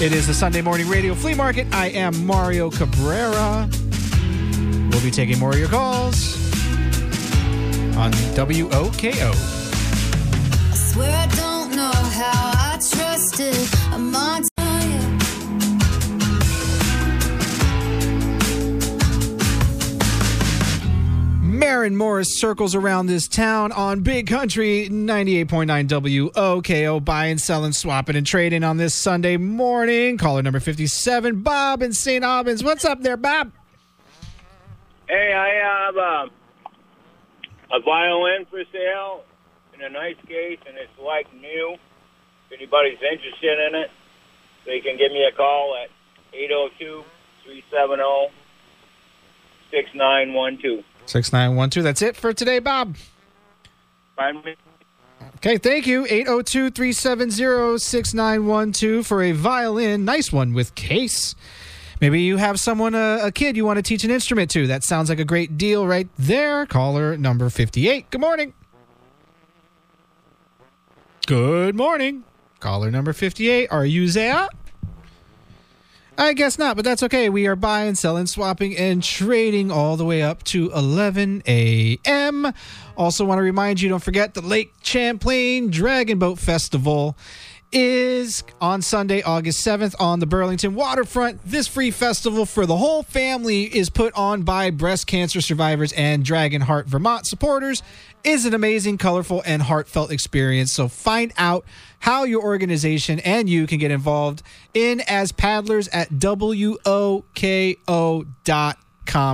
It 0.00 0.12
is 0.12 0.26
the 0.26 0.34
Sunday 0.34 0.62
Morning 0.62 0.88
Radio 0.88 1.14
Flea 1.14 1.34
Market. 1.34 1.66
I 1.72 1.88
am 1.88 2.24
Mario 2.24 2.70
Cabrera. 2.70 3.68
We'll 4.90 5.02
be 5.02 5.10
taking 5.10 5.38
more 5.38 5.50
of 5.50 5.58
your 5.58 5.68
calls 5.68 6.36
on 7.96 8.12
WOKO. 8.34 9.32
I 10.70 10.74
swear 10.74 11.14
I 11.14 11.26
don't 11.36 11.76
know 11.76 11.90
how 11.90 12.52
I 12.54 12.78
trusted 12.80 13.54
a 13.92 13.98
Montoya. 13.98 14.59
Maren 21.60 21.94
Morris 21.94 22.40
circles 22.40 22.74
around 22.74 23.04
this 23.04 23.28
town 23.28 23.70
on 23.72 24.00
Big 24.00 24.26
Country 24.26 24.88
98.9 24.90 26.30
WOKO. 26.32 27.04
Buying, 27.04 27.36
selling, 27.36 27.72
swapping, 27.72 28.16
and 28.16 28.26
trading 28.26 28.64
on 28.64 28.78
this 28.78 28.94
Sunday 28.94 29.36
morning. 29.36 30.16
Caller 30.16 30.42
number 30.42 30.58
57, 30.58 31.42
Bob 31.42 31.82
in 31.82 31.92
St. 31.92 32.24
Albans. 32.24 32.64
What's 32.64 32.86
up 32.86 33.02
there, 33.02 33.18
Bob? 33.18 33.52
Hey, 35.06 35.34
I 35.34 35.48
have 35.88 35.96
um, 35.98 36.30
a 37.70 37.82
violin 37.84 38.46
for 38.48 38.62
sale 38.72 39.24
in 39.74 39.82
a 39.82 39.90
nice 39.90 40.16
case, 40.26 40.60
and 40.66 40.78
it's 40.78 40.98
like 40.98 41.26
new. 41.34 41.76
If 42.46 42.58
anybody's 42.58 42.98
interested 43.02 43.58
in 43.68 43.74
it, 43.74 43.90
they 44.64 44.80
can 44.80 44.96
give 44.96 45.12
me 45.12 45.28
a 45.30 45.36
call 45.36 45.76
at 45.84 45.90
802 46.32 47.04
370 47.44 48.32
6912. 49.70 50.89
6912. 51.10 51.84
That's 51.84 52.02
it 52.02 52.16
for 52.16 52.32
today, 52.32 52.58
Bob. 52.58 52.96
Me. 54.18 54.54
Okay, 55.36 55.56
thank 55.56 55.86
you. 55.86 56.04
802 56.04 56.70
370 56.70 57.78
6912 57.78 59.06
for 59.06 59.22
a 59.22 59.32
violin. 59.32 60.04
Nice 60.04 60.32
one 60.32 60.52
with 60.52 60.74
case. 60.74 61.34
Maybe 62.00 62.22
you 62.22 62.36
have 62.36 62.60
someone, 62.60 62.94
a, 62.94 63.20
a 63.24 63.32
kid, 63.32 63.56
you 63.56 63.64
want 63.64 63.78
to 63.78 63.82
teach 63.82 64.04
an 64.04 64.10
instrument 64.10 64.50
to. 64.52 64.66
That 64.66 64.84
sounds 64.84 65.08
like 65.08 65.18
a 65.18 65.24
great 65.24 65.58
deal 65.58 65.86
right 65.86 66.08
there. 66.18 66.66
Caller 66.66 67.16
number 67.16 67.50
58. 67.50 68.10
Good 68.10 68.20
morning. 68.20 68.54
Good 71.26 71.74
morning. 71.74 72.24
Caller 72.60 72.90
number 72.90 73.12
58. 73.12 73.68
Are 73.70 73.86
you 73.86 74.10
there? 74.10 74.48
I 76.20 76.34
guess 76.34 76.58
not, 76.58 76.76
but 76.76 76.84
that's 76.84 77.02
okay. 77.04 77.30
We 77.30 77.46
are 77.46 77.56
buying, 77.56 77.94
selling, 77.94 78.26
swapping, 78.26 78.76
and 78.76 79.02
trading 79.02 79.70
all 79.70 79.96
the 79.96 80.04
way 80.04 80.22
up 80.22 80.42
to 80.44 80.70
11 80.72 81.44
a.m. 81.48 82.52
Also, 82.94 83.24
want 83.24 83.38
to 83.38 83.42
remind 83.42 83.80
you 83.80 83.88
don't 83.88 84.02
forget 84.02 84.34
the 84.34 84.42
Lake 84.42 84.74
Champlain 84.82 85.70
Dragon 85.70 86.18
Boat 86.18 86.38
Festival 86.38 87.16
is 87.72 88.44
on 88.60 88.82
Sunday, 88.82 89.22
August 89.22 89.64
7th 89.64 89.94
on 89.98 90.20
the 90.20 90.26
Burlington 90.26 90.74
waterfront. 90.74 91.40
This 91.42 91.66
free 91.66 91.90
festival 91.90 92.44
for 92.44 92.66
the 92.66 92.76
whole 92.76 93.02
family 93.02 93.64
is 93.64 93.88
put 93.88 94.12
on 94.14 94.42
by 94.42 94.70
breast 94.70 95.06
cancer 95.06 95.40
survivors 95.40 95.92
and 95.92 96.22
Dragonheart 96.22 96.84
Vermont 96.84 97.26
supporters. 97.26 97.82
Is 98.22 98.44
an 98.44 98.52
amazing, 98.52 98.98
colorful, 98.98 99.42
and 99.46 99.62
heartfelt 99.62 100.10
experience. 100.10 100.74
So 100.74 100.88
find 100.88 101.32
out 101.38 101.64
how 102.00 102.24
your 102.24 102.42
organization 102.42 103.18
and 103.20 103.48
you 103.48 103.66
can 103.66 103.78
get 103.78 103.90
involved 103.90 104.42
in 104.74 105.00
as 105.08 105.32
paddlers 105.32 105.88
at 105.88 106.10
WOKO.com. 106.10 106.80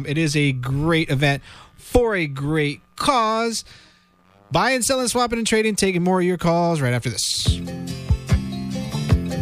It 0.06 0.18
is 0.18 0.36
a 0.36 0.52
great 0.52 1.10
event 1.10 1.42
for 1.76 2.14
a 2.14 2.28
great 2.28 2.80
cause. 2.94 3.64
Buying, 4.52 4.82
selling, 4.82 5.08
swapping, 5.08 5.38
and 5.38 5.46
trading, 5.46 5.74
taking 5.74 6.04
more 6.04 6.20
of 6.20 6.26
your 6.26 6.38
calls 6.38 6.80
right 6.80 6.92
after 6.92 7.10
this. 7.10 7.44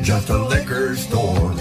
Just 0.02 0.30
a 0.30 0.38
liquor 0.38 0.96
store. 0.96 1.54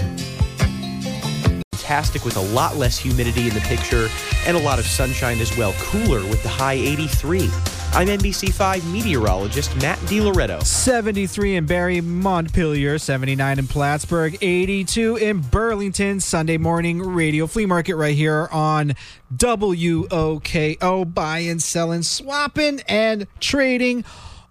Fantastic 1.84 2.24
with 2.24 2.38
a 2.38 2.40
lot 2.40 2.76
less 2.76 2.96
humidity 2.96 3.46
in 3.46 3.52
the 3.52 3.60
picture 3.60 4.08
and 4.46 4.56
a 4.56 4.60
lot 4.60 4.78
of 4.78 4.86
sunshine 4.86 5.38
as 5.40 5.54
well. 5.58 5.74
Cooler 5.74 6.20
with 6.30 6.42
the 6.42 6.48
high 6.48 6.72
83. 6.72 7.50
I'm 7.92 8.08
NBC5 8.08 8.90
meteorologist 8.90 9.76
Matt 9.82 9.98
DiLoretto. 9.98 10.64
73 10.64 11.56
in 11.56 11.66
Barre, 11.66 12.00
Montpelier, 12.00 12.96
79 12.96 13.58
in 13.58 13.66
Plattsburgh, 13.66 14.38
82 14.40 15.16
in 15.16 15.40
Burlington. 15.42 16.20
Sunday 16.20 16.56
morning 16.56 17.02
radio 17.02 17.46
flea 17.46 17.66
market 17.66 17.96
right 17.96 18.16
here 18.16 18.48
on 18.50 18.94
WOKO. 19.36 21.12
Buying, 21.12 21.58
selling, 21.58 22.02
swapping, 22.02 22.80
and 22.88 23.26
trading 23.40 24.06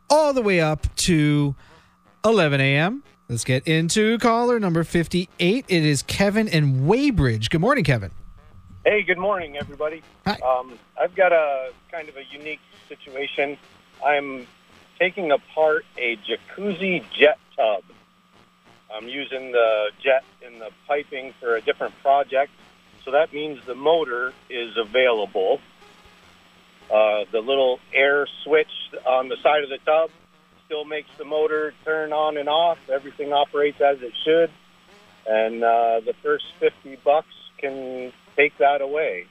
all 0.07 0.33
the 0.33 0.43
way 0.43 0.61
up 0.61 0.85
to 0.97 1.55
11 2.23 2.61
a.m. 2.61 3.01
Let's 3.33 3.43
get 3.43 3.67
into 3.67 4.19
caller 4.19 4.59
number 4.59 4.83
58. 4.83 5.65
It 5.67 5.83
is 5.83 6.03
Kevin 6.03 6.47
in 6.47 6.85
Weybridge. 6.85 7.49
Good 7.49 7.61
morning, 7.61 7.83
Kevin. 7.83 8.11
Hey, 8.85 9.01
good 9.01 9.17
morning, 9.17 9.57
everybody. 9.57 10.03
Um, 10.27 10.77
I've 11.01 11.15
got 11.15 11.31
a 11.31 11.71
kind 11.91 12.07
of 12.09 12.15
a 12.15 12.23
unique 12.31 12.59
situation. 12.87 13.57
I'm 14.05 14.45
taking 14.99 15.31
apart 15.31 15.83
a 15.97 16.17
jacuzzi 16.17 17.03
jet 17.11 17.39
tub. 17.55 17.83
I'm 18.93 19.07
using 19.07 19.51
the 19.51 19.89
jet 19.99 20.23
in 20.45 20.59
the 20.59 20.69
piping 20.87 21.33
for 21.39 21.55
a 21.55 21.61
different 21.61 21.99
project, 22.03 22.51
so 23.03 23.09
that 23.09 23.33
means 23.33 23.65
the 23.65 23.73
motor 23.73 24.31
is 24.51 24.77
available. 24.77 25.59
Uh, 26.93 27.25
the 27.31 27.39
little 27.39 27.79
air 27.95 28.27
switch 28.43 28.91
on 29.07 29.27
the 29.27 29.37
side 29.37 29.63
of 29.63 29.69
the 29.69 29.79
tub 29.79 30.11
still 30.73 30.85
makes 30.85 31.09
the 31.19 31.25
motor 31.25 31.71
turn 31.85 32.11
on 32.11 32.35
and 32.35 32.49
off. 32.49 32.79
Everything 32.91 33.31
operates 33.31 33.79
as 33.79 33.97
it 34.01 34.11
should, 34.25 34.49
and 35.27 35.63
uh, 35.63 35.99
the 36.03 36.13
first 36.23 36.45
50 36.59 36.97
bucks 37.03 37.27
can 37.59 38.11
take 38.35 38.57
that 38.57 38.81
away. 38.81 39.27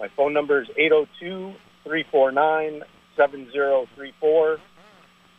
My 0.00 0.08
phone 0.16 0.32
number 0.32 0.62
is 0.62 0.68
802 0.74 1.52
349 1.84 2.82
7034. 3.14 4.58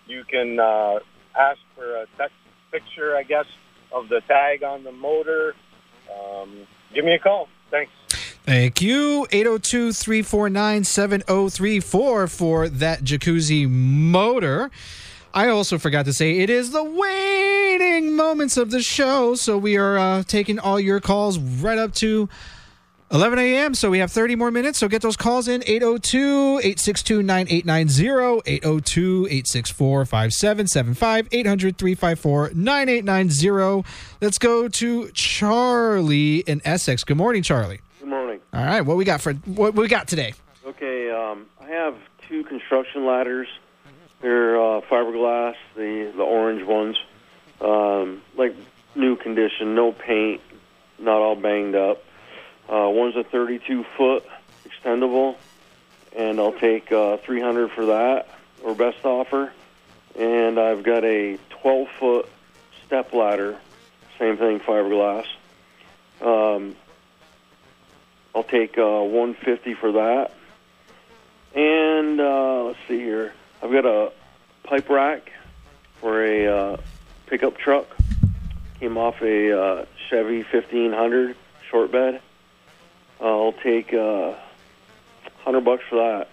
You 0.06 0.24
can 0.30 0.60
uh, 0.60 1.00
ask 1.36 1.60
for 1.76 2.04
a 2.04 2.06
text 2.16 2.36
picture, 2.72 3.16
I 3.16 3.24
guess, 3.24 3.46
of 3.92 4.10
the 4.10 4.22
tag 4.28 4.62
on 4.62 4.84
the 4.84 4.92
motor. 4.92 5.56
Um, 6.14 6.68
give 6.94 7.04
me 7.04 7.14
a 7.14 7.20
call. 7.20 7.48
Thanks. 7.72 7.92
Thank 8.46 8.82
you. 8.82 9.28
802 9.32 9.94
349 9.94 10.84
7034 10.84 12.28
for 12.28 12.70
that 12.70 13.04
jacuzzi 13.04 13.70
motor. 13.70 14.72
I 15.34 15.50
also 15.50 15.78
forgot 15.78 16.06
to 16.06 16.14
say 16.14 16.40
it 16.40 16.50
is 16.50 16.72
the 16.72 16.84
waiting 16.84 18.16
moments 18.16 18.58
of 18.58 18.72
the 18.72 18.82
show. 18.82 19.36
So 19.36 19.58
we 19.58 19.78
are 19.78 19.98
uh, 19.98 20.24
taking 20.24 20.58
all 20.58 20.80
your 20.80 21.00
calls 21.00 21.38
right 21.38 21.78
up 21.78 21.94
to 21.96 22.28
11 23.12 23.40
a.m. 23.40 23.76
So 23.76 23.90
we 23.90 24.00
have 24.00 24.12
30 24.12 24.36
more 24.36 24.52
minutes. 24.52 24.80
So 24.80 24.88
get 24.88 25.02
those 25.02 25.18
calls 25.18 25.48
in 25.48 25.64
802 25.66 26.60
862 26.60 27.24
9890, 27.24 28.42
802 28.46 29.28
864 29.30 30.06
5775, 30.06 31.28
800 31.32 31.78
354 31.78 32.52
9890. 32.56 33.90
Let's 34.22 34.38
go 34.38 34.68
to 34.68 35.10
Charlie 35.12 36.40
in 36.40 36.62
Essex. 36.66 37.04
Good 37.04 37.18
morning, 37.18 37.44
Charlie. 37.44 37.82
Morning. 38.10 38.40
All 38.54 38.66
right, 38.66 38.82
what 38.82 38.98
we 38.98 39.06
got 39.06 39.22
for 39.22 39.34
what 39.34 39.76
we 39.76 39.88
got 39.88 40.08
today? 40.08 40.34
Okay, 40.66 41.12
um, 41.12 41.46
I 41.62 41.68
have 41.68 41.96
two 42.28 42.44
construction 42.44 43.06
ladders. 43.06 43.48
They're 44.20 44.60
uh, 44.60 44.82
fiberglass, 44.82 45.54
the 45.76 46.12
the 46.18 46.24
orange 46.24 46.66
ones, 46.66 46.98
um, 47.62 48.24
like 48.36 48.56
new 48.96 49.16
condition, 49.16 49.76
no 49.76 49.92
paint, 49.92 50.42
not 50.98 51.22
all 51.22 51.36
banged 51.36 51.76
up. 51.76 52.04
Uh, 52.68 52.90
one's 52.90 53.16
a 53.16 53.24
32 53.24 53.86
foot 53.96 54.26
extendable, 54.68 55.36
and 56.16 56.40
I'll 56.40 56.54
take 56.54 56.92
uh, 56.92 57.18
300 57.18 57.70
for 57.70 57.86
that, 57.86 58.28
or 58.64 58.74
best 58.74 59.06
offer. 59.06 59.54
And 60.18 60.60
I've 60.60 60.82
got 60.82 61.06
a 61.06 61.38
12 61.62 61.88
foot 62.00 62.30
step 62.88 63.14
ladder, 63.14 63.60
same 64.18 64.38
thing, 64.38 64.60
fiberglass. 64.62 65.28
Um, 66.22 66.76
I'll 68.36 68.44
take 68.44 68.78
uh, 68.78 69.02
150 69.02 69.74
for 69.76 69.92
that. 69.94 70.32
And 71.56 72.20
uh, 72.20 72.64
let's 72.66 72.80
see 72.88 73.00
here. 73.00 73.34
I've 73.62 73.72
got 73.72 73.86
a 73.86 74.12
pipe 74.64 74.90
rack 74.90 75.32
for 76.00 76.24
a 76.24 76.48
uh, 76.48 76.78
pickup 77.28 77.58
truck. 77.58 77.88
Came 78.80 78.98
off 78.98 79.22
a 79.22 79.60
uh, 79.60 79.86
Chevy 80.10 80.44
1500 80.44 81.36
short 81.70 81.92
bed. 81.92 82.22
I'll 83.20 83.54
take 83.54 83.94
uh, 83.94 84.36
100 85.44 85.62
bucks 85.62 85.84
for 85.90 85.96
that. 85.98 86.30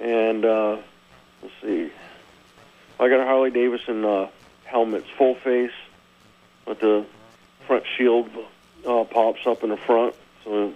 And 0.00 0.44
uh, 0.44 0.78
let's 1.42 1.54
see. 1.62 1.90
I 2.98 3.08
got 3.08 3.20
a 3.20 3.24
Harley 3.24 3.50
Davidson 3.50 4.04
uh, 4.04 4.28
helmets, 4.64 5.06
full 5.16 5.34
face, 5.36 5.72
with 6.66 6.80
the 6.80 7.06
front 7.66 7.84
shield 7.96 8.28
uh, 8.86 9.04
pops 9.04 9.46
up 9.46 9.62
in 9.62 9.70
the 9.70 9.76
front, 9.76 10.14
so 10.44 10.72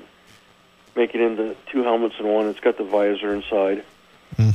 make 0.96 1.14
it 1.14 1.20
into 1.20 1.56
two 1.70 1.82
helmets 1.82 2.14
in 2.18 2.26
one. 2.26 2.48
It's 2.48 2.60
got 2.60 2.78
the 2.78 2.84
visor 2.84 3.34
inside. 3.34 3.84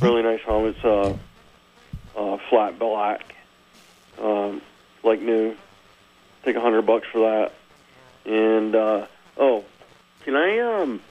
Really 0.01 0.23
nice 0.23 0.41
helmets, 0.41 0.83
uh, 0.83 1.15
uh, 2.15 2.37
flat 2.49 2.77
black, 2.77 3.35
um, 4.21 4.61
like 5.03 5.21
new. 5.21 5.55
Take 6.43 6.55
a 6.55 6.61
hundred 6.61 6.83
bucks 6.83 7.07
for 7.11 7.19
that. 7.19 7.53
And 8.25 8.75
uh, 8.75 9.07
oh, 9.37 9.65
can 10.23 10.35
I 10.35 10.59
um? 10.59 11.01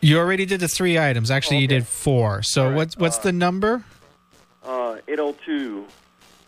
You 0.00 0.18
already 0.18 0.46
did 0.46 0.60
the 0.60 0.68
three 0.68 0.98
items. 0.98 1.30
Actually, 1.30 1.58
you 1.58 1.68
did 1.68 1.86
four. 1.86 2.42
So 2.42 2.72
what's 2.72 2.96
what's 2.96 3.18
the 3.18 3.32
number? 3.32 3.84
Uh, 4.64 4.98
802 5.08 5.86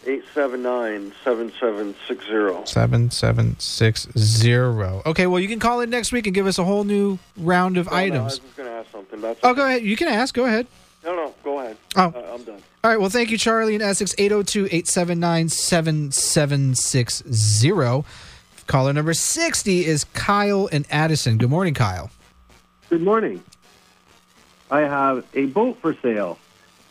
879 0.06 1.12
7760. 1.24 2.66
Seven 2.70 3.10
seven 3.10 3.56
six 3.58 4.06
zero. 4.16 5.02
Okay, 5.06 5.26
well 5.26 5.40
you 5.40 5.48
can 5.48 5.58
call 5.58 5.80
in 5.80 5.90
next 5.90 6.12
week 6.12 6.26
and 6.26 6.34
give 6.34 6.46
us 6.46 6.58
a 6.58 6.64
whole 6.64 6.84
new 6.84 7.18
round 7.36 7.76
of 7.76 7.88
Oh, 7.88 7.90
No, 7.90 7.96
no, 7.96 8.02
I 8.02 8.06
items. 8.06 8.24
was 8.24 8.38
just 8.40 8.56
going 8.56 8.68
to 8.68 8.74
ask 8.74 8.90
something. 8.92 9.20
That's 9.20 9.40
Oh, 9.42 9.54
go 9.54 9.66
ahead. 9.66 9.82
You 9.82 9.96
can 9.96 10.08
ask. 10.08 10.34
Go 10.34 10.44
ahead. 10.44 10.66
No, 11.04 11.14
no, 11.14 11.34
go 11.44 11.60
ahead. 11.60 11.76
Oh. 11.96 12.12
Uh, 12.14 12.34
I'm 12.34 12.42
done. 12.44 12.62
All 12.82 12.90
right. 12.90 12.98
Well, 13.00 13.10
thank 13.10 13.30
you, 13.30 13.36
Charlie 13.38 13.74
in 13.74 13.82
Essex. 13.82 14.14
802 14.18 14.66
879 14.66 15.48
7760. 15.50 18.04
Caller 18.66 18.92
number 18.94 19.12
60 19.12 19.84
is 19.84 20.04
Kyle 20.14 20.66
in 20.68 20.86
Addison. 20.90 21.36
Good 21.38 21.50
morning, 21.50 21.74
Kyle. 21.74 22.10
Good 22.88 23.02
morning. 23.02 23.42
I 24.70 24.80
have 24.80 25.24
a 25.34 25.44
boat 25.46 25.76
for 25.82 25.94
sale. 26.02 26.38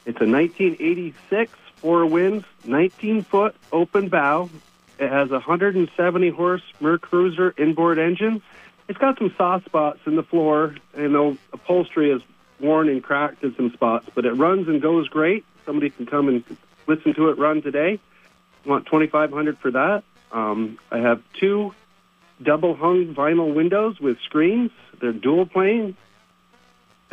It's 0.06 0.19
a 0.22 0.27
1986 0.27 1.52
four 1.84 2.05
winds, 2.05 2.45
19 2.64 3.23
foot 3.23 3.55
open 3.72 4.07
bow. 4.07 4.49
It 4.97 5.10
has 5.10 5.30
a 5.31 5.34
170 5.34 6.30
horse 6.30 6.61
MerCruiser 6.81 7.60
inboard 7.60 7.99
engine. 7.99 8.41
It's 8.88 8.97
got 8.97 9.18
some 9.18 9.34
soft 9.38 9.65
spots 9.65 9.99
in 10.05 10.15
the 10.15 10.23
floor, 10.23 10.76
and 10.93 11.14
the 11.14 11.38
upholstery 11.51 12.11
is 12.11 12.22
worn 12.61 12.88
and 12.88 13.03
cracked 13.03 13.43
in 13.43 13.53
some 13.55 13.73
spots, 13.73 14.07
but 14.15 14.26
it 14.26 14.31
runs 14.31 14.69
and 14.69 14.81
goes 14.81 15.10
great. 15.10 15.43
Somebody 15.65 15.89
can 15.89 16.05
come 16.05 16.30
and 16.30 16.43
listen 16.88 17.14
to 17.15 17.30
it 17.30 17.38
run 17.38 17.61
today. 17.61 17.99
Want 18.65 18.85
2500 18.85 19.57
for 19.57 19.72
that. 19.72 20.03
Um, 20.31 20.80
I 20.89 20.99
have 20.99 21.22
two 21.34 21.76
double 22.41 22.76
hung 22.76 23.14
vinyl 23.14 23.53
windows 23.53 23.99
with 23.99 24.19
screens. 24.22 24.72
They're 25.01 25.11
dual 25.11 25.47
pane. 25.47 25.97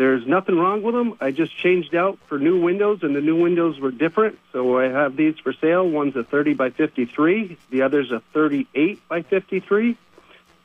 There's 0.01 0.27
nothing 0.27 0.59
wrong 0.59 0.82
with 0.82 0.94
them. 0.94 1.18
I 1.20 1.31
just 1.31 1.55
changed 1.59 1.94
out 1.94 2.18
for 2.27 2.39
new 2.39 2.59
windows, 2.59 3.01
and 3.02 3.14
the 3.14 3.20
new 3.20 3.39
windows 3.39 3.78
were 3.78 3.90
different. 3.90 4.39
So 4.51 4.78
I 4.78 4.85
have 4.85 5.14
these 5.14 5.39
for 5.39 5.52
sale. 5.52 5.86
One's 5.86 6.16
a 6.16 6.24
30 6.24 6.55
by 6.55 6.70
53, 6.70 7.59
the 7.68 7.82
other's 7.82 8.10
a 8.10 8.20
38 8.32 9.06
by 9.09 9.20
53. 9.20 9.98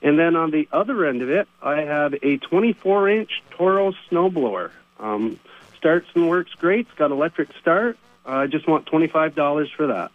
And 0.02 0.18
then 0.18 0.38
on 0.38 0.52
the 0.52 0.70
other 0.72 1.06
end 1.06 1.22
of 1.22 1.30
it, 1.30 1.49
I 1.62 1.82
have 1.82 2.16
a 2.24 2.38
24 2.38 3.10
inch 3.10 3.44
Toro 3.52 3.91
snowblower. 4.10 4.72
Um, 5.02 5.38
starts 5.76 6.07
and 6.16 6.30
works 6.30 6.53
great. 6.53 6.88
It's 6.88 6.98
got 6.98 7.12
electric 7.12 7.49
start. 7.60 7.98
I 8.26 8.48
just 8.48 8.70
want 8.70 8.86
$25 8.86 9.70
for 9.72 9.88
that. 9.88 10.12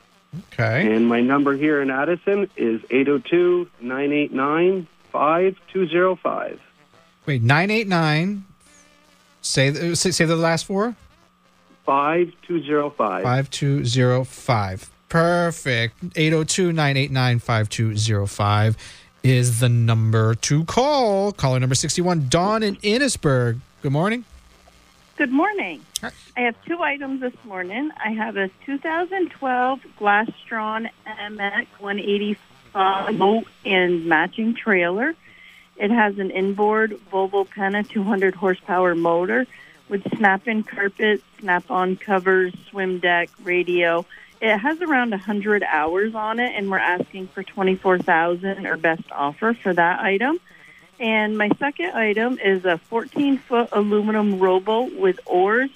Okay. 0.55 0.97
And 0.97 1.07
my 1.07 1.21
number 1.21 1.53
here 1.53 1.83
in 1.83 1.91
Addison 1.91 2.49
is 2.57 2.81
802 2.89 3.69
989 3.83 4.87
5205. 5.13 6.61
Wait, 7.27 7.43
989. 7.43 8.47
Say, 9.43 9.71
the- 9.71 9.93
uh, 9.93 9.95
say, 9.95 10.11
say 10.11 10.25
the 10.25 10.37
last 10.37 10.67
four? 10.67 10.95
5205. 11.87 13.23
5205. 13.23 14.91
Perfect. 15.09 15.97
802 16.17 16.73
989 16.73 17.39
5205 17.41 18.77
is 19.23 19.61
the 19.61 19.69
number 19.69 20.35
to 20.37 20.65
call. 20.65 21.33
Caller 21.33 21.59
number 21.61 21.75
61, 21.75 22.29
Dawn 22.29 22.63
in 22.63 22.77
Enosburg. 22.77 23.59
Good 23.83 23.93
morning. 23.93 24.25
Good 25.17 25.33
morning. 25.33 25.85
I 26.03 26.13
have 26.41 26.55
two 26.65 26.81
items 26.81 27.21
this 27.21 27.35
morning. 27.45 27.91
I 28.03 28.11
have 28.13 28.37
a 28.37 28.49
2012 28.65 29.81
Glastron 29.99 30.89
MX 31.07 31.67
185 31.79 33.19
boat 33.19 33.45
and 33.67 34.07
matching 34.07 34.55
trailer. 34.55 35.15
It 35.81 35.91
has 35.91 36.19
an 36.19 36.31
inboard 36.31 37.01
Volvo 37.11 37.49
Penta 37.49 37.89
200 37.89 38.35
horsepower 38.35 38.95
motor 38.95 39.47
with 39.89 40.03
snap-in 40.19 40.63
carpet, 40.63 41.23
snap-on 41.41 41.97
covers, 41.97 42.53
swim 42.69 42.99
deck, 42.99 43.31
radio. 43.43 44.05
It 44.43 44.59
has 44.59 44.83
around 44.83 45.11
100 45.13 45.63
hours 45.63 46.15
on 46.15 46.39
it, 46.39 46.53
and 46.55 46.71
we're 46.71 46.79
asking 46.79 47.29
for 47.29 47.43
24000 47.43 48.67
or 48.67 48.77
best 48.77 49.11
offer 49.11 49.55
for 49.55 49.73
that 49.73 50.01
item. 50.01 50.39
And 50.99 51.39
my 51.39 51.49
second 51.59 51.93
item 51.93 52.39
is 52.39 52.67
a 52.67 52.77
14 52.77 53.39
foot 53.39 53.71
aluminum 53.73 54.39
rowboat 54.39 54.93
with 54.93 55.19
oars. 55.25 55.71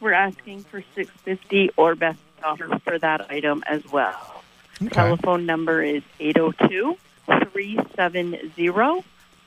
We're 0.00 0.14
asking 0.14 0.64
for 0.64 0.82
650 0.94 1.72
or 1.76 1.94
best 1.96 2.18
offer 2.42 2.78
for 2.78 2.98
that 2.98 3.30
item 3.30 3.62
as 3.66 3.84
well. 3.92 4.42
Telephone 4.90 5.44
number 5.44 5.82
is 5.82 6.02
802 6.18 6.96
370 7.26 8.70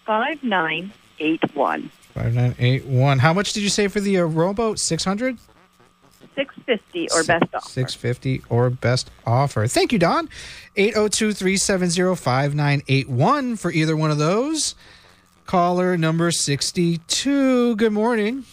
5981. 0.05 1.89
5981. 2.13 3.19
How 3.19 3.33
much 3.33 3.53
did 3.53 3.63
you 3.63 3.69
say 3.69 3.87
for 3.87 3.99
the 3.99 4.19
uh, 4.19 4.23
rowboat? 4.23 4.79
600? 4.79 5.37
650 6.35 7.11
or 7.11 7.23
best 7.23 7.53
offer. 7.53 7.69
650 7.69 8.43
or 8.49 8.69
best 8.69 9.11
offer. 9.25 9.67
Thank 9.67 9.91
you, 9.91 9.99
Don. 9.99 10.29
802 10.75 11.33
370 11.33 12.15
5981 12.15 13.55
for 13.55 13.71
either 13.71 13.95
one 13.95 14.11
of 14.11 14.17
those. 14.17 14.75
Caller 15.45 15.97
number 15.97 16.31
62. 16.31 17.75
Good 17.75 17.93
morning. 17.93 18.45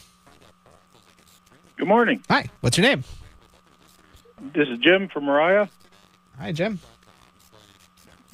Good 1.76 1.88
morning. 1.88 2.22
Hi. 2.28 2.46
What's 2.60 2.76
your 2.76 2.86
name? 2.86 3.04
This 4.54 4.68
is 4.68 4.78
Jim 4.80 5.08
from 5.08 5.24
Moriah. 5.24 5.70
Hi, 6.38 6.52
Jim. 6.52 6.78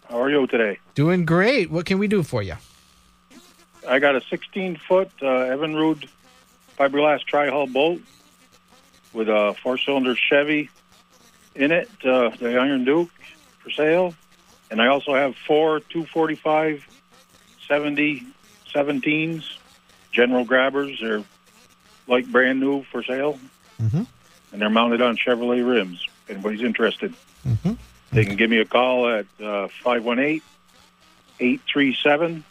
How 0.08 0.22
are 0.22 0.30
you 0.30 0.46
today? 0.46 0.78
Doing 0.94 1.24
great. 1.24 1.70
What 1.70 1.86
can 1.86 1.98
we 1.98 2.08
do 2.08 2.22
for 2.22 2.42
you? 2.42 2.54
I 3.88 3.98
got 3.98 4.16
a 4.16 4.20
16 4.20 4.76
foot 4.76 5.10
uh, 5.22 5.24
Evinrude 5.26 6.08
fiberglass 6.78 7.20
tri 7.24 7.48
hull 7.48 7.66
boat 7.66 8.02
with 9.12 9.28
a 9.28 9.54
four 9.62 9.78
cylinder 9.78 10.14
Chevy 10.14 10.70
in 11.54 11.72
it, 11.72 11.88
uh, 12.04 12.30
the 12.38 12.58
Iron 12.58 12.84
Duke 12.84 13.10
for 13.60 13.70
sale. 13.70 14.14
And 14.70 14.82
I 14.82 14.88
also 14.88 15.14
have 15.14 15.36
four 15.36 15.80
245 15.80 16.86
70 17.68 18.26
17s, 18.74 19.44
general 20.12 20.44
grabbers. 20.44 20.98
They're 21.00 21.24
like 22.06 22.26
brand 22.26 22.60
new 22.60 22.82
for 22.84 23.02
sale. 23.02 23.38
Mm-hmm. 23.80 24.02
And 24.52 24.60
they're 24.62 24.70
mounted 24.70 25.00
on 25.00 25.16
Chevrolet 25.16 25.66
rims. 25.66 26.04
If 26.24 26.30
anybody's 26.30 26.62
interested, 26.62 27.14
Mm-hmm. 27.46 27.74
they 28.10 28.24
can 28.24 28.34
give 28.34 28.50
me 28.50 28.58
a 28.58 28.64
call 28.64 29.08
at 29.08 29.26
uh, 29.40 29.68
518 29.84 30.42
837 31.38 32.42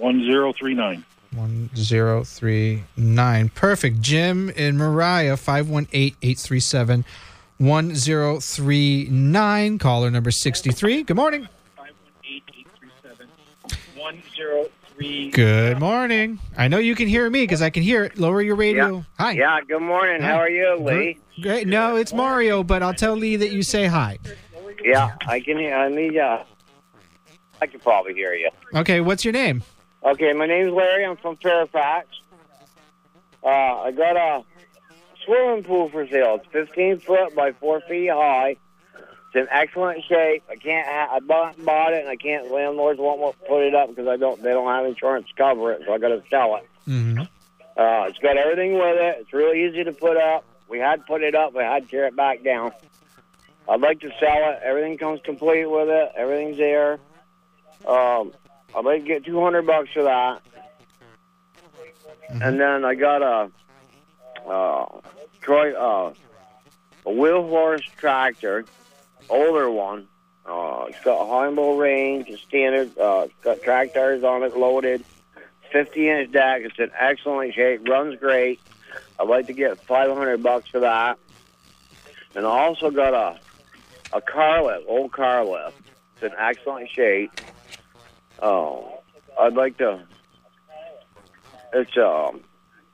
1039. 0.00 1.04
1039. 1.34 3.48
Perfect. 3.50 4.00
Jim 4.00 4.50
and 4.56 4.78
Moriah, 4.78 5.36
518 5.36 6.16
837 6.22 7.04
1039. 7.58 9.78
Caller 9.78 10.10
number 10.10 10.30
63. 10.30 11.02
Good 11.04 11.16
morning. 11.16 11.46
Good 15.32 15.78
morning. 15.78 16.38
I 16.58 16.68
know 16.68 16.76
you 16.78 16.94
can 16.94 17.08
hear 17.08 17.30
me 17.30 17.42
because 17.42 17.62
I 17.62 17.70
can 17.70 17.82
hear 17.82 18.04
it. 18.04 18.18
Lower 18.18 18.42
your 18.42 18.56
radio. 18.56 19.02
Hi. 19.18 19.30
Yeah, 19.32 19.58
good 19.66 19.80
morning. 19.80 20.20
Hi. 20.20 20.28
How 20.28 20.36
are 20.36 20.50
you, 20.50 20.76
Lee? 20.78 21.16
Great. 21.40 21.66
No, 21.66 21.96
it's 21.96 22.12
Mario, 22.12 22.62
but 22.62 22.82
I'll 22.82 22.92
tell 22.92 23.16
Lee 23.16 23.36
that 23.36 23.50
you 23.50 23.62
say 23.62 23.86
hi. 23.86 24.18
Yeah, 24.84 25.14
I 25.26 25.40
can 25.40 25.56
hear. 25.58 25.74
I 25.74 25.88
need 25.88 26.18
uh 26.18 26.44
I 27.62 27.66
can 27.66 27.80
probably 27.80 28.12
hear 28.14 28.34
you. 28.34 28.50
Okay, 28.74 29.00
what's 29.00 29.24
your 29.24 29.32
name? 29.32 29.62
Okay, 30.02 30.32
my 30.32 30.46
name's 30.46 30.72
Larry. 30.72 31.04
I'm 31.04 31.16
from 31.16 31.36
Fairfax. 31.36 32.08
Uh, 33.42 33.46
I 33.48 33.90
got 33.90 34.16
a 34.16 34.44
swimming 35.24 35.62
pool 35.64 35.90
for 35.90 36.06
sale. 36.08 36.36
It's 36.42 36.46
15 36.52 37.00
foot 37.00 37.34
by 37.34 37.52
4 37.52 37.80
feet 37.82 38.10
high. 38.10 38.56
It's 38.96 39.36
in 39.36 39.46
excellent 39.50 40.02
shape. 40.04 40.42
I 40.50 40.56
can't. 40.56 40.86
Ha- 40.88 41.16
I 41.16 41.20
bought, 41.20 41.62
bought 41.64 41.92
it, 41.92 42.00
and 42.00 42.08
I 42.08 42.16
can't. 42.16 42.50
Landlords 42.50 42.98
won't 42.98 43.20
put 43.46 43.62
it 43.62 43.74
up 43.74 43.90
because 43.90 44.08
I 44.08 44.16
don't. 44.16 44.42
They 44.42 44.50
don't 44.50 44.66
have 44.66 44.86
insurance 44.86 45.28
to 45.28 45.34
cover 45.34 45.72
it, 45.72 45.82
so 45.86 45.92
I 45.92 45.98
got 45.98 46.08
to 46.08 46.22
sell 46.28 46.56
it. 46.56 46.68
Mm-hmm. 46.88 47.20
Uh, 47.20 48.06
it's 48.08 48.18
got 48.18 48.36
everything 48.36 48.74
with 48.74 48.96
it. 48.96 49.18
It's 49.20 49.32
really 49.32 49.64
easy 49.66 49.84
to 49.84 49.92
put 49.92 50.16
up. 50.16 50.44
We 50.68 50.78
had 50.78 51.06
put 51.06 51.22
it 51.22 51.34
up. 51.36 51.54
We 51.54 51.62
had 51.62 51.84
to 51.84 51.88
tear 51.88 52.06
it 52.06 52.16
back 52.16 52.42
down. 52.42 52.72
I'd 53.68 53.80
like 53.80 54.00
to 54.00 54.10
sell 54.18 54.50
it. 54.50 54.60
Everything 54.64 54.98
comes 54.98 55.20
complete 55.22 55.66
with 55.66 55.88
it. 55.88 56.12
Everything's 56.16 56.56
there. 56.56 56.98
Um, 57.86 58.32
I'd 58.74 58.84
like 58.84 59.02
to 59.02 59.08
get 59.08 59.24
two 59.24 59.40
hundred 59.40 59.66
bucks 59.66 59.90
for 59.92 60.04
that. 60.04 60.42
And 62.28 62.60
then 62.60 62.84
I 62.84 62.94
got 62.94 63.22
a 63.22 63.50
uh, 64.48 65.00
Troy 65.40 65.72
uh, 65.72 66.12
a 67.06 67.12
wheel 67.12 67.46
horse 67.46 67.82
tractor, 67.96 68.64
older 69.28 69.70
one. 69.70 70.06
Uh, 70.46 70.86
it's 70.88 71.02
got 71.04 71.20
a 71.20 71.24
Heimbo 71.24 71.78
range, 71.78 72.28
a 72.28 72.36
standard. 72.38 72.96
Uh, 72.98 73.26
it's 73.26 73.44
got 73.44 73.62
track 73.62 73.94
tires 73.94 74.24
on 74.24 74.42
it, 74.42 74.56
loaded. 74.56 75.04
50 75.72 76.08
inch 76.08 76.32
deck. 76.32 76.62
It's 76.62 76.78
in 76.78 76.90
excellent 76.98 77.54
shape. 77.54 77.86
Runs 77.88 78.18
great. 78.18 78.60
I'd 79.18 79.28
like 79.28 79.46
to 79.46 79.52
get 79.52 79.78
500 79.84 80.42
bucks 80.42 80.68
for 80.68 80.80
that. 80.80 81.18
And 82.34 82.46
I 82.46 82.48
also 82.48 82.90
got 82.90 83.14
a 83.14 83.38
a 84.12 84.20
car 84.20 84.64
lift, 84.64 84.86
old 84.88 85.12
car 85.12 85.44
lift. 85.44 85.80
It's 86.14 86.24
in 86.24 86.32
excellent 86.38 86.90
shape. 86.90 87.30
Oh, 88.42 89.00
I'd 89.38 89.54
like 89.54 89.78
to. 89.78 90.02
It's 91.72 91.96
um, 91.96 92.40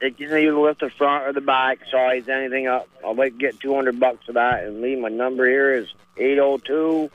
it 0.00 0.16
can 0.18 0.26
either 0.26 0.58
lift 0.58 0.80
the 0.80 0.90
front 0.90 1.26
or 1.26 1.32
the 1.32 1.40
back, 1.40 1.78
size 1.90 2.28
anything 2.28 2.66
up. 2.66 2.86
I'd 3.04 3.16
like 3.16 3.32
to 3.32 3.38
get 3.38 3.58
200 3.60 3.98
bucks 3.98 4.26
for 4.26 4.32
that. 4.32 4.64
And 4.64 4.82
leave 4.82 4.98
my 4.98 5.08
number 5.08 5.48
here 5.48 5.72
is 5.72 5.88
802 6.18 7.10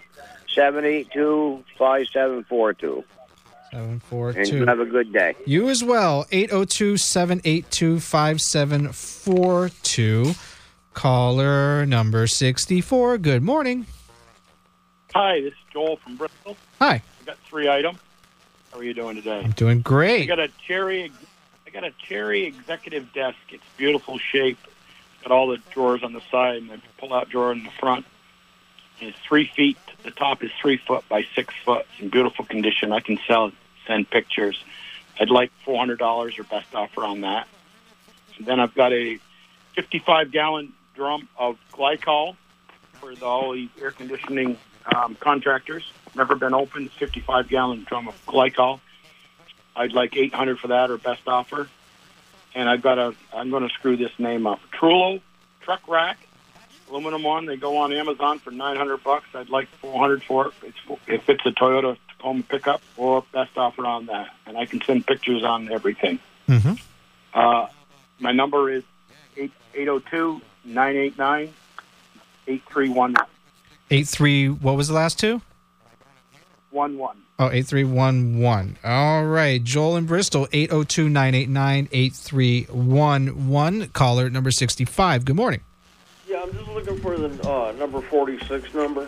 782 0.54 1.64
5742. 1.78 3.04
Seven 3.72 4.00
four 4.02 4.32
And 4.32 4.68
have 4.68 4.82
a 4.82 4.86
good 4.86 5.14
day. 5.14 5.36
You 5.46 5.70
as 5.70 5.82
well. 5.84 6.26
802 6.32 6.98
782 6.98 8.00
5742. 8.02 10.34
Caller 10.94 11.86
number 11.86 12.28
64. 12.28 13.18
Good 13.18 13.44
morning. 13.44 13.86
Hi, 15.16 15.40
this 15.40 15.54
is 15.54 15.60
Joel 15.72 15.96
from 15.98 16.18
Bristol. 16.18 16.58
Hi. 16.80 16.96
I 16.96 17.02
got 17.26 17.38
three 17.50 17.70
items. 17.70 17.98
How 18.72 18.80
are 18.80 18.84
you 18.84 18.94
doing 18.94 19.18
today? 19.18 19.42
I'm 19.44 19.52
doing 19.52 19.82
great. 19.82 20.24
I 20.24 20.26
got 20.26 20.40
a 20.40 20.50
cherry. 20.66 21.12
I 21.68 21.70
got 21.72 21.84
a 21.84 21.92
cherry 21.92 22.46
executive 22.46 23.12
desk. 23.12 23.38
It's 23.50 23.64
beautiful 23.76 24.18
shape. 24.18 24.58
It's 24.64 25.24
got 25.28 25.34
all 25.34 25.48
the 25.48 25.58
drawers 25.72 26.04
on 26.04 26.14
the 26.14 26.22
side 26.32 26.62
and 26.62 26.72
a 26.72 26.82
pull-out 26.98 27.30
drawer 27.30 27.52
in 27.52 27.64
the 27.64 27.70
front. 27.72 28.06
And 29.00 29.10
it's 29.10 29.20
three 29.20 29.52
feet. 29.56 29.78
The 30.04 30.12
top 30.12 30.44
is 30.44 30.52
three 30.62 30.78
foot 30.78 31.08
by 31.10 31.26
six 31.36 31.54
foot. 31.66 31.86
It's 31.92 32.02
in 32.02 32.10
beautiful 32.10 32.46
condition. 32.46 32.94
I 32.94 33.02
can 33.02 33.20
sell, 33.28 33.52
send 33.86 34.10
pictures. 34.10 34.64
I'd 35.20 35.30
like 35.30 35.52
four 35.66 35.78
hundred 35.78 36.00
dollars 36.00 36.40
or 36.40 36.44
best 36.44 36.74
offer 36.74 37.04
on 37.04 37.22
that. 37.22 37.48
And 38.38 38.48
then 38.48 38.60
I've 38.60 38.74
got 38.74 38.94
a 38.94 39.20
fifty-five 39.76 40.32
gallon 40.32 40.74
drum 40.96 41.28
of 41.38 41.58
glycol 41.74 42.36
for 42.94 43.14
the, 43.14 43.26
all 43.26 43.52
the 43.52 43.70
air 43.82 43.92
conditioning 43.92 44.58
um, 44.96 45.16
contractors. 45.20 45.92
Never 46.16 46.36
been 46.36 46.54
opened. 46.54 46.92
Fifty-five 46.92 47.48
gallon 47.48 47.86
drum 47.88 48.08
of 48.08 48.26
glycol. 48.26 48.80
I'd 49.76 49.94
like 49.94 50.16
eight 50.18 50.34
hundred 50.34 50.60
for 50.60 50.68
that 50.68 50.92
or 50.92 50.98
best 50.98 51.28
offer. 51.28 51.70
And 52.54 52.70
I've 52.70 52.82
got 52.82 53.00
a. 53.00 53.16
I'm 53.34 53.50
going 53.50 53.68
to 53.68 53.74
screw 53.74 53.96
this 53.96 54.12
name 54.20 54.46
up. 54.46 54.60
Trullo 54.78 55.22
truck 55.62 55.88
rack, 55.88 56.18
aluminum 56.90 57.24
one. 57.24 57.46
They 57.46 57.56
go 57.56 57.78
on 57.78 57.94
Amazon 57.94 58.40
for 58.40 58.52
nine 58.52 58.76
hundred 58.76 59.04
bucks. 59.04 59.28
I'd 59.34 59.50
like 59.50 59.70
four 59.70 59.98
hundred 60.00 60.24
for 60.24 60.48
it. 60.48 60.54
It's 60.64 61.02
if 61.08 61.30
it's 61.30 61.46
a 61.46 61.52
Toyota 61.52 61.98
Tacoma 62.10 62.44
pickup 62.44 62.82
or 62.98 63.24
best 63.32 63.58
offer 63.58 63.86
on 63.86 64.08
that. 64.08 64.36
And 64.46 64.58
I 64.58 64.66
can 64.66 64.82
send 64.82 65.08
pictures 65.08 65.44
on 65.44 65.72
everything. 65.72 66.20
Mm-hmm. 66.50 66.74
Uh, 67.34 67.68
my 68.20 68.34
number 68.34 68.70
is 68.70 68.84
eight 69.38 69.52
eight 69.74 69.86
zero 69.86 70.00
two 70.00 70.42
nine 70.66 70.98
eight 70.98 71.18
nine 71.18 71.54
eight 72.48 72.64
three 72.70 72.90
one 72.90 73.16
83. 73.90 74.50
What 74.50 74.78
was 74.78 74.88
the 74.88 74.94
last 74.94 75.20
two? 75.20 75.42
One 76.72 76.98
one. 76.98 77.22
Oh, 77.38 77.50
8311. 77.52 78.78
All 78.84 79.26
right. 79.26 79.64
Joel 79.64 79.98
in 79.98 80.06
Bristol, 80.06 80.48
802 80.52 81.10
989 81.10 81.90
8311. 81.92 83.90
Caller 83.90 84.30
number 84.30 84.52
65. 84.52 85.26
Good 85.26 85.36
morning. 85.36 85.62
Yeah, 86.28 86.44
I'm 86.44 86.54
just 86.54 86.70
looking 86.70 87.00
for 87.00 87.18
the 87.18 87.50
uh, 87.50 87.74
number 87.74 88.02
46 88.02 88.74
number. 88.74 89.08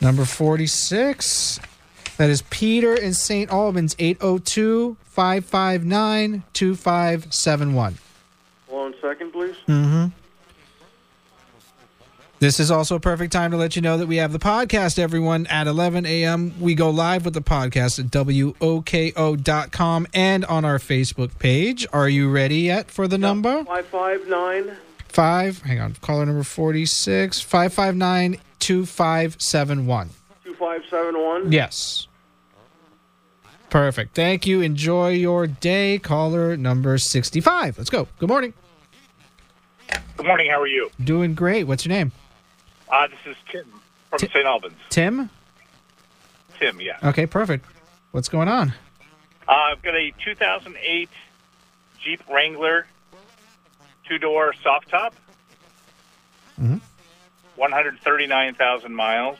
Number 0.00 0.24
46. 0.24 1.60
That 2.18 2.30
is 2.30 2.42
Peter 2.50 2.94
in 2.94 3.14
St. 3.14 3.50
Albans, 3.50 3.94
802 3.98 4.96
559 5.04 6.42
2571. 6.52 7.98
One 8.66 8.94
second, 9.00 9.32
please. 9.32 9.54
Mm-hmm. 9.68 10.06
This 12.40 12.60
is 12.60 12.70
also 12.70 12.94
a 12.94 13.00
perfect 13.00 13.32
time 13.32 13.50
to 13.50 13.56
let 13.56 13.74
you 13.74 13.82
know 13.82 13.96
that 13.98 14.06
we 14.06 14.18
have 14.18 14.32
the 14.32 14.38
podcast, 14.38 14.96
everyone. 14.98 15.48
At 15.48 15.66
11 15.66 16.06
a.m., 16.06 16.54
we 16.60 16.76
go 16.76 16.88
live 16.88 17.24
with 17.24 17.34
the 17.34 17.40
podcast 17.40 17.98
at 17.98 18.06
WOKO.com 18.12 20.06
and 20.14 20.44
on 20.44 20.64
our 20.64 20.78
Facebook 20.78 21.36
page. 21.40 21.84
Are 21.92 22.08
you 22.08 22.30
ready 22.30 22.60
yet 22.60 22.92
for 22.92 23.08
the 23.08 23.18
number? 23.18 23.64
559 23.64 24.76
Five, 25.08 25.62
hang 25.62 25.80
on, 25.80 25.94
caller 26.00 26.26
number 26.26 26.44
46, 26.44 27.40
559 27.40 28.38
2571. 28.60 30.10
2571. 30.44 31.50
Yes. 31.50 32.06
Perfect. 33.68 34.14
Thank 34.14 34.46
you. 34.46 34.60
Enjoy 34.60 35.10
your 35.10 35.46
day. 35.46 35.98
Caller 35.98 36.56
number 36.56 36.98
65. 36.98 37.78
Let's 37.78 37.90
go. 37.90 38.06
Good 38.18 38.28
morning. 38.28 38.54
Good 40.16 40.26
morning. 40.26 40.50
How 40.50 40.60
are 40.60 40.66
you? 40.66 40.90
Doing 41.02 41.34
great. 41.34 41.64
What's 41.64 41.84
your 41.84 41.94
name? 41.94 42.12
Uh, 42.90 43.06
this 43.08 43.18
is 43.26 43.36
Tim 43.50 43.66
from 44.10 44.18
St. 44.20 44.46
Albans. 44.46 44.76
Tim? 44.90 45.30
Tim, 46.58 46.80
yeah. 46.80 46.98
Okay, 47.04 47.26
perfect. 47.26 47.66
What's 48.12 48.28
going 48.28 48.48
on? 48.48 48.70
Uh, 49.46 49.52
I've 49.52 49.82
got 49.82 49.94
a 49.94 50.12
2008 50.24 51.08
Jeep 52.02 52.22
Wrangler 52.28 52.86
two-door 54.06 54.54
soft 54.62 54.88
top, 54.88 55.14
Mhm. 56.58 56.80
139,000 57.56 58.94
miles. 58.94 59.38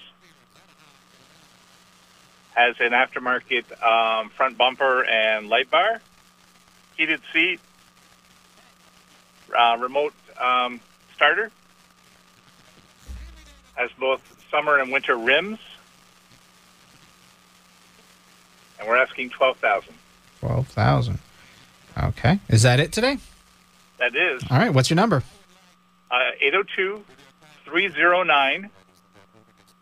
Has 2.55 2.75
an 2.81 2.91
aftermarket 2.91 3.65
um, 3.83 4.29
front 4.31 4.59
bumper 4.59 5.05
and 5.05 5.49
light 5.49 5.71
bar, 5.71 6.01
heated 6.97 7.23
seat, 7.33 7.61
uh, 9.57 9.77
remote 9.81 10.13
um, 10.39 10.81
starter. 11.15 11.51
Has 13.79 13.91
both 13.99 14.21
summer 14.51 14.79
and 14.79 14.91
winter 14.91 15.17
rims. 15.17 15.59
And 18.79 18.89
we're 18.89 18.97
asking 18.97 19.31
12000 19.31 19.95
12,000. 20.41 21.19
Okay. 22.01 22.39
Is 22.49 22.63
that 22.63 22.79
it 22.81 22.93
today? 22.93 23.19
That 23.99 24.15
is 24.15 24.43
All 24.51 24.59
right. 24.59 24.73
What's 24.73 24.91
your 24.91 24.97
number? 24.97 25.23
uh, 26.11 26.17
802 26.41 27.05
309 27.65 28.71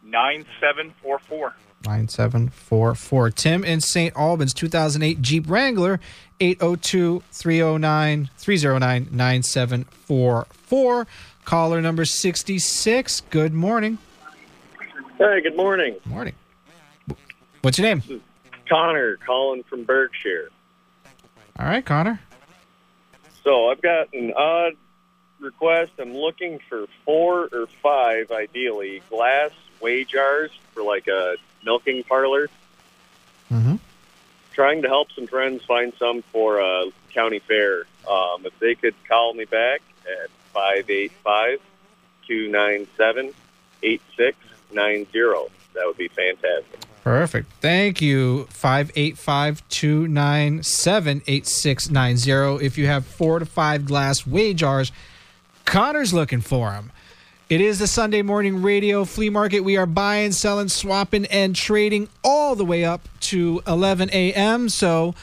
9744. 0.02 1.54
9744. 1.84 3.30
Tim 3.30 3.64
in 3.64 3.80
St. 3.80 4.14
Albans, 4.16 4.52
2008 4.54 5.20
Jeep 5.22 5.44
Wrangler, 5.48 6.00
802 6.40 7.22
309 7.30 8.30
309 8.38 9.08
9744. 9.12 11.06
Caller 11.46 11.80
number 11.80 12.04
66. 12.04 13.22
Good 13.30 13.54
morning. 13.54 13.98
Hey, 15.16 15.40
good 15.40 15.56
morning. 15.56 15.94
Morning. 16.04 16.34
What's 17.62 17.78
your 17.78 17.86
name? 17.86 18.02
Connor 18.68 19.16
calling 19.24 19.62
from 19.62 19.84
Berkshire. 19.84 20.50
All 21.56 21.66
right, 21.66 21.86
Connor. 21.86 22.18
So 23.44 23.70
I've 23.70 23.80
got 23.80 24.12
an 24.12 24.32
odd 24.36 24.72
request. 25.38 25.92
I'm 26.00 26.14
looking 26.14 26.58
for 26.68 26.86
four 27.04 27.48
or 27.52 27.68
five, 27.80 28.32
ideally, 28.32 29.02
glass 29.08 29.52
weigh 29.80 30.04
jars 30.04 30.50
for 30.74 30.82
like 30.82 31.06
a 31.06 31.36
milking 31.64 32.02
parlor. 32.02 32.48
Mm-hmm. 33.52 33.76
trying 34.52 34.82
to 34.82 34.88
help 34.88 35.12
some 35.12 35.28
friends 35.28 35.64
find 35.64 35.92
some 35.96 36.22
for 36.22 36.58
a 36.58 36.86
county 37.14 37.38
fair. 37.38 37.84
Um, 38.10 38.44
if 38.44 38.58
they 38.58 38.74
could 38.74 38.96
call 39.08 39.32
me 39.32 39.44
back 39.44 39.82
at 40.04 40.28
five 40.56 40.88
eight 40.88 41.12
five 41.22 41.60
two 42.26 42.48
nine 42.48 42.88
seven 42.96 43.34
eight 43.82 44.00
six 44.16 44.38
nine 44.72 45.06
zero, 45.12 45.48
that 45.74 45.86
would 45.86 45.98
be 45.98 46.08
fantastic. 46.08 46.80
Perfect. 47.04 47.52
Thank 47.60 48.02
you. 48.02 48.46
585 48.50 49.68
297 49.68 51.22
8690. 51.24 52.66
If 52.66 52.76
you 52.76 52.86
have 52.88 53.06
four 53.06 53.38
to 53.38 53.46
five 53.46 53.84
glass 53.84 54.26
weigh 54.26 54.54
jars, 54.54 54.90
Connor's 55.64 56.12
looking 56.12 56.40
for 56.40 56.70
them. 56.70 56.90
It 57.48 57.60
is 57.60 57.78
the 57.78 57.86
Sunday 57.86 58.22
morning 58.22 58.60
radio 58.60 59.04
flea 59.04 59.30
market. 59.30 59.60
We 59.60 59.76
are 59.76 59.86
buying, 59.86 60.32
selling, 60.32 60.68
swapping, 60.68 61.26
and 61.26 61.54
trading 61.54 62.08
all 62.24 62.56
the 62.56 62.64
way 62.64 62.84
up 62.84 63.08
to 63.20 63.62
11 63.68 64.10
a.m. 64.12 64.68
So 64.68 65.14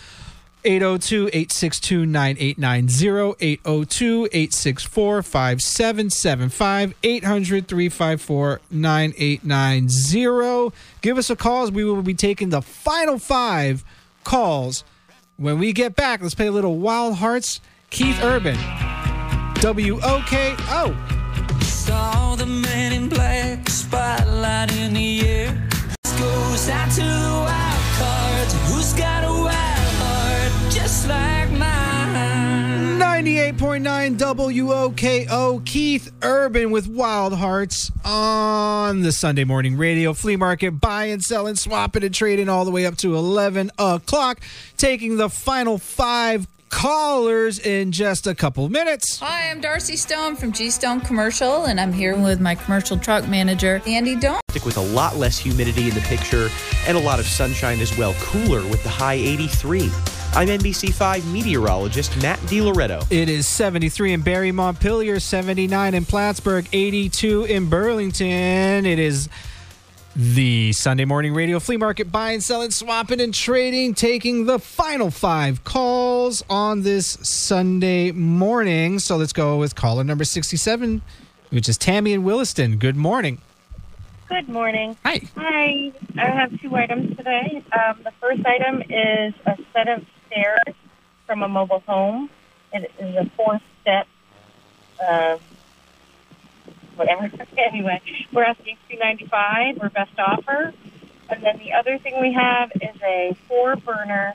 802 0.66 1.28
862 1.28 2.06
9890, 2.06 3.36
802 3.40 4.26
864 4.32 5.24
5775, 5.24 6.94
800 7.04 7.68
354 7.68 8.62
9890. 8.72 10.76
Give 11.02 11.18
us 11.18 11.30
a 11.30 11.36
call 11.36 11.64
as 11.64 11.72
we 11.72 11.84
will 11.84 12.02
be 12.02 12.14
taking 12.14 12.50
the 12.50 12.62
final 12.62 13.20
five 13.20 13.84
calls. 14.24 14.86
When 15.38 15.60
we 15.60 15.74
get 15.74 15.96
back, 15.96 16.22
let's 16.22 16.36
play 16.36 16.48
a 16.48 16.52
little 16.52 16.78
Wild 16.78 17.16
Hearts. 17.16 17.60
Keith 17.90 18.20
Urban. 18.24 18.56
WOKO. 19.56 20.94
Saw 21.64 22.36
the 22.36 22.46
man 22.46 22.94
in 22.94 23.10
black 23.10 23.68
spotlight 23.70 24.76
in 24.78 24.94
the 24.94 25.28
air. 25.28 25.68
This 26.04 26.20
goes 26.20 26.70
out 26.70 26.92
to 26.92 27.02
the 27.02 27.44
wild 27.46 27.84
cards. 27.98 28.54
Who's 28.68 28.94
got 28.94 29.24
a 29.24 29.32
wild 29.32 29.63
98.9 33.52 34.18
WOKO. 34.18 35.66
Keith 35.66 36.10
Urban 36.22 36.72
with 36.72 36.88
Wild 36.88 37.34
Hearts 37.34 37.92
on 38.06 39.02
the 39.02 39.12
Sunday 39.12 39.44
morning 39.44 39.76
radio 39.76 40.14
flea 40.14 40.38
market. 40.38 40.80
Buying, 40.80 41.20
selling, 41.20 41.56
swapping, 41.56 42.06
and 42.06 42.16
trading 42.16 42.48
all 42.48 42.64
the 42.64 42.72
way 42.72 42.86
up 42.86 42.96
to 42.98 43.18
11 43.18 43.70
o'clock. 43.78 44.40
Taking 44.78 45.18
the 45.18 45.28
final 45.28 45.78
five 45.78 46.48
callers 46.70 47.60
in 47.60 47.92
just 47.92 48.28
a 48.28 48.34
couple 48.34 48.64
of 48.64 48.72
minutes. 48.72 49.20
Hi, 49.20 49.50
I'm 49.52 49.60
Darcy 49.60 49.98
Stone 49.98 50.38
from 50.38 50.54
G 50.54 50.70
Stone 50.70 51.02
Commercial, 51.02 51.66
and 51.66 51.82
I'm 51.82 51.92
here 51.92 52.18
with 52.18 52.40
my 52.40 52.56
commercial 52.56 52.98
truck 52.98 53.28
manager, 53.28 53.82
Andy 53.86 54.16
Don. 54.16 54.40
Stick 54.52 54.66
with 54.66 54.78
a 54.78 54.82
lot 54.82 55.18
less 55.18 55.38
humidity 55.38 55.90
in 55.90 55.96
the 55.96 56.02
picture 56.02 56.48
and 56.88 56.96
a 56.98 57.02
lot 57.02 57.20
of 57.20 57.26
sunshine 57.26 57.82
as 57.82 57.96
well. 57.98 58.14
Cooler 58.22 58.62
with 58.70 58.82
the 58.84 58.90
high 58.90 59.16
83. 59.16 59.92
I'm 60.36 60.48
NBC5 60.48 61.32
meteorologist 61.32 62.20
Matt 62.24 62.40
DiLoretto. 62.40 63.06
It 63.12 63.30
is 63.30 63.48
73 63.48 64.14
in 64.14 64.22
Barre 64.22 64.52
Montpelier, 64.52 65.20
79 65.20 65.94
in 65.94 66.06
Plattsburgh, 66.06 66.68
82 66.74 67.44
in 67.44 67.70
Burlington. 67.70 68.88
It 68.88 68.98
is 68.98 69.30
the 70.16 70.72
Sunday 70.74 71.06
morning 71.06 71.36
radio 71.36 71.60
flea 71.60 71.78
market 71.78 72.12
buying, 72.12 72.40
selling, 72.40 72.72
swapping, 72.72 73.22
and 73.22 73.32
trading, 73.32 73.94
taking 73.94 74.48
the 74.48 74.58
final 74.58 75.12
five 75.12 75.64
calls 75.64 76.44
on 76.50 76.82
this 76.82 77.10
Sunday 77.22 78.12
morning. 78.12 78.98
So 78.98 79.18
let's 79.18 79.34
go 79.34 79.60
with 79.60 79.76
caller 79.76 80.04
number 80.04 80.24
67, 80.24 81.04
which 81.52 81.70
is 81.70 81.78
Tammy 81.78 82.12
in 82.12 82.24
Williston. 82.24 82.78
Good 82.78 82.96
morning. 82.96 83.38
Good 84.30 84.50
morning. 84.50 84.98
Hi. 85.06 85.22
Hi. 85.38 85.92
I 86.18 86.26
have 86.26 86.60
two 86.60 86.76
items 86.76 87.16
today. 87.18 87.64
Um, 87.72 88.00
the 88.04 88.12
first 88.20 88.42
item 88.48 88.82
is 88.90 89.36
a 89.46 89.58
set 89.74 89.88
of 89.88 90.04
stairs 90.34 90.76
from 91.26 91.44
a 91.44 91.48
mobile 91.48 91.84
home. 91.88 92.30
It 92.74 92.92
is 93.00 93.16
a 93.16 93.30
four-step, 93.36 94.08
uh, 95.06 95.38
whatever. 96.96 97.32
anyway, 97.58 98.02
we're 98.32 98.44
asking 98.44 98.78
two 98.90 98.98
ninety-five. 98.98 99.78
We're 99.78 99.90
best 99.90 100.18
offer. 100.18 100.74
And 101.30 101.44
then 101.44 101.58
the 101.58 101.74
other 101.74 101.98
thing 101.98 102.22
we 102.22 102.34
have 102.34 102.72
is 102.76 102.96
a 103.04 103.36
four-burner. 103.48 104.34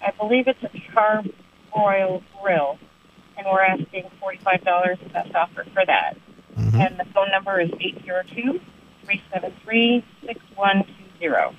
I 0.00 0.10
believe 0.12 0.48
it's 0.48 0.62
a 0.62 0.70
Char-Broil 0.92 2.22
grill, 2.40 2.78
and 3.36 3.46
we're 3.50 3.62
asking 3.62 4.04
forty-five 4.20 4.64
dollars 4.64 4.98
best 5.12 5.34
offer 5.34 5.64
for 5.72 5.84
that. 5.86 6.16
And 6.56 6.98
the 6.98 7.04
phone 7.12 7.30
number 7.30 7.60
is 7.60 7.70
eight 7.80 8.02
zero 8.04 8.22
two. 8.34 8.60
373-6120. 9.04 11.54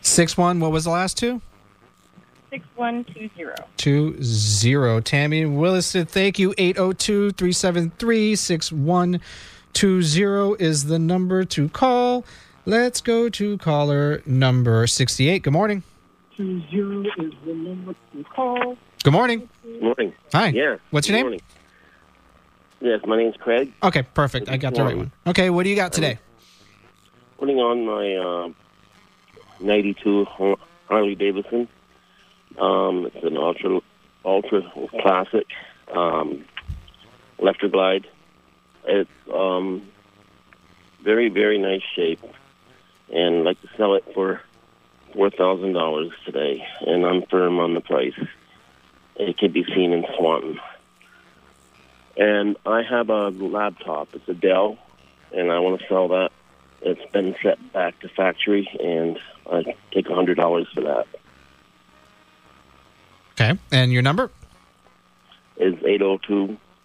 61, 0.00 0.60
what 0.60 0.72
was 0.72 0.84
the 0.84 0.90
last 0.90 1.18
two? 1.18 1.42
6120. 2.56 3.54
Two 3.76 4.16
zero. 4.22 5.00
Tammy 5.00 5.40
in 5.42 5.56
Williston, 5.56 6.06
thank 6.06 6.38
you. 6.38 6.54
802 6.56 7.32
373 7.32 8.36
6120 8.36 10.64
is 10.64 10.84
the 10.86 10.98
number 10.98 11.44
to 11.44 11.68
call. 11.68 12.24
Let's 12.64 13.00
go 13.00 13.28
to 13.28 13.58
caller 13.58 14.22
number 14.26 14.86
68. 14.86 15.42
Good 15.42 15.52
morning. 15.52 15.82
Two 16.36 16.62
zero 16.70 17.02
is 17.18 17.32
the 17.44 17.54
number 17.54 17.94
to 18.12 18.24
call. 18.24 18.76
Good 19.04 19.12
morning. 19.12 19.48
Morning. 19.80 20.12
Hi. 20.32 20.48
Yeah. 20.48 20.76
What's 20.90 21.08
your 21.08 21.14
Good 21.14 21.18
name? 21.18 21.24
morning. 21.26 21.40
Yes, 22.80 23.00
my 23.06 23.16
name's 23.16 23.36
Craig. 23.36 23.72
Okay, 23.82 24.02
perfect. 24.02 24.50
I 24.50 24.56
got 24.56 24.74
the 24.74 24.84
right 24.84 24.96
one. 24.96 25.12
Okay, 25.26 25.50
what 25.50 25.64
do 25.64 25.70
you 25.70 25.76
got 25.76 25.92
today? 25.92 26.18
Putting 27.38 27.58
on 27.58 27.86
my 27.86 28.16
uh, 28.16 28.48
92 29.60 30.26
Harley 30.88 31.14
Davidson. 31.14 31.68
Um, 32.58 33.06
it's 33.06 33.24
an 33.24 33.36
ultra 33.36 33.80
ultra 34.24 34.62
classic 35.00 35.46
um, 35.94 36.44
Electra 37.38 37.68
Glide. 37.68 38.06
It's 38.86 39.10
um, 39.32 39.88
very 41.02 41.28
very 41.28 41.58
nice 41.58 41.82
shape, 41.94 42.22
and 43.12 43.38
I'd 43.38 43.44
like 43.44 43.60
to 43.62 43.68
sell 43.76 43.94
it 43.94 44.04
for 44.14 44.40
four 45.12 45.30
thousand 45.30 45.72
dollars 45.72 46.12
today. 46.24 46.66
And 46.80 47.04
I'm 47.04 47.22
firm 47.26 47.58
on 47.58 47.74
the 47.74 47.80
price. 47.80 48.18
It 49.16 49.38
can 49.38 49.52
be 49.52 49.64
seen 49.64 49.92
in 49.92 50.04
Swanton. 50.16 50.60
And 52.18 52.56
I 52.64 52.82
have 52.82 53.10
a 53.10 53.28
laptop. 53.28 54.08
It's 54.14 54.28
a 54.28 54.34
Dell, 54.34 54.78
and 55.32 55.52
I 55.52 55.58
want 55.58 55.80
to 55.80 55.86
sell 55.86 56.08
that. 56.08 56.30
It's 56.80 57.10
been 57.12 57.34
sent 57.42 57.72
back 57.72 57.98
to 58.00 58.08
factory, 58.08 58.68
and 58.82 59.18
I 59.50 59.74
take 59.92 60.08
a 60.08 60.14
hundred 60.14 60.36
dollars 60.36 60.68
for 60.74 60.82
that. 60.82 61.06
Okay, 63.38 63.58
and 63.70 63.92
your 63.92 64.02
number? 64.02 64.30
Is 65.58 65.74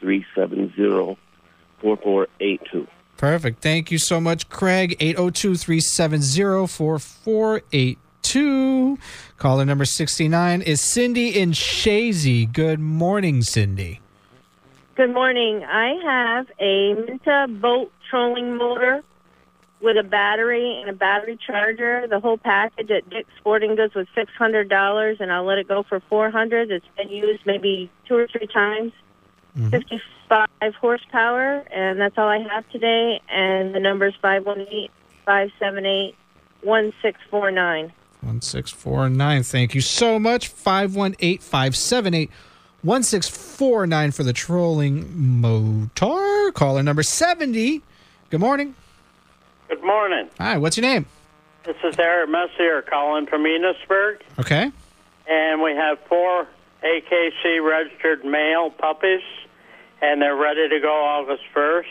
802-370-4482. 0.01 2.87
Perfect. 3.17 3.61
Thank 3.61 3.91
you 3.91 3.97
so 3.97 4.19
much, 4.19 4.49
Craig. 4.49 4.97
802 4.99 5.55
370 5.55 6.67
4482. 6.67 8.97
Caller 9.37 9.65
number 9.65 9.85
69 9.85 10.61
is 10.61 10.81
Cindy 10.81 11.39
in 11.39 11.51
Chazy. 11.51 12.51
Good 12.51 12.79
morning, 12.79 13.43
Cindy. 13.43 14.01
Good 14.95 15.13
morning. 15.13 15.63
I 15.63 15.93
have 16.03 16.47
a 16.59 16.95
Minn 16.95 17.19
Kota 17.23 17.87
trolling 18.09 18.57
motor 18.57 19.03
with 19.81 19.97
a 19.97 20.03
battery 20.03 20.79
and 20.79 20.89
a 20.89 20.93
battery 20.93 21.37
charger. 21.45 22.07
The 22.07 22.19
whole 22.19 22.37
package 22.37 22.91
at 22.91 23.09
Dick's 23.09 23.29
Sporting 23.37 23.75
Goods 23.75 23.93
was 23.95 24.07
six 24.15 24.31
hundred 24.37 24.69
dollars, 24.69 25.17
and 25.19 25.31
I'll 25.31 25.45
let 25.45 25.57
it 25.57 25.67
go 25.67 25.83
for 25.83 25.99
four 26.09 26.29
hundred. 26.29 26.71
It's 26.71 26.85
been 26.97 27.09
used 27.09 27.45
maybe 27.45 27.89
two 28.07 28.15
or 28.15 28.27
three 28.27 28.47
times. 28.47 28.93
Mm-hmm. 29.57 29.69
Fifty-five 29.69 30.75
horsepower, 30.79 31.65
and 31.73 31.99
that's 31.99 32.17
all 32.17 32.27
I 32.27 32.39
have 32.39 32.69
today. 32.69 33.21
And 33.29 33.75
the 33.75 33.79
number 33.79 34.07
is 34.07 34.13
five 34.21 34.45
one 34.45 34.61
eight 34.69 34.91
five 35.25 35.49
seven 35.59 35.85
eight 35.85 36.15
one 36.61 36.93
six 37.01 37.19
four 37.29 37.51
nine. 37.51 37.91
1649. 38.21 39.43
Thank 39.43 39.73
you 39.73 39.81
so 39.81 40.19
much. 40.19 40.47
518 40.47 41.39
578 41.39 42.29
1649 42.83 44.11
for 44.11 44.23
the 44.23 44.33
trolling 44.33 45.41
motor. 45.41 46.51
Caller 46.51 46.83
number 46.83 47.03
70. 47.03 47.81
Good 48.29 48.39
morning. 48.39 48.75
Good 49.71 49.83
morning. 49.85 50.27
Hi, 50.37 50.57
what's 50.57 50.75
your 50.75 50.81
name? 50.81 51.05
This 51.63 51.77
is 51.85 51.97
Eric 51.97 52.29
Messier 52.29 52.81
calling 52.81 53.25
from 53.25 53.43
Enosburg, 53.45 54.19
Okay. 54.37 54.69
and 55.29 55.61
we 55.61 55.71
have 55.71 55.97
four 56.09 56.45
AKC 56.83 57.63
registered 57.65 58.25
male 58.25 58.69
puppies, 58.69 59.21
and 60.01 60.21
they're 60.21 60.35
ready 60.35 60.67
to 60.67 60.77
go 60.81 60.91
August 60.91 61.43
1st. 61.55 61.85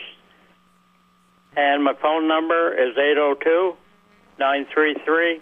And 1.57 1.83
my 1.83 1.95
phone 1.95 2.27
number 2.27 2.71
is 2.71 2.95
802 2.95 3.75
933 4.37 5.41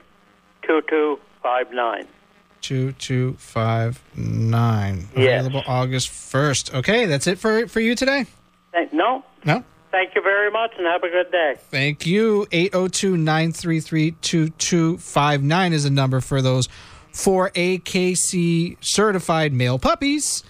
2259. 0.65 2.07
2259. 2.61 5.07
Yes. 5.17 5.45
Available 5.45 5.63
August 5.67 6.07
1st. 6.09 6.73
Okay, 6.75 7.05
that's 7.05 7.27
it 7.27 7.37
for, 7.37 7.67
for 7.67 7.81
you 7.81 7.95
today? 7.95 8.27
No? 8.93 9.25
No? 9.43 9.65
Thank 9.91 10.13
you 10.15 10.21
very 10.21 10.51
much, 10.51 10.71
and 10.77 10.85
have 10.85 11.03
a 11.03 11.09
good 11.09 11.31
day. 11.31 11.55
Thank 11.57 12.05
you. 12.05 12.47
802 12.51 13.17
933 13.17 14.11
2259 14.21 15.73
is 15.73 15.85
a 15.85 15.89
number 15.89 16.21
for 16.21 16.41
those 16.41 16.69
for 17.11 17.49
AKC 17.51 18.77
certified 18.81 19.51
male 19.51 19.79
puppies. 19.79 20.43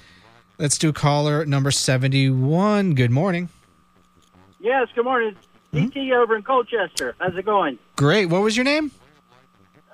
Let's 0.57 0.77
do 0.77 0.91
caller 0.91 1.45
number 1.45 1.71
71. 1.71 2.95
Good 2.95 3.11
morning. 3.11 3.47
Yes, 4.59 4.89
good 4.93 5.05
morning. 5.05 5.37
DT 5.73 6.11
over 6.13 6.35
in 6.35 6.43
Colchester. 6.43 7.15
How's 7.19 7.37
it 7.37 7.45
going? 7.45 7.79
Great. 7.95 8.25
What 8.25 8.41
was 8.41 8.57
your 8.57 8.65
name? 8.65 8.91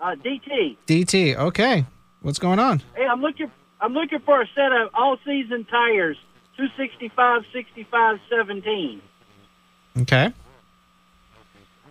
Uh, 0.01 0.15
DT. 0.15 0.77
DT. 0.87 1.35
Okay. 1.35 1.85
What's 2.21 2.39
going 2.39 2.57
on? 2.57 2.81
Hey, 2.95 3.05
I'm 3.05 3.21
looking. 3.21 3.51
I'm 3.79 3.93
looking 3.93 4.19
for 4.19 4.41
a 4.41 4.47
set 4.55 4.71
of 4.71 4.89
all-season 4.95 5.65
tires, 5.65 6.17
265, 6.57 7.43
65, 7.53 8.19
17. 8.29 9.01
Okay. 10.01 10.33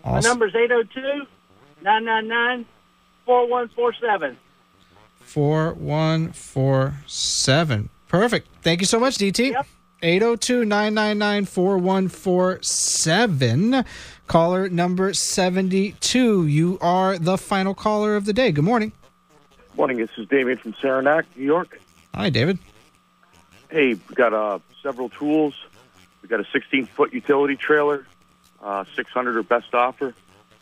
My 0.05 0.11
Awesome. 0.19 0.29
number's 0.31 0.55
802 0.55 1.27
999 1.83 2.67
4147. 3.25 4.37
4147. 5.21 7.89
Perfect. 8.09 8.47
Thank 8.63 8.81
you 8.81 8.87
so 8.87 9.01
much, 9.01 9.17
DT. 9.19 9.55
802 10.03 10.65
999 10.67 11.45
4147. 11.47 13.85
Caller 14.27 14.69
number 14.69 15.15
72. 15.15 16.47
You 16.47 16.79
are 16.81 17.19
the 17.19 17.39
final 17.39 17.75
caller 17.75 18.17
of 18.17 18.25
the 18.27 18.33
day. 18.35 18.53
Good 18.53 18.65
morning. 18.65 18.93
Good 19.71 19.77
Morning, 19.77 19.97
this 19.99 20.11
is 20.17 20.27
David 20.29 20.61
from 20.61 20.75
Saranac, 20.81 21.27
New 21.37 21.45
York. 21.45 21.81
Hi, 22.15 22.31
David. 22.31 22.59
Hey, 23.71 23.95
we 23.95 24.15
got 24.15 24.33
uh, 24.33 24.61
several 24.83 25.09
tools. 25.09 25.55
We 26.25 26.29
got 26.29 26.41
a 26.41 26.47
16 26.55 26.87
foot 26.87 27.13
utility 27.13 27.55
trailer, 27.55 28.07
uh, 28.63 28.87
600 28.97 29.37
or 29.37 29.43
best 29.43 29.75
offer. 29.75 30.15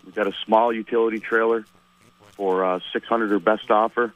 We 0.04 0.10
got 0.10 0.26
a 0.26 0.32
small 0.44 0.72
utility 0.72 1.20
trailer 1.20 1.64
for 2.32 2.64
uh, 2.64 2.80
600 2.92 3.30
or 3.30 3.38
best 3.38 3.70
offer. 3.70 4.12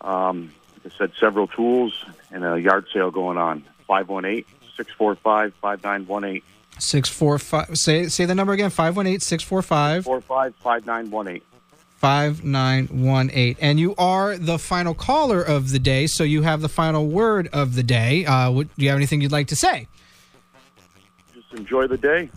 Um, 0.00 0.50
like 0.82 0.94
I 0.94 0.96
said, 0.96 1.12
several 1.20 1.46
tools 1.46 2.02
and 2.30 2.42
a 2.42 2.58
yard 2.58 2.86
sale 2.90 3.10
going 3.10 3.36
on. 3.36 3.66
518 3.86 4.46
645 4.74 5.52
5918. 5.60 6.40
645. 6.78 7.76
Say, 7.76 8.08
say 8.08 8.24
the 8.24 8.34
number 8.34 8.54
again 8.54 8.70
518 8.70 9.20
645 9.20 10.04
45 10.04 10.54
5918. 10.54 11.42
5918. 11.98 13.56
And 13.60 13.78
you 13.78 13.94
are 13.98 14.38
the 14.38 14.58
final 14.58 14.94
caller 14.94 15.42
of 15.42 15.70
the 15.70 15.78
day, 15.78 16.06
so 16.06 16.24
you 16.24 16.40
have 16.40 16.62
the 16.62 16.70
final 16.70 17.06
word 17.08 17.50
of 17.52 17.74
the 17.74 17.82
day. 17.82 18.24
Uh, 18.24 18.50
what, 18.50 18.74
do 18.74 18.84
you 18.84 18.88
have 18.88 18.96
anything 18.96 19.20
you'd 19.20 19.32
like 19.32 19.48
to 19.48 19.56
say? 19.56 19.86
Enjoy 21.54 21.86
the 21.86 21.98
day. 21.98 22.30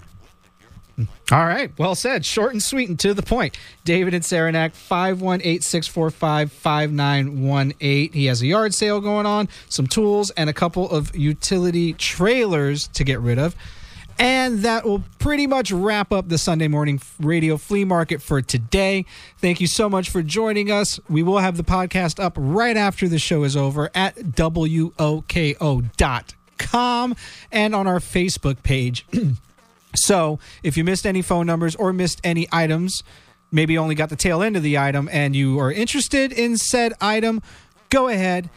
All 1.32 1.46
right. 1.46 1.72
Well 1.78 1.96
said. 1.96 2.26
Short 2.26 2.54
and 2.54 2.62
sweet 2.62 2.88
and 2.88 3.00
to 3.00 3.14
the 3.14 3.24
point. 3.24 3.58
David 3.84 4.14
and 4.14 4.24
Saranac, 4.24 4.76
518 4.76 5.62
645 5.62 6.52
5918. 6.52 8.12
He 8.14 8.26
has 8.28 8.42
a 8.42 8.48
yard 8.48 8.74
sale 8.74 9.02
going 9.02 9.26
on, 9.26 9.50
some 9.68 9.88
tools, 9.88 10.30
and 10.32 10.50
a 10.50 10.54
couple 10.54 10.90
of 10.90 11.16
utility 11.16 11.94
trailers 11.94 12.88
to 12.90 13.04
get 13.04 13.20
rid 13.20 13.40
of. 13.40 13.56
And 14.18 14.60
that 14.60 14.86
will 14.86 15.04
pretty 15.20 15.46
much 15.46 15.74
wrap 15.74 16.14
up 16.14 16.30
the 16.30 16.38
Sunday 16.38 16.70
morning 16.70 17.02
radio 17.20 17.58
flea 17.58 17.84
market 17.84 18.22
for 18.22 18.42
today. 18.42 19.06
Thank 19.40 19.60
you 19.60 19.68
so 19.68 19.90
much 19.90 20.10
for 20.10 20.24
joining 20.24 20.72
us. 20.72 21.02
We 21.10 21.22
will 21.22 21.40
have 21.40 21.58
the 21.58 21.64
podcast 21.64 22.24
up 22.24 22.36
right 22.38 22.78
after 22.78 23.10
the 23.10 23.20
show 23.20 23.44
is 23.44 23.58
over 23.58 23.90
at 23.94 24.16
WOKO.com 24.16 25.90
and 27.52 27.76
on 27.76 27.88
our 27.88 28.00
Facebook 28.00 28.64
page. 28.64 29.06
So 29.96 30.40
if 30.64 30.78
you 30.78 30.84
missed 30.84 31.06
any 31.06 31.22
phone 31.22 31.46
numbers 31.46 31.76
or 31.76 31.94
missed 31.94 32.22
any 32.24 32.48
items, 32.52 33.04
maybe 33.52 33.78
only 33.78 33.96
got 33.96 34.10
the 34.10 34.16
tail 34.16 34.42
end 34.42 34.58
of 34.58 34.64
the 34.64 34.78
item 34.78 35.10
and 35.12 35.36
you 35.36 35.60
are 35.60 35.72
interested 35.72 36.32
in 36.32 36.58
said 36.58 36.94
item, 37.00 37.42
go 37.90 38.08
ahead, 38.08 38.50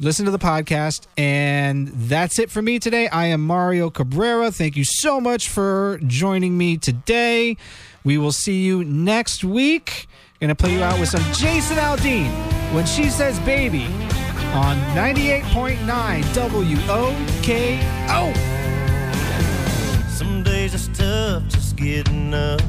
listen 0.00 0.24
to 0.24 0.30
the 0.30 0.38
podcast. 0.38 1.06
And 1.16 1.88
that's 1.88 2.38
it 2.38 2.50
for 2.50 2.62
me 2.62 2.78
today. 2.78 3.08
I 3.08 3.26
am 3.26 3.46
Mario 3.46 3.90
Cabrera. 3.90 4.50
Thank 4.50 4.76
you 4.76 4.84
so 4.84 5.20
much 5.20 5.48
for 5.48 6.00
joining 6.06 6.58
me 6.58 6.76
today. 6.76 7.56
We 8.04 8.18
will 8.18 8.32
see 8.32 8.62
you 8.62 8.84
next 8.84 9.44
week. 9.44 10.08
Gonna 10.40 10.54
play 10.54 10.74
you 10.74 10.82
out 10.82 11.00
with 11.00 11.08
some 11.08 11.22
Jason 11.32 11.78
Aldean 11.78 12.28
when 12.74 12.84
she 12.84 13.08
says 13.08 13.38
baby 13.40 13.86
on 14.54 14.76
98.9 14.94 16.22
WOKO. 16.32 18.34
Some 20.08 20.44
days 20.44 20.74
it's 20.74 20.86
tough 20.96 21.42
just 21.48 21.76
getting 21.76 22.32
up. 22.32 22.62